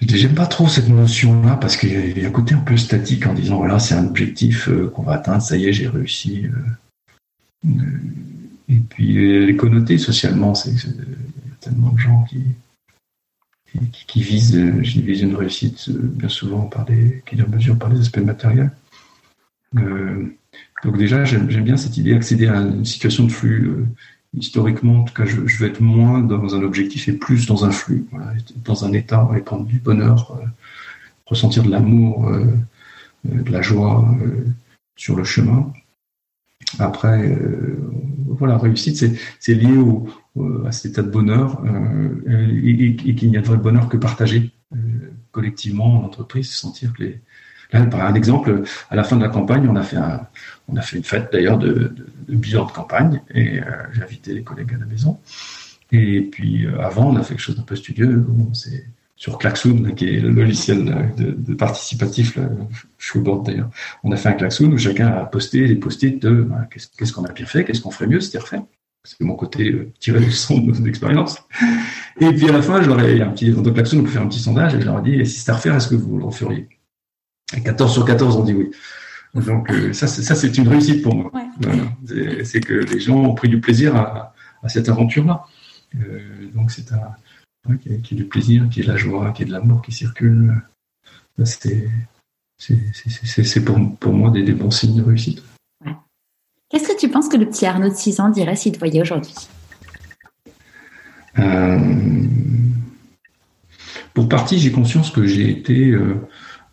[0.00, 3.34] J'aime pas trop cette notion-là parce qu'il y a un côté un peu statique en
[3.34, 6.46] disant voilà c'est un objectif euh, qu'on va atteindre, ça y est j'ai réussi.
[7.66, 12.44] Et puis les connoter socialement, c'est il y a tellement de gens qui,
[14.06, 18.18] qui, visent, euh, une réussite euh, bien souvent par des, qui mesure par les aspects
[18.18, 18.72] matériels.
[19.76, 20.26] Euh,
[20.84, 23.84] donc déjà, j'aime bien cette idée d'accéder à une situation de flux.
[24.34, 27.64] historiquement, en tout cas, je, je, veux être moins dans un objectif et plus dans
[27.64, 28.06] un flux,
[28.64, 30.40] dans un état, répandre du bonheur,
[31.26, 32.30] ressentir de l'amour,
[33.24, 34.08] de la joie
[34.96, 35.70] sur le chemin.
[36.78, 37.36] Après,
[38.26, 38.96] voilà, réussite,
[39.38, 39.76] c'est lié
[40.36, 43.96] euh, à cet état de bonheur euh, et, qu'il n'y a de vrai bonheur que
[43.96, 44.76] partagé euh,
[45.32, 47.20] collectivement en entreprise, sentir que les,
[47.72, 51.30] Là, par un exemple, à la fin de la campagne, on a fait, une fête
[51.32, 51.92] d'ailleurs de,
[52.28, 53.60] de, bilan de campagne et
[53.92, 55.18] j'ai invité les collègues à la maison.
[55.92, 58.24] Et puis avant, on a fait quelque chose d'un peu studieux.
[58.52, 62.48] C'est sur Klaxoon, qui est le logiciel de, participatif, là,
[62.98, 63.70] Showboard d'ailleurs.
[64.02, 67.32] On a fait un Klaxoon où chacun a posté des post-it de qu'est-ce qu'on a
[67.32, 68.62] bien fait, qu'est-ce qu'on ferait mieux, c'était refait
[69.04, 71.42] c'est mon côté euh, tiré son de nos expériences.
[72.20, 74.74] Et puis à la fin, ai un petit, là on peut faire un petit sondage
[74.74, 76.68] et je leur ai dit, si c'était à refaire, est-ce que vous le referiez?
[77.58, 78.70] 14 sur 14 ont dit oui.
[79.34, 81.30] Donc euh, ça, c'est une réussite pour moi.
[82.44, 85.44] C'est que les gens ont pris du plaisir à, à cette aventure-là.
[85.96, 87.14] Euh, donc c'est un
[87.68, 89.82] ouais, qui, est, qui, du plaisir, qui est de la joie, qui est de l'amour
[89.82, 90.54] qui circule.
[91.44, 91.88] C'est
[93.64, 95.42] pour, pour moi des, des bons signes de réussite.
[96.68, 99.00] Qu'est-ce que tu penses que le petit Arnaud de 6 ans dirait s'il te voyait
[99.00, 99.34] aujourd'hui?
[101.38, 101.78] Euh,
[104.14, 105.96] Pour partie, j'ai conscience que j'ai été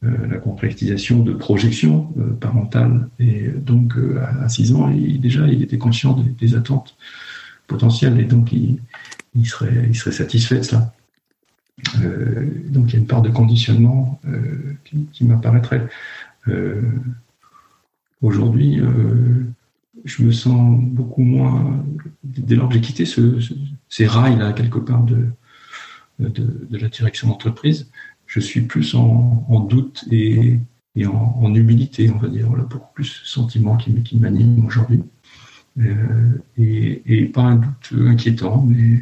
[0.03, 3.09] la concrétisation de projections parentales.
[3.19, 3.93] Et donc,
[4.41, 6.95] à 6 ans, il, déjà, il était conscient des, attentes
[7.65, 8.79] potentielles et donc il,
[9.45, 10.93] serait, satisfait de cela.
[12.69, 14.21] donc, il y a une part de conditionnement
[15.13, 15.87] qui, m'apparaîtrait.
[18.21, 18.79] Aujourd'hui,
[20.05, 21.83] je me sens beaucoup moins,
[22.23, 23.39] dès lors que j'ai quitté ce,
[23.89, 25.27] ces rails-là, quelque part, de,
[26.19, 27.91] la direction d'entreprise,
[28.27, 30.59] je suis plus en, doute et,
[31.05, 32.47] en, humilité, on va dire.
[32.47, 35.03] Voilà, beaucoup plus de sentiments qui, qui m'animent aujourd'hui.
[35.79, 39.01] Euh, et, pas un doute inquiétant, mais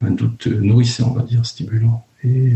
[0.00, 2.06] un doute nourrissant, on va dire, stimulant.
[2.24, 2.52] Et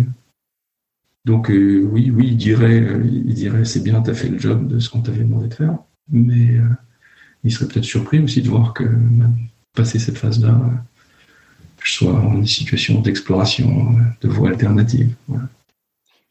[1.24, 4.68] donc, euh, oui, oui, il dirait, il dirait c'est bien, tu as fait le job
[4.68, 5.78] de ce qu'on t'avait demandé de faire,
[6.11, 6.57] mais.
[6.57, 6.68] Euh,
[7.45, 9.37] il serait peut-être surpris aussi de voir que même
[9.74, 10.61] passé cette phase-là,
[11.83, 15.14] je sois en situation d'exploration de voies alternatives.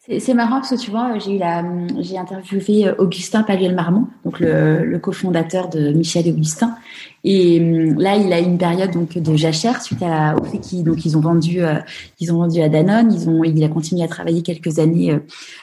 [0.04, 5.92] C'est marrant parce que tu vois, j'ai interviewé euh, Augustin Paluel-Marmont, donc le, cofondateur de
[5.92, 6.76] Michel Augustin.
[7.24, 10.84] Et hum, là, il a une période donc de jachère suite à, au fait qu'ils
[10.84, 11.76] donc ils ont vendu, euh,
[12.20, 13.14] ils ont vendu à Danone.
[13.14, 15.20] Ils ont, il a continué à travailler quelques années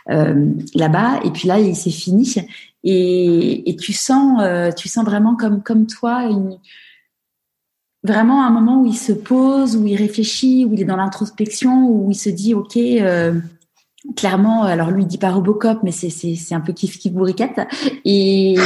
[0.08, 1.18] euh, là-bas.
[1.24, 2.36] Et puis là, il s'est fini.
[2.84, 4.40] Et, et tu sens,
[4.76, 6.58] tu sens vraiment comme comme toi une,
[8.04, 11.88] vraiment un moment où il se pose, où il réfléchit, où il est dans l'introspection,
[11.90, 12.78] où il se dit ok.
[14.06, 16.98] Euh, clairement, alors lui il dit pas Robocop, mais c'est c'est c'est un peu kiff
[16.98, 17.60] kiff bourriquette.
[18.04, 18.56] Et,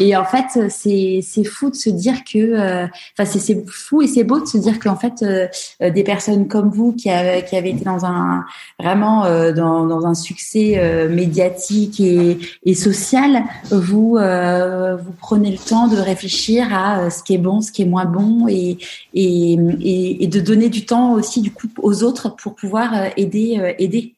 [0.00, 2.86] et, en fait c'est c'est fou de se dire que, euh,
[3.18, 5.46] enfin c'est c'est fou et c'est beau de se dire qu'en fait euh,
[5.82, 8.44] euh, des personnes comme vous qui avez qui avez été dans un
[8.78, 15.96] vraiment dans dans un succès médiatique et et social, vous vous prenez le temps de
[15.96, 18.78] réfléchir à ce qui est bon, ce qui est moins bon et
[19.14, 23.74] et et, et de donner du temps aussi du coup aux autres pour pouvoir aider
[23.78, 24.14] aider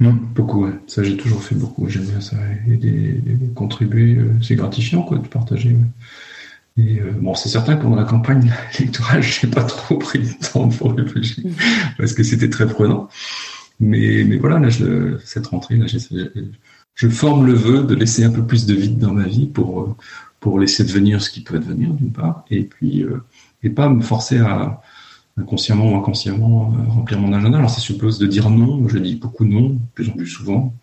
[0.00, 2.36] non, beaucoup, ça j'ai toujours fait beaucoup, j'aime bien ça,
[2.66, 3.20] aider,
[3.54, 5.76] contribuer, euh, c'est gratifiant quoi de partager.
[6.78, 10.18] Et euh, bon, c'est certain que pendant la campagne électorale, je n'ai pas trop pris
[10.18, 11.44] le temps pour réfléchir
[11.98, 13.08] parce que c'était très prenant.
[13.78, 15.86] Mais, mais voilà, là, je, cette rentrée, là,
[16.94, 19.96] je forme le vœu de laisser un peu plus de vide dans ma vie pour,
[20.40, 23.22] pour laisser devenir ce qui peut devenir d'une part, et puis euh,
[23.62, 24.80] et pas me forcer à,
[25.36, 27.58] inconsciemment ou inconsciemment euh, remplir mon agenda.
[27.58, 30.74] Alors ça suppose de dire non, je dis beaucoup non, de plus en plus souvent.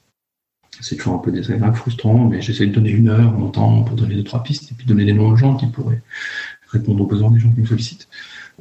[0.80, 3.96] C'est toujours un peu désagréable, frustrant, mais j'essaie de donner une heure, mon temps pour
[3.96, 6.04] donner deux, trois pistes, et puis donner des noms aux gens qui pourraient
[6.68, 8.08] répondre aux besoins des gens qui me sollicitent.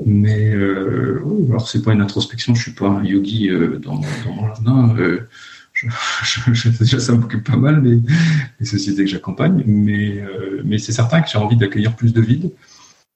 [0.04, 3.50] Mais euh, alors c'est pas une introspection, je suis pas un yogi
[3.82, 4.94] dans, dans, mon jardin.
[6.80, 7.82] Déjà ça m'occupe pas mal
[8.60, 10.22] les sociétés que j'accompagne, mais,
[10.64, 12.50] mais c'est certain que j'ai envie d'accueillir plus de vide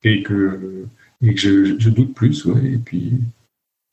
[0.05, 0.87] et que,
[1.23, 1.41] et que
[1.79, 3.21] je, doute plus, ouais, et puis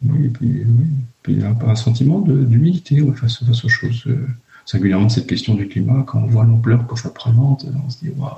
[0.03, 0.85] oui, et puis, oui.
[1.23, 4.03] puis un, un sentiment d'humilité face, face, aux choses.
[4.07, 4.27] Euh,
[4.65, 8.11] singulièrement cette question du climat, quand on voit l'ampleur que ça présente, on se dit
[8.17, 8.31] waouh,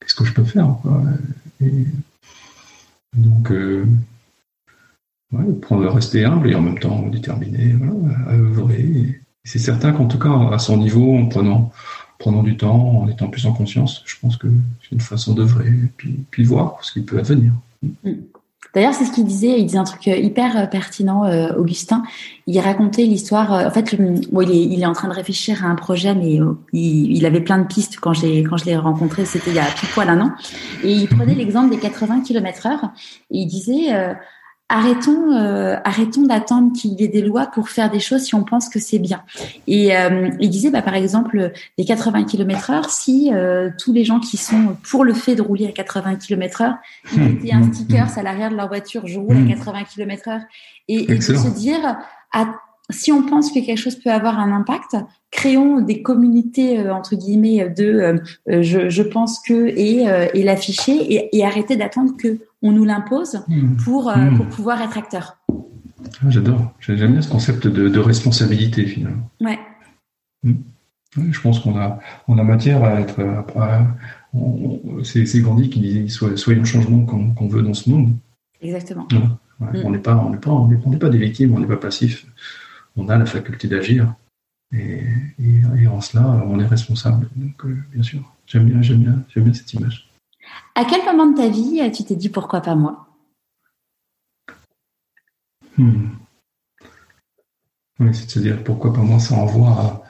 [0.00, 1.02] qu'est-ce que je peux faire quoi
[1.60, 1.86] et,
[3.16, 3.86] Donc, euh,
[5.32, 9.20] ouais, rester humble et en même temps déterminé voilà, à œuvrer.
[9.44, 11.72] C'est certain qu'en tout cas, à son niveau, en prenant,
[12.18, 14.48] prenant du temps, en étant plus en conscience, je pense que
[14.82, 17.52] c'est une façon d'œuvrer, puis, puis voir ce qui peut advenir.
[18.74, 19.58] D'ailleurs, c'est ce qu'il disait.
[19.58, 22.02] Il disait un truc euh, hyper euh, pertinent, euh, Augustin.
[22.46, 23.52] Il racontait l'histoire.
[23.52, 26.40] en fait, il, est, en train de réfléchir à un projet, mais
[26.72, 29.24] il, avait plein de pistes quand, quand je l'ai rencontré.
[29.24, 30.32] C'était il y a tout poil un an.
[30.82, 32.90] Et il prenait l'exemple des 80 km/h.
[33.30, 34.16] Et il disait
[34.74, 38.42] arrêtons, euh, arrêtons d'attendre qu'il y ait des lois pour faire des choses si on
[38.42, 39.22] pense que c'est bien.
[39.68, 44.04] Et euh, il disait, bah, par exemple, les 80 km heure, si euh, tous les
[44.04, 46.74] gens qui sont pour le fait de rouler à 80 km heure
[47.16, 50.42] mettaient un sticker à l'arrière de leur voiture, je roule à 80 km heure,
[50.88, 51.96] et, et de se dire,
[52.32, 52.46] à
[52.90, 54.96] si on pense que quelque chose peut avoir un impact,
[55.30, 58.18] créons des communautés euh, entre guillemets de euh,
[58.50, 60.04] euh, je, je, pense que et,
[60.34, 63.44] et l'afficher et, et, arrêter d'attendre que on nous l'impose
[63.84, 64.36] pour, mmh.
[64.36, 65.38] pour pouvoir être acteur.
[65.48, 69.30] Ah, j'adore, j'aime bien ce concept de, de responsabilité finalement.
[69.40, 69.58] Ouais.
[70.42, 70.52] Mmh.
[71.30, 71.98] je pense qu'on a
[72.28, 73.20] on a matière à être.
[75.04, 78.14] c'est Gandhi qui disait soyons le changement qu'on veut dans ce monde.
[78.60, 79.08] Exactement.
[79.60, 82.26] On n'est pas on n'est pas on n'est pas des victimes, on n'est pas passif
[82.96, 84.14] on a la faculté d'agir.
[84.72, 85.06] Et,
[85.86, 87.28] en cela, on est responsable.
[87.36, 90.10] Donc, euh, bien sûr, j'aime bien, j'aime bien, j'aime bien cette image.
[90.74, 93.06] À quel moment de ta vie euh, tu t'es dit pourquoi pas moi?
[95.78, 96.08] Hmm.
[98.00, 100.04] Oui, c'est à dire pourquoi pas moi, ça envoie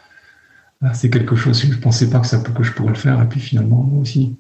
[0.80, 3.20] à, c'est quelque chose je ne pensais pas que ça que je pourrais le faire,
[3.22, 4.36] et puis finalement moi aussi.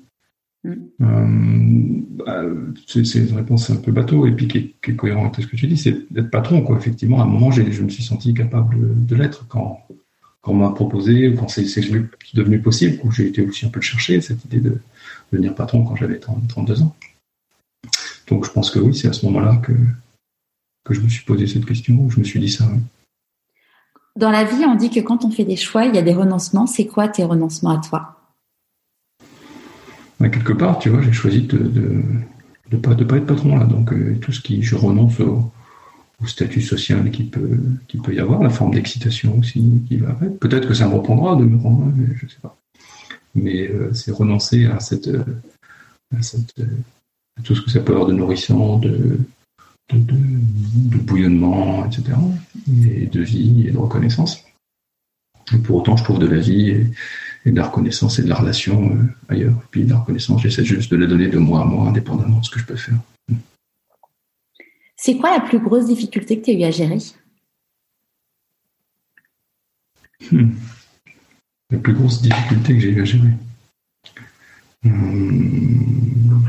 [0.66, 2.42] Euh, bah,
[2.86, 5.66] c'est une réponse un peu bateau et puis qui est, cohérente avec ce que tu
[5.66, 6.62] dis, c'est d'être patron.
[6.62, 6.76] Quoi.
[6.76, 9.80] Effectivement, à un moment, je me suis senti capable de l'être quand,
[10.40, 11.64] quand on m'a proposé ou quand c'est
[12.34, 14.80] devenu possible, j'ai été aussi un peu chercher cette idée de,
[15.32, 16.94] devenir patron quand j'avais 32 ans.
[18.28, 19.72] Donc je pense que oui, c'est à ce moment-là que,
[20.84, 22.66] que je me suis posé cette question, où je me suis dit ça.
[24.16, 26.14] Dans la vie, on dit que quand on fait des choix, il y a des
[26.14, 26.66] renoncements.
[26.66, 28.23] C'est quoi tes renoncements à toi?
[30.28, 32.02] Quelque part, tu vois, j'ai choisi de
[32.70, 33.64] ne pas, être patron là.
[33.64, 35.50] Donc euh, tout ce qui, je renonce au,
[36.26, 40.38] statut social qui peut, qui peut y avoir, la forme d'excitation aussi qui va avec.
[40.38, 42.56] Peut-être que ça me reprendra de me rendre, je sais pas.
[43.34, 45.10] Mais euh, c'est renoncer à cette,
[46.16, 46.62] à cette,
[47.42, 49.18] tout ce que ça peut avoir de nourrissant, de,
[49.92, 52.16] de, bouillonnement, etc.
[52.86, 54.44] Et de vie et de reconnaissance.
[55.64, 56.86] Pour autant, je trouve de la vie et,
[57.44, 59.52] et de la reconnaissance et de la relation euh, ailleurs.
[59.52, 62.40] Et puis de la reconnaissance, j'essaie juste de la donner de moi à moi, indépendamment
[62.40, 62.98] de ce que je peux faire.
[64.96, 66.98] C'est quoi la plus grosse difficulté que tu as eu à gérer?
[70.30, 70.52] Hmm.
[71.70, 73.34] La plus grosse difficulté que j'ai eu à gérer.
[74.82, 76.44] Hmm.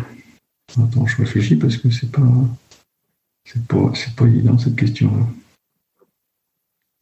[0.81, 2.21] Attends, je réfléchis parce que c'est pas,
[3.45, 5.25] c'est pas, pas évident cette question-là.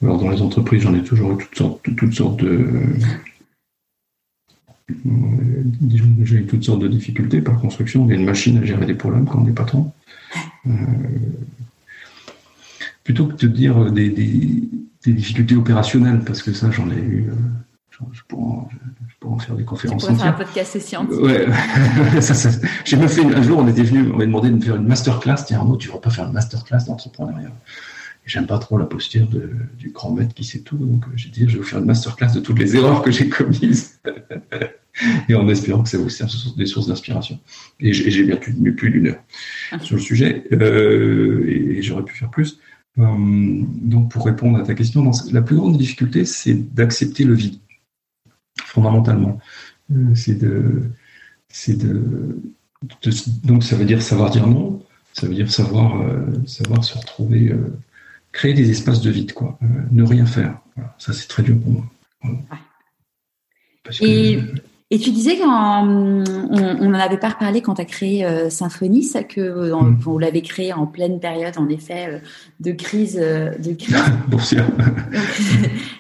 [0.02, 2.98] Alors dans les entreprises, j'en ai toujours eu toutes sortes, toutes sortes de,
[4.90, 8.04] j'ai eu toutes sortes de difficultés par construction.
[8.04, 9.92] On est une machine à gérer des problèmes quand on est patron.
[10.68, 10.72] Euh,
[13.04, 14.10] plutôt que de dire des,
[15.06, 17.30] difficultés opérationnelles, parce que ça, j'en ai eu.
[17.30, 18.66] Euh, je, pourrais
[19.24, 20.06] en, faire des conférences.
[20.06, 21.24] Tu faire un podcast scientifique.
[21.24, 21.46] Ouais,
[22.86, 24.88] j'ai même fait un jour, on était venu, on m'a demandé de me faire une
[24.88, 25.46] masterclass.
[25.46, 27.52] Tiens, Arnaud, tu ne vas pas faire une masterclass d'entrepreneuriat
[28.26, 29.28] J'aime pas trop la posture
[29.78, 31.86] du grand maître qui sait tout, donc euh, j'ai dit je vais vous faire une
[31.86, 34.00] masterclass de toutes les erreurs que j'ai commises,
[35.30, 37.38] et en espérant que ça vous serve des sources d'inspiration.
[37.82, 39.22] Et j'ai bien tenu plus d'une heure
[39.72, 39.80] ah.
[39.80, 42.60] sur le sujet, euh, et, j'aurais pu faire plus.
[42.98, 43.04] Euh,
[43.82, 47.60] donc pour répondre à ta question, la plus grande difficulté, c'est d'accepter le vide,
[48.64, 49.38] fondamentalement.
[50.16, 50.84] c'est de,
[51.50, 52.40] c'est de,
[53.44, 54.82] donc ça veut dire savoir dire non,
[55.12, 56.02] ça veut dire savoir,
[56.46, 57.54] savoir se retrouver
[58.34, 59.58] créer des espaces de vide, quoi.
[59.64, 60.60] Euh, ne rien faire.
[60.98, 61.86] Ça, c'est très dur pour moi.
[64.02, 64.40] et,
[64.94, 69.02] Et tu disais qu'on on n'en avait pas reparlé quand tu as créé euh, Symphonie,
[69.02, 69.98] ça que euh, mm.
[70.00, 72.20] vous l'avez créé en pleine période, en effet, euh,
[72.60, 73.96] de crise, de crise.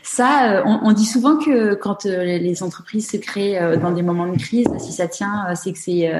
[0.03, 4.68] ça, on, dit souvent que quand les entreprises se créent dans des moments de crise,
[4.77, 6.11] si ça tient, c'est que c'est,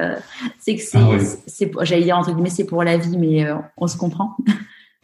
[0.58, 3.46] c'est que c'est, ah j'allais dire entre guillemets, c'est pour la vie, mais
[3.76, 4.36] on se comprend.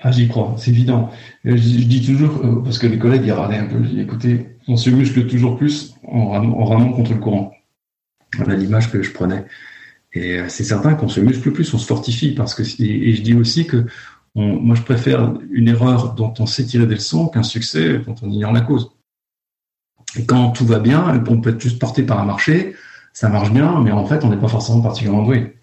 [0.02, 1.10] Ah, j'y crois, c'est évident.
[1.44, 4.76] Je, dis toujours, parce que les collègues, ils regardaient un peu, je dis, écoutez, on
[4.76, 7.52] se muscle toujours plus en, ramant contre le courant.
[8.36, 9.44] Voilà l'image que je prenais.
[10.12, 13.22] Et euh, c'est certain qu'on se muscle plus, on se fortifie parce que et je
[13.22, 13.86] dis aussi que
[14.34, 18.30] moi je préfère une erreur dont on sait tirer des leçons qu'un succès dont on
[18.30, 18.92] ignore la cause.
[20.16, 22.74] Et quand tout va bien, on peut être juste porté par un marché,
[23.12, 25.56] ça marche bien, mais en fait on n'est pas forcément particulièrement doué.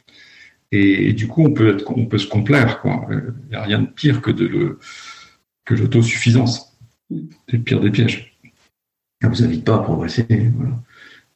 [0.72, 3.08] Et, du coup on peut on peut se complaire quoi.
[3.10, 4.80] Il n'y a rien de pire que de le,
[5.66, 6.78] que l'autosuffisance.
[7.10, 8.38] C'est le pire des pièges.
[9.22, 10.26] Ça vous invite pas à progresser.
[10.56, 10.76] Voilà.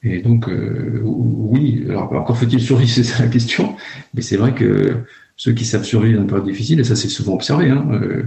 [0.04, 3.76] Et donc, euh, oui, alors encore faut-il survivre, c'est ça la question,
[4.14, 4.98] mais c'est vrai que
[5.36, 8.24] ceux qui savent survivre dans une période difficile, et ça c'est souvent observé, hein, euh,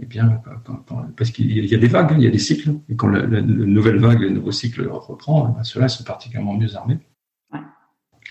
[0.00, 0.40] eh bien,
[1.16, 3.98] parce qu'il y a des vagues, il y a des cycles, et quand la, nouvelle
[3.98, 6.98] vague, le nouveau cycle reprend, eh ceux-là sont particulièrement mieux armés.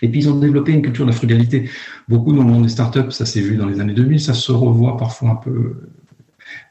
[0.01, 1.69] Et puis ils ont développé une culture de la frugalité.
[2.07, 4.51] Beaucoup dans le monde des startups, ça s'est vu dans les années 2000, ça se
[4.51, 5.75] revoit parfois un peu.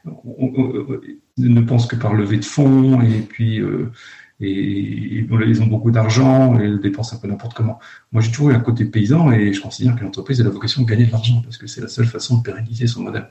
[0.05, 0.99] On,
[1.37, 3.91] ne pense que par levée de fonds et puis euh,
[4.39, 7.79] ils ont beaucoup d'argent et ils dépensent un peu n'importe comment.
[8.11, 10.83] Moi, j'ai toujours eu un côté paysan et je considère que l'entreprise a la vocation
[10.83, 13.27] de gagner de l'argent parce que c'est la seule façon de pérenniser son modèle.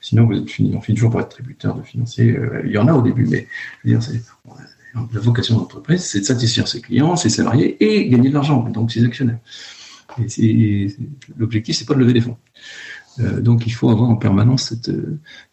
[0.00, 2.36] Sinon, vous êtes fini, on finit toujours par être tributaire de financiers.
[2.36, 3.48] Euh, il y en a au début, mais
[3.84, 4.08] je veux dire,
[5.12, 8.62] la vocation de l'entreprise, c'est de satisfaire ses clients, ses salariés et gagner de l'argent,
[8.68, 9.38] donc ses actionnaires.
[10.22, 10.96] Et, c'est,
[11.36, 12.36] l'objectif, pas de lever des fonds.
[13.20, 14.74] Euh, donc, il faut avoir en permanence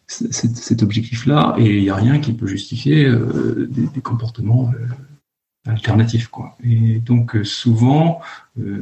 [0.06, 6.30] cet objectif-là, et il n'y a rien qui peut justifier euh, des, comportements euh, alternatifs.
[6.62, 8.20] Et donc souvent,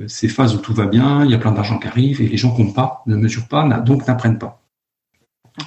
[0.08, 2.36] ces phases où tout va bien, il y a plein d'argent qui arrive, et les
[2.36, 4.60] gens comptent pas, ne mesurent pas, donc n'apprennent pas.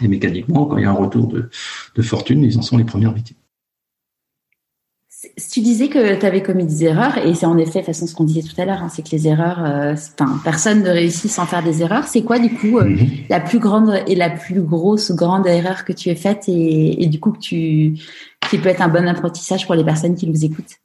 [0.02, 3.14] Et mécaniquement, quand il y a un retour de fortune, ils en sont les premières
[3.14, 3.38] victimes.
[5.52, 8.14] Tu disais que tu avais commis des erreurs, et c'est en effet, de façon, ce
[8.14, 9.96] qu'on disait tout à l'heure, hein, c'est que les erreurs, euh,
[10.44, 12.06] personne ne réussit sans faire des erreurs.
[12.06, 13.08] C'est quoi, du coup, euh, mhm.
[13.30, 17.20] la plus grande et la plus grosse grande erreur que tu as faite et, du
[17.20, 17.96] coup, que tu,
[18.50, 20.76] qui peut être un bon apprentissage pour les personnes qui nous écoutent?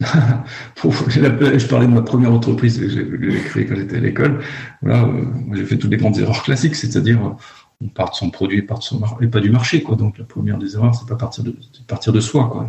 [0.00, 4.42] Je parlais de ma première entreprise que j'ai créée quand j'étais à l'école.
[4.82, 5.24] Voilà, euh,
[5.54, 7.36] j'ai fait toutes les grandes erreurs classiques, c'est-à-dire
[7.80, 9.82] on part de son produit et, part de son et pas du marché.
[9.82, 9.96] Quoi.
[9.96, 11.56] Donc la première des erreurs, c'est pas partir de,
[11.86, 12.48] partir de soi.
[12.50, 12.68] Quoi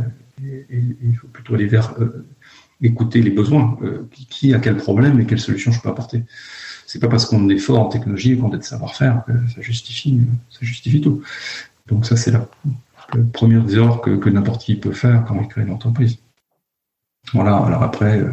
[0.70, 2.26] il faut plutôt aller vers euh,
[2.82, 3.78] écouter les besoins.
[3.84, 6.24] Euh, qui, a quel problème et quelle solution je peux apporter.
[6.86, 11.02] C'est pas parce qu'on est fort en technologie qu'on a de savoir-faire que ça justifie,
[11.02, 11.22] tout.
[11.88, 12.48] Donc ça, c'est la,
[13.34, 16.18] première erreur que, n'importe qui peut faire quand il crée une entreprise.
[17.34, 17.56] Voilà.
[17.58, 18.24] Alors après.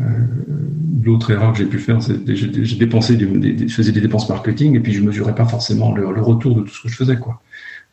[0.00, 0.06] Euh,
[1.04, 4.74] l'autre erreur que j'ai pu faire, c'est que j'ai dépensé je faisais des dépenses marketing
[4.74, 7.16] et puis je mesurais pas forcément le, retour de tout ce que je faisais.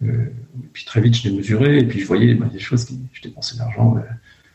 [0.03, 0.25] Euh,
[0.63, 2.99] et puis très vite, je l'ai mesuré, et puis je voyais bah, des choses qui,
[3.13, 4.01] je dépensais de l'argent, euh,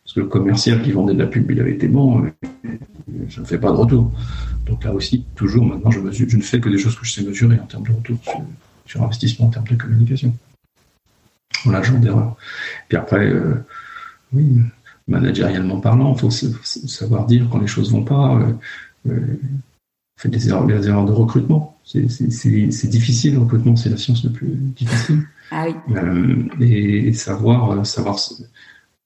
[0.04, 2.30] parce que le commercial qui vendait de la pub, il avait été bon, euh,
[3.28, 4.12] je ne fais pas de retour.
[4.66, 7.58] Donc là aussi, toujours maintenant, je, ne fais que des choses que je sais mesurer
[7.60, 8.18] en termes de retour
[8.86, 10.34] sur, investissement, en termes de communication.
[11.64, 12.36] Voilà genre d'erreur.
[12.88, 13.32] Puis après,
[14.32, 14.58] oui,
[15.08, 18.40] managérialement parlant, il faut savoir dire quand les choses vont pas.
[19.08, 19.38] Euh,
[20.16, 21.78] fait des erreurs, des erreurs de recrutement.
[21.84, 25.22] C'est difficile, le recrutement, c'est la science la plus difficile.
[25.50, 28.18] Ah euh, et, savoir, euh, savoir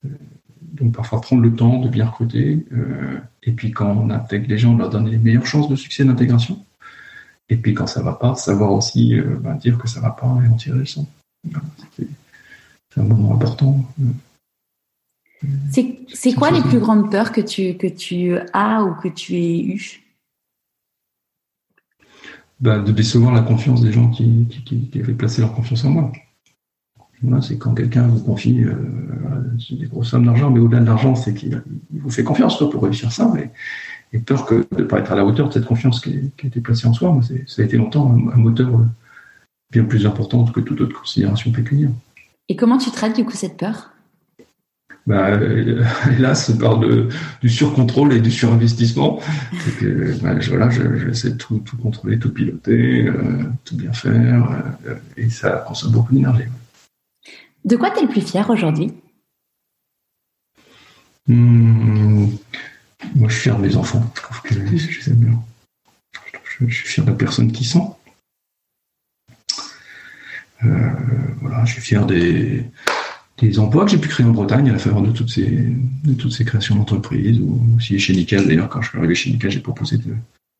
[0.05, 0.09] euh,
[0.61, 2.65] donc parfois prendre le temps de bien recruter,
[3.43, 6.65] et puis quand on intègre les gens, leur donner les meilleures chances de succès d'intégration.
[7.49, 10.47] Et puis quand ça va pas, savoir aussi ben, dire que ça va pas et
[10.47, 11.07] en tirer le son.
[11.93, 12.07] C'est
[12.97, 13.85] un moment important.
[15.69, 19.63] C'est quoi les plus grandes peurs que tu, que tu as ou que tu aies
[19.63, 20.01] eues?
[22.61, 24.47] Bah, de décevoir la confiance des gens qui,
[24.95, 26.11] avaient placé leur confiance en moi.
[27.41, 28.73] C'est quand quelqu'un vous confie euh,
[29.71, 31.61] des grosses sommes d'argent, mais au-delà de l'argent, c'est qu'il
[31.91, 33.51] vous fait confiance pour réussir ça, mais,
[34.13, 36.47] et peur que de ne pas être à la hauteur de cette confiance qui, a
[36.47, 37.11] été placée en soi.
[37.11, 38.85] Moi, ça a été longtemps un, moteur euh,
[39.71, 41.91] bien plus important que toute autre considération pécuniaire.
[42.49, 43.91] Et comment tu traites du coup cette peur?
[45.07, 45.83] Bah, euh,
[46.17, 47.09] hélas, par de,
[47.41, 49.19] du surcontrôle et du surinvestissement.
[49.79, 54.49] Que bah, voilà, j'essaie de tout, tout, contrôler, tout piloter, euh, tout bien faire,
[54.87, 56.43] euh, et ça consomme beaucoup d'énergie.
[57.63, 58.91] De quoi tu es le plus fier aujourd'hui?
[61.27, 62.27] Hmm,
[63.15, 64.03] Moi, je suis fier de mes enfants.
[64.15, 65.43] Je trouve que je les aime bien.
[66.59, 67.95] Je, suis fier de la personne qui sont.
[70.61, 72.69] voilà, je suis fier des
[73.57, 76.33] emplois que j'ai pu créer en Bretagne à la faveur de toutes ces, de toutes
[76.33, 78.47] ces créations d'entreprises, ou aussi chez Nickel.
[78.47, 80.15] D'ailleurs, quand je suis arrivé chez Nickel, j'ai proposé de,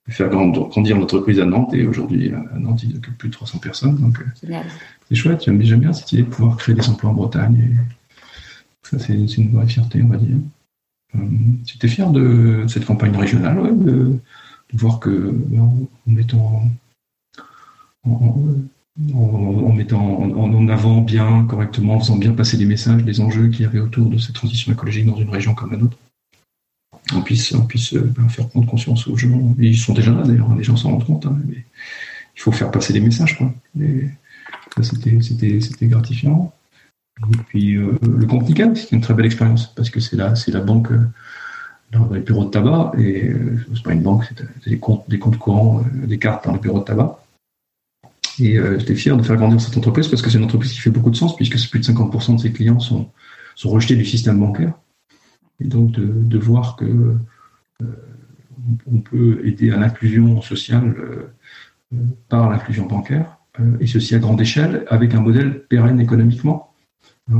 [0.10, 3.95] faire grandir l'entreprise à Nantes, et aujourd'hui, à Nantes, il occupe plus de 300 personnes.
[3.95, 4.60] Donc, euh,
[5.07, 7.56] c'est chouette, j'aime bien cette idée de pouvoir créer des emplois en Bretagne.
[7.57, 10.38] Et ça, c'est une vraie fierté, on va dire.
[11.15, 11.19] Euh,
[11.65, 14.19] j'étais fier de cette campagne régionale, ouais, de,
[14.73, 16.64] voir que ben, en mettant
[18.03, 23.61] en, mettant en, avant bien, correctement, en faisant bien passer les messages, les enjeux qu'il
[23.61, 25.98] y avait autour de cette transition écologique dans une région comme la nôtre,
[27.16, 29.56] on puisse, euh, ben, faire prendre conscience aux gens.
[29.60, 31.66] ils sont déjà là d'ailleurs, les gens s'en rendent compte, hein, mais
[32.36, 33.38] il faut faire passer les messages.
[33.38, 33.54] Quoi.
[34.82, 36.54] c'était, gratifiant.
[37.34, 40.34] Et puis euh, le compte Nickel, c'est une très belle expérience parce que c'est la,
[40.62, 41.06] banque euh,
[41.92, 43.32] dans les bureaux de tabac et
[43.76, 46.80] c'est pas une banque, c'est des comptes, des comptes courants, des cartes dans les bureaux
[46.80, 47.22] de tabac.
[48.40, 50.80] Et euh, j'étais fier de faire grandir cette entreprise parce que c'est une entreprise qui
[50.80, 53.10] fait beaucoup de sens puisque plus de 50% de ses clients sont,
[53.56, 54.74] sont rejetés du système bancaire.
[55.62, 57.86] Et donc de, voir que euh,
[58.86, 61.98] on peut aider à l'inclusion sociale euh,
[62.30, 63.38] par l'inclusion bancaire,
[63.80, 66.74] et ceci à grande échelle, avec un modèle pérenne économiquement.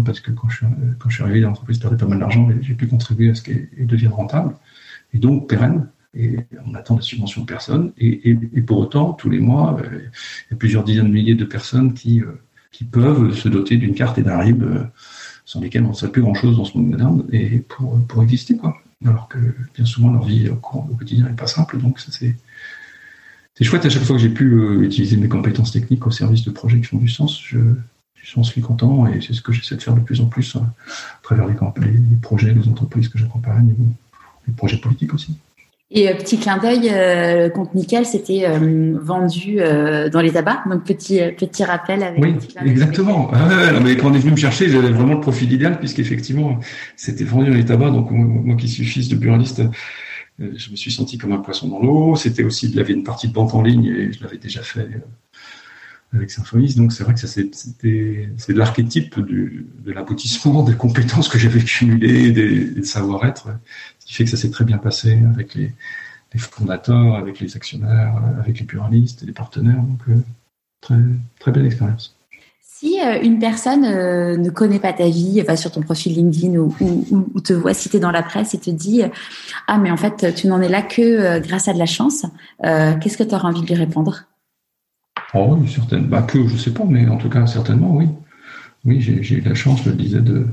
[0.06, 0.65] Parce que quand je,
[1.07, 3.88] je suis arrivé, l'entreprise perdait pas mal d'argent, et j'ai pu contribuer à ce qu'elle
[3.88, 4.56] devienne rentable,
[5.14, 7.93] et donc pérenne et on attend des subventions de personnes.
[7.98, 11.45] Et, pour autant, tous les mois, euh, il y a plusieurs dizaines de milliers de
[11.45, 12.41] personnes qui, euh,
[12.72, 14.84] qui peuvent se doter d'une carte et d'un RIB euh,
[15.51, 18.55] sans lesquels on ne sait plus grand-chose dans ce monde moderne et pour, pour exister.
[18.55, 18.77] Quoi.
[19.05, 19.37] Alors que
[19.75, 21.77] bien souvent, leur vie au, quotidien n'est pas simple.
[21.77, 22.37] Donc, ça, c'est,
[23.61, 26.79] chouette à chaque fois que j'ai pu utiliser mes compétences techniques au service de projets
[26.79, 27.37] qui font du sens.
[27.43, 27.59] Je,
[28.15, 30.73] je suis content et c'est ce que j'essaie de faire de plus en plus à
[31.21, 31.55] travers les,
[31.91, 33.75] les projets, les entreprises que j'accompagne,
[34.47, 35.35] les projets politiques aussi.
[35.93, 40.68] Et euh, petit clin d'œil, euh, le compte Nickel, c'était euh, vendu dans les tabacs.
[40.69, 42.23] Donc petit petit rappel avec.
[42.23, 42.34] Oui,
[42.65, 43.30] exactement.
[43.34, 46.59] Ah, mais quand on est venu me chercher, j'avais vraiment le profil idéal puisqu'effectivement,
[46.95, 47.91] c'était vendu dans les tabacs.
[47.91, 49.63] Donc moi, qui suis fils de buraliste,
[50.39, 52.15] je me suis senti comme un poisson dans l'eau.
[52.15, 54.88] C'était aussi, il avait une partie de banque en ligne et je l'avais déjà fait
[56.13, 56.76] avec Symphonis.
[56.76, 61.61] Donc c'est vrai que ça c'était c'est de l'archétype de l'aboutissement des compétences que j'avais
[61.61, 63.49] cumulées, des, des savoir-être
[64.11, 65.71] qui fait que ça s'est très bien passé avec les,
[66.35, 69.81] fondateurs, avec les actionnaires, avec les pluralistes et les partenaires.
[69.81, 70.21] Donc, euh,
[70.81, 70.99] très,
[71.39, 72.13] très belle expérience.
[72.59, 76.57] Si euh, une personne euh, ne connaît pas ta vie, va sur ton profil LinkedIn
[76.57, 76.75] ou,
[77.41, 79.01] te voit citer dans la presse et te dit
[79.67, 82.25] Ah, mais en fait, tu n'en es là que grâce à de la chance,
[82.61, 84.25] qu'est-ce que tu auras envie de lui répondre?
[85.33, 86.09] Oh, oui, certainement.
[86.09, 88.09] Bah, que, je ne sais pas, mais en tout cas, certainement, oui.
[88.83, 90.47] Oui, j'ai eu la chance, je le disais, de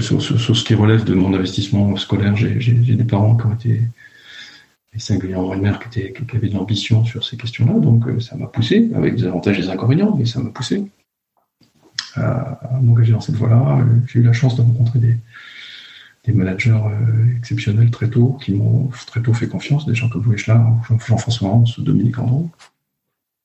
[0.00, 3.80] sur, ce qui relève de mon investissement scolaire, j'ai des parents qui ont été,
[4.94, 8.20] et singulièrement une mère qui, était, qui avait de l'ambition sur ces questions-là, donc euh,
[8.20, 10.84] ça m'a poussé, avec des avantages et des inconvénients, mais ça m'a poussé
[12.14, 13.78] à, m'engager dans cette voie-là.
[13.78, 15.16] Euh, j'ai eu la chance de rencontrer des,
[16.32, 20.38] managers euh, exceptionnels très tôt, qui m'ont très tôt fait confiance, des gens comme Louis
[20.38, 22.50] Jean-François Hans, Dominique Andron,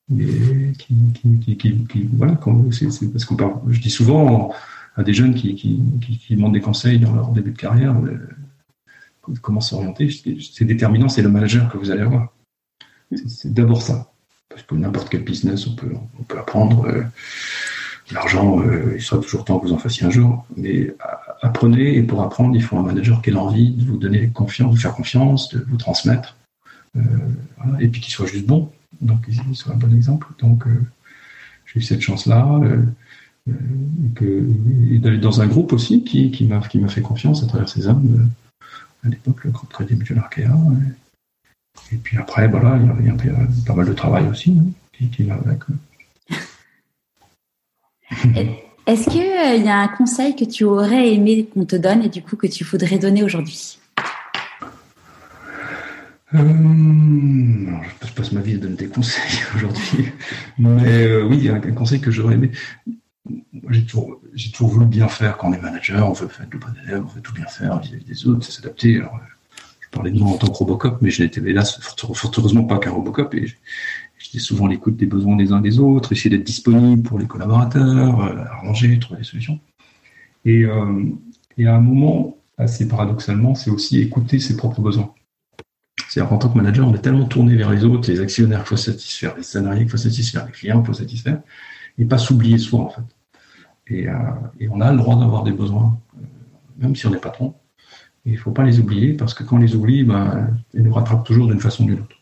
[0.10, 0.26] mais
[0.78, 2.40] qui, voilà,
[2.72, 3.38] c'est parce qu'on
[3.70, 4.54] je dis souvent,
[4.98, 8.18] à des jeunes qui, qui, qui, demandent des conseils dans leur début de carrière, euh,
[9.42, 12.34] comment s'orienter, c'est déterminant, c'est le manager que vous allez avoir.
[13.28, 14.12] C'est d'abord ça.
[14.50, 16.88] Parce que n'importe quel business, on peut, on peut apprendre.
[16.88, 17.04] Euh,
[18.12, 20.46] l'argent, euh, il sera toujours temps que vous en fassiez un jour.
[20.56, 20.96] Mais
[21.42, 24.72] apprenez, et pour apprendre, il faut un manager qui ait l'envie de vous donner confiance,
[24.72, 26.38] de vous faire confiance, de vous transmettre.
[27.80, 28.72] et puis qu'il soit juste bon.
[29.02, 30.28] Donc, il soit un bon exemple.
[30.40, 30.64] Donc,
[31.66, 32.62] j'ai eu cette chance-là.
[33.48, 34.54] Euh,
[34.92, 38.30] et, d'aller dans un groupe aussi qui, qui m'a fait confiance à travers ces hommes,
[38.64, 40.50] euh, à l'époque le groupe Crédit Mutuel Arkea.
[41.92, 43.16] Et, puis après, voilà, il y, a,
[43.66, 44.66] pas mal de travail aussi hein,
[45.12, 45.60] qui, va avec.
[48.88, 52.10] Est-ce qu'il euh, y a un conseil que tu aurais aimé qu'on te donne et
[52.10, 53.78] du coup que tu voudrais donner aujourd'hui?
[56.34, 56.40] Euh,
[58.06, 60.08] je passe ma vie à donner des conseils aujourd'hui.
[60.58, 62.52] Mais oui, il y a un conseil que j'aurais aimé
[63.70, 66.60] j'ai toujours, j'ai toujours voulu bien faire quand on est manager, on veut faire le
[66.60, 68.98] bon élève, on veut tout bien faire vis-à-vis des autres, c'est s'adapter.
[68.98, 69.20] Alors,
[69.80, 72.78] je parlais de moi en tant que Robocop, mais je n'étais hélas fort heureusement pas
[72.78, 73.48] qu'un Robocop et
[74.18, 78.22] j'étais souvent l'écoute des besoins des uns des autres, essayer d'être disponible pour les collaborateurs,
[78.22, 79.60] euh, arranger, trouver des solutions.
[80.46, 81.04] Et, euh,
[81.58, 85.14] et à un moment, assez paradoxalement, c'est aussi écouter ses propres besoins.
[86.10, 88.70] C'est-à-dire qu'en tant que manager, on est tellement tourné vers les autres, les actionnaires qu'il
[88.70, 91.42] faut satisfaire, les salariés qu'il faut satisfaire, les clients qu'il faut satisfaire,
[91.98, 93.02] et pas s'oublier soi en fait.
[93.90, 94.14] Et, euh,
[94.60, 96.26] et, on a le droit d'avoir des besoins, euh,
[96.78, 97.56] même si on est patron.
[98.26, 100.94] il ne faut pas les oublier parce que quand on les oublie, ben, ils nous
[100.94, 102.18] rattrapent toujours d'une façon ou d'une autre.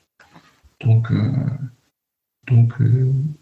[0.81, 1.31] Donc, euh,
[2.51, 2.73] Donc,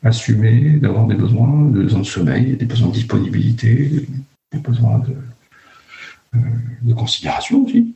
[0.02, 4.08] assumer d'avoir des besoins, des besoins de sommeil, des besoins de disponibilité,
[4.54, 6.40] des besoins de,
[6.82, 7.94] de considération aussi.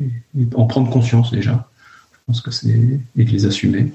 [0.00, 0.10] Et,
[0.54, 1.68] en prendre conscience déjà.
[2.12, 2.98] Je pense que c'est.
[3.16, 3.92] et de les assumer.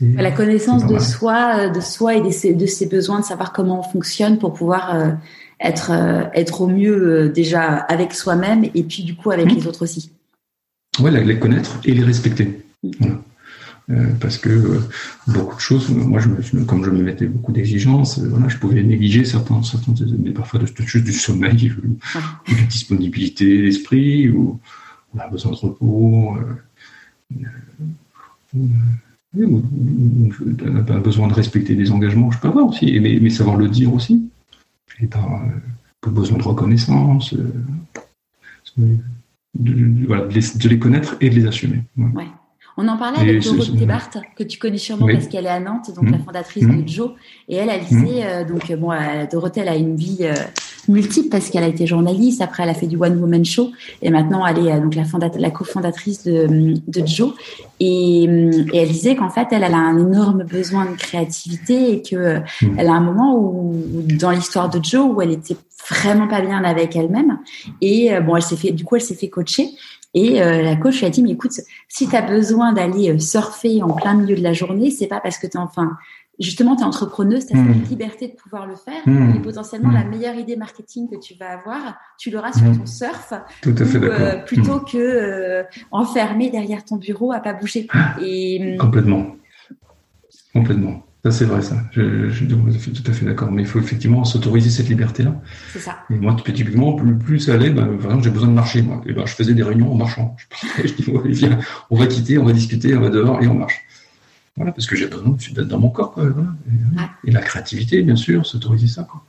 [0.00, 3.80] La connaissance de soi, de soi et de ses, de ses, besoins, de savoir comment
[3.80, 5.16] on fonctionne pour pouvoir
[5.60, 5.92] être,
[6.34, 9.54] être au mieux déjà avec soi-même et puis du coup avec mmh.
[9.56, 10.10] les autres aussi.
[11.00, 12.64] Oui, les connaître et les respecter.
[13.00, 13.20] Voilà.
[13.90, 14.80] Euh, parce que euh,
[15.26, 18.56] beaucoup de choses, moi, je me, comme je me mettais beaucoup d'exigences, euh, voilà, je
[18.56, 24.30] pouvais négliger certains, certains mais parfois de, juste du sommeil, ou, de la disponibilité d'esprit,
[24.30, 24.58] ou,
[25.12, 26.34] ou, un besoin de repos,
[28.54, 28.68] ou,
[29.36, 33.92] un besoin de respecter des engagements, je peux avoir aussi, mais, mais savoir le dire
[33.92, 34.30] aussi.
[35.00, 35.42] Et pas,
[36.06, 38.96] besoin de reconnaissance, de,
[40.06, 41.82] voilà, de, les, connaître et de les assumer.
[41.96, 42.26] Ouais.
[42.76, 45.92] On en parlait avec Dorothée Barthes, que tu connais sûrement parce qu'elle est à Nantes,
[45.94, 46.24] donc la mmh.
[46.24, 46.82] fondatrice mmh.
[46.82, 47.10] de Joe.
[47.48, 47.86] Et elle, elle mmh.
[47.86, 50.34] disait, euh, donc bon, euh, Dorothée, elle a une vie euh,
[50.88, 53.70] multiple parce qu'elle a été journaliste, après elle a fait du One Woman Show,
[54.02, 55.04] et maintenant elle est donc la,
[55.38, 57.32] la cofondatrice de, de Joe.
[57.80, 62.02] Et, et, elle disait qu'en fait, elle, elle a un énorme besoin de créativité et
[62.02, 62.40] que
[62.76, 63.74] elle a un moment où,
[64.18, 65.56] dans l'histoire de Joe, où elle était
[65.90, 67.38] vraiment pas bien avec elle-même.
[67.80, 69.70] Et bon, elle s'est fait, du coup, elle s'est fait coacher.
[70.14, 73.18] Et euh, la coach lui a dit, mais écoute, si tu as besoin d'aller euh,
[73.18, 75.90] surfer en plein milieu de la journée, c'est pas parce que tu es enfin,
[76.38, 77.88] justement, tu es entrepreneuse, tu as cette mmh.
[77.88, 79.02] liberté de pouvoir le faire.
[79.06, 79.36] Mmh.
[79.36, 80.10] Et potentiellement, la mmh.
[80.10, 83.32] meilleure idée marketing que tu vas avoir, tu l'auras sur ton surf.
[83.62, 87.86] Tout à fait euh, plutôt que euh, enfermé derrière ton bureau à pas bouger.
[88.20, 89.36] Et, Complètement.
[90.52, 91.04] Complètement.
[91.24, 91.76] Ça, c'est vrai, ça.
[91.92, 92.34] Je, je,
[92.78, 93.50] suis tout à fait d'accord.
[93.50, 95.40] Mais il faut effectivement s'autoriser cette liberté-là.
[95.72, 96.00] C'est ça.
[96.10, 99.00] Et moi, typiquement, plus, plus ça allait, ben, par exemple, j'ai besoin de marcher, moi.
[99.06, 100.36] Et ben, je faisais des réunions en marchant.
[100.36, 101.58] Je partais, je dis, viens,
[101.88, 103.83] on va quitter, on va discuter, on va dehors et on marche.
[104.56, 106.28] Voilà, parce que j'ai besoin d'être dans mon corps, quoi.
[106.28, 106.50] Voilà.
[107.24, 109.24] Et, et, la créativité, bien sûr, s'autoriser ça, quoi.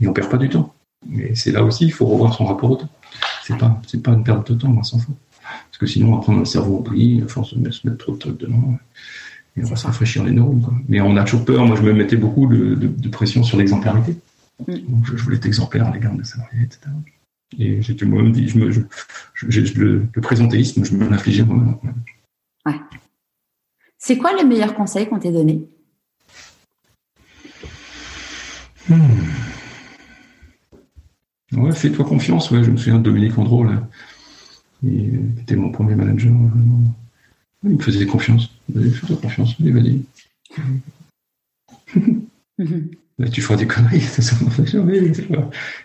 [0.00, 0.74] Et on perd pas du temps.
[1.06, 2.88] Mais c'est là aussi, il faut revoir son rapport au temps.
[3.42, 5.16] C'est pas, c'est pas une perte de temps, on s'en fout.
[5.42, 8.38] Parce que sinon, après, le cerveau oublie, à force de se mettre trop de trucs
[8.38, 8.78] dedans
[9.56, 10.64] on va se rafraîchir les neurones.
[10.88, 11.64] Mais on a toujours peur.
[11.66, 14.16] Moi, je me mettais beaucoup de, pression sur l'exemplarité.
[14.66, 15.02] Mm.
[15.04, 16.90] je, voulais être exemplaire à l'égard des salariés, etc.
[17.58, 21.76] Et j'étais moi-même dit, je me, le, présentéisme, je me l'infligeais moi-même.
[22.66, 22.74] Ouais.
[24.02, 25.62] C'est quoi le meilleur conseil qu'on t'ait donné
[28.88, 28.96] hmm.
[31.52, 32.50] Ouais, fais-toi confiance.
[32.50, 33.86] Ouais, je me souviens de Dominique Andro, là,
[34.80, 35.10] qui
[35.42, 36.32] était mon premier manager.
[37.62, 38.50] Il me faisait confiance.
[38.72, 40.00] Fais-toi confiance, allez, vas-y.
[43.20, 44.34] Là, tu feras des conneries, ça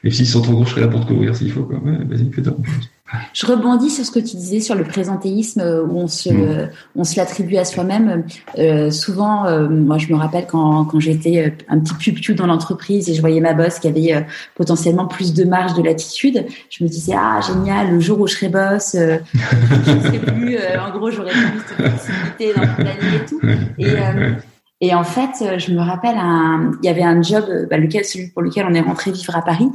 [0.03, 1.63] Et s'ils sont trop gros, je serai là pour te couvrir s'il faut.
[1.63, 1.79] Quoi.
[1.83, 2.89] Ouais, vas-y, confiance.
[3.33, 6.69] Je rebondis sur ce que tu disais sur le présentéisme euh, où on se, mm.
[6.95, 8.23] on se l'attribue à soi-même.
[8.57, 13.09] Euh, souvent, euh, moi, je me rappelle quand, quand j'étais un petit puptu dans l'entreprise
[13.09, 14.21] et je voyais ma boss qui avait euh,
[14.55, 18.35] potentiellement plus de marge de latitude, je me disais ah génial, le jour où je
[18.35, 20.57] serai boss, euh, je ne serai plus.
[20.57, 23.41] en gros, j'aurai plus de possibilités dans mon planning et tout.
[23.77, 28.05] Et, et en fait, je me rappelle, un, il y avait un job, bah, lequel,
[28.05, 29.69] celui pour lequel on est rentré vivre à Paris,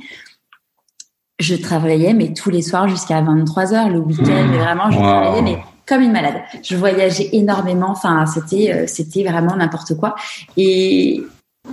[1.38, 5.42] je travaillais, mais tous les soirs jusqu'à 23 heures, le week-end, mais vraiment, je travaillais,
[5.42, 5.58] mais
[5.90, 6.42] comme une malade.
[6.62, 7.90] Je voyageais énormément.
[7.90, 10.14] Enfin, c'était, euh, c'était vraiment n'importe quoi.
[10.56, 11.20] Et,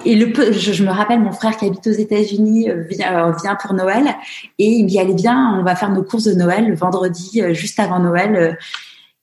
[0.05, 3.31] et le peu, je, me rappelle mon frère qui habite aux États-Unis euh, vient, euh,
[3.41, 4.15] vient pour Noël
[4.57, 7.41] et il me dit allez bien, on va faire nos courses de Noël le vendredi
[7.51, 8.57] juste avant Noël.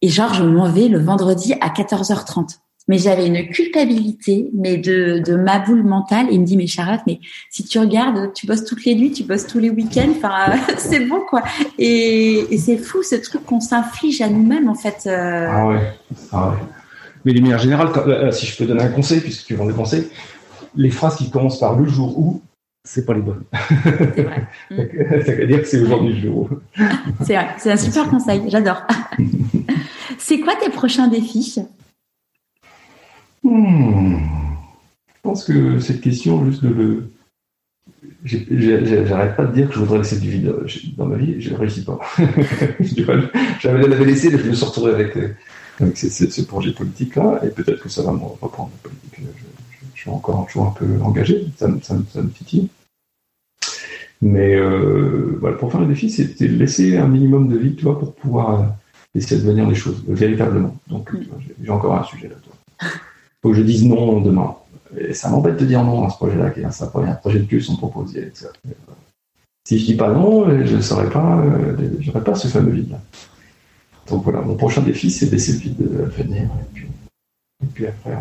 [0.00, 5.22] Et genre je m'en vais le vendredi à 14h30 mais j'avais une culpabilité, mais de,
[5.24, 6.26] de ma boule mentale.
[6.30, 7.20] Et il me dit, mais Charlotte, mais
[7.50, 11.00] si tu regardes, tu bosses toutes les nuits, tu bosses tous les week-ends, enfin, c'est
[11.00, 11.42] bon, quoi.
[11.78, 15.04] Et, et c'est fou, ce truc qu'on s'inflige à nous-mêmes, en fait.
[15.06, 15.46] Euh.
[15.50, 15.80] Ah ouais,
[16.32, 16.56] ah ouais.
[17.24, 19.72] Mais les manière générale, euh, si je peux donner un conseil, puisque tu vends des
[19.72, 20.08] conseils,
[20.76, 22.42] les phrases qui commencent par le jour où,
[22.86, 23.44] c'est pas les bonnes.
[24.14, 24.46] C'est vrai.
[25.24, 26.48] ça veut dire que c'est aujourd'hui le jour où.
[27.24, 28.82] c'est vrai, c'est un super conseil, j'adore.
[30.18, 31.56] c'est quoi tes prochains défis?
[33.44, 34.16] Hmm.
[35.06, 37.10] Je pense que cette question, juste de le.
[38.24, 40.54] J'arrête pas de dire que je voudrais laisser du vide
[40.96, 42.00] dans ma vie, je ne réussis pas.
[43.60, 45.16] J'avais l'avais laissé, je me suis retrouvé avec,
[45.78, 49.20] avec ce, projet politique-là, et peut-être que ça va me reprendre la politique.
[49.94, 52.68] Je, suis encore toujours un peu engagé, ça, ça, ça me titille.
[54.22, 57.98] Mais euh, voilà, pour faire le défi, c'était laisser un minimum de vie, tu vois,
[57.98, 58.74] pour pouvoir
[59.14, 60.76] essayer de venir les choses véritablement.
[60.88, 61.26] Donc, mm.
[61.62, 62.36] j'ai encore un sujet là
[63.44, 64.56] faut que je dise non demain.
[64.96, 67.68] Et ça m'embête de dire non à ce projet-là, qui est un, projet de plus,
[67.68, 68.18] on propose.
[69.68, 73.00] Si je dis pas non, je ne saurais pas, euh, pas ce fameux vide-là.
[74.08, 76.48] Donc voilà, mon prochain défi, c'est d'essayer vide de venir.
[77.62, 78.16] Et puis, après,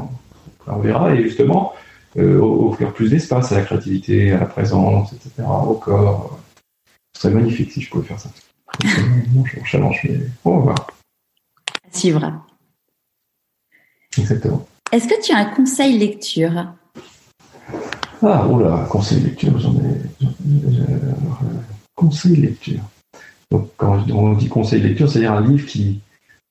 [0.68, 1.16] on verra.
[1.16, 1.72] Et justement,
[2.18, 6.38] euh, offrir plus d'espace à la créativité, à la présence, etc., au corps.
[7.16, 8.30] Ce serait magnifique si je pouvais faire ça.
[8.84, 10.88] Je challenge, mais on va voir.
[11.90, 12.44] À suivre.
[14.18, 14.68] Exactement.
[14.94, 16.68] Est-ce que tu as un conseil lecture?
[18.22, 20.28] Ah, oula, conseil lecture, j'en ai.
[21.96, 22.80] conseil lecture.
[23.50, 26.00] Donc, quand on dit conseil lecture, c'est-à-dire un livre qui,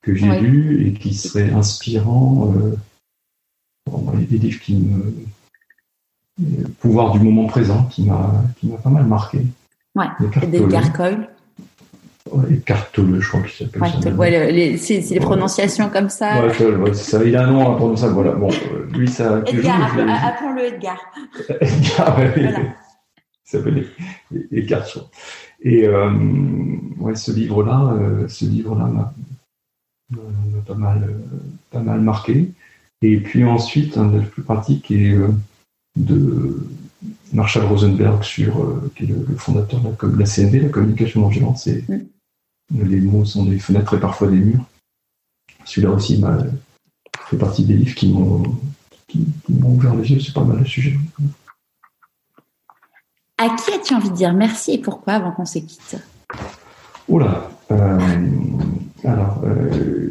[0.03, 2.53] que j'ai lu et qui serait inspirant.
[2.57, 2.75] Euh,
[3.89, 5.15] bon, des livres qui me.
[6.81, 8.43] Pouvoir du moment présent qui m'a
[8.83, 9.47] pas mal marqué.
[9.95, 10.09] Ouais,
[10.49, 11.29] des Garcoil.
[12.33, 14.15] Ouais, Cartole, je crois qu'il s'appelle.
[14.15, 16.47] Ouais, ouais, c'est les prononciations comme ça.
[16.47, 17.23] Ouais, ça.
[17.25, 18.15] Il a un nom imprononçable.
[18.15, 18.33] Voilà.
[18.33, 19.43] Bon, euh, lui, ça.
[19.47, 20.99] Edgar, appelons-le Edgar.
[21.61, 22.33] Edgar, ouais.
[22.35, 22.59] Voilà.
[22.61, 23.87] Il s'appelle
[24.51, 24.83] Edgar.
[25.61, 26.11] Et euh,
[27.01, 29.13] ouais, ce livre-là, euh, ce livre-là m'a
[30.67, 31.15] pas mal,
[31.71, 32.51] pas mal marqué.
[33.03, 35.17] Et puis ensuite, un des plus pratiques est
[35.97, 36.67] de
[37.35, 41.59] Marshall Rosenberg, sur, qui est le, fondateur de la, CNV, la communication non violente.
[41.59, 42.01] C'est, mm.
[42.75, 44.65] Les mots sont des fenêtres et parfois des murs.
[45.65, 46.39] Celui-là aussi m'a
[47.27, 48.43] fait partie des livres qui m'ont,
[49.09, 49.27] qui,
[49.63, 50.97] ouvert les yeux sur pas mal de sujets.
[53.39, 55.97] À qui as-tu envie de dire merci et pourquoi avant qu'on se quitte?
[57.09, 57.99] Oula, euh,
[59.05, 60.09] alors, euh,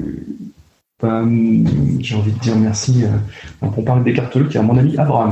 [1.01, 1.65] ben,
[1.99, 3.03] j'ai envie de dire merci.
[3.03, 3.17] Euh,
[3.61, 5.31] on parle des cartologues, qui est mon ami Abraham.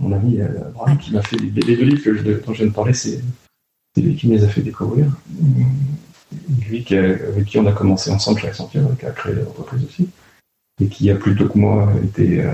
[0.00, 2.74] Mon ami Abraham qui m'a fait les, deux livres que je, dont je viens de
[2.74, 3.20] parler, c'est
[3.96, 5.06] lui qui me les a fait découvrir.
[6.68, 10.08] Lui avec qui on a commencé ensemble chez Accenture, qui a créé l'entreprise aussi,
[10.80, 12.44] et qui a plutôt que moi été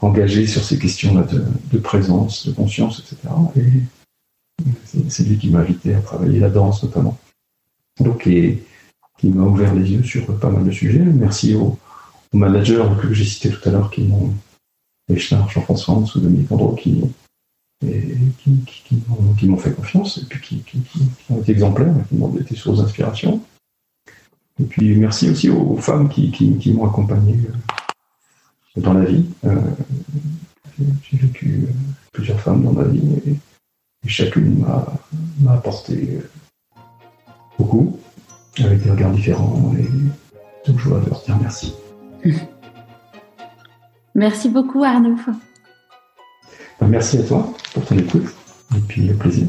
[0.00, 3.32] engagé sur ces questions-là de, présence, de conscience, etc.
[3.56, 7.16] Et c'est lui qui m'a invité à travailler la danse notamment
[8.00, 8.60] donc qui,
[9.24, 11.00] m'a ouvert les yeux sur pas mal de sujets.
[11.00, 11.78] Merci aux,
[12.32, 14.34] managers que j'ai cités tout à l'heure qui m'ont
[15.10, 17.02] Jean-François ou Dominique Andro qui,
[17.80, 20.82] qui, m'ont fait confiance et puis qui,
[21.30, 23.40] ont été exemplaires, qui m'ont été source d'inspiration.
[24.60, 29.26] Et puis merci aussi aux, femmes qui, m'ont accompagné euh, dans la vie.
[29.44, 29.54] Euh,
[31.02, 31.72] j'ai vécu euh,
[32.12, 34.64] plusieurs femmes dans ma vie et, et chacune
[35.40, 36.18] m'a apporté
[37.58, 37.96] beaucoup,
[38.58, 39.72] avec des regards différents.
[39.78, 41.74] Et donc, je leur dire merci.
[44.14, 45.16] Merci beaucoup, Arnaud.
[46.80, 48.26] Ben, merci à toi pour ton écoute
[48.76, 49.46] et puis au plaisir.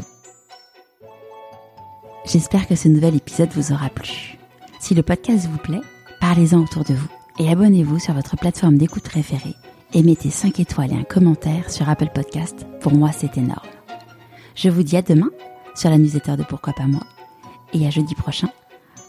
[2.25, 4.37] J'espère que ce nouvel épisode vous aura plu.
[4.79, 5.81] Si le podcast vous plaît,
[6.19, 7.07] parlez-en autour de vous
[7.39, 9.55] et abonnez-vous sur votre plateforme d'écoute préférée
[9.93, 12.65] et mettez 5 étoiles et un commentaire sur Apple Podcast.
[12.81, 13.67] Pour moi, c'est énorme.
[14.55, 15.29] Je vous dis à demain
[15.75, 17.03] sur la newsletter de Pourquoi pas moi
[17.73, 18.49] et à jeudi prochain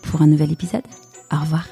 [0.03, 0.85] pour un nouvel épisode.
[1.33, 1.67] Au revoir.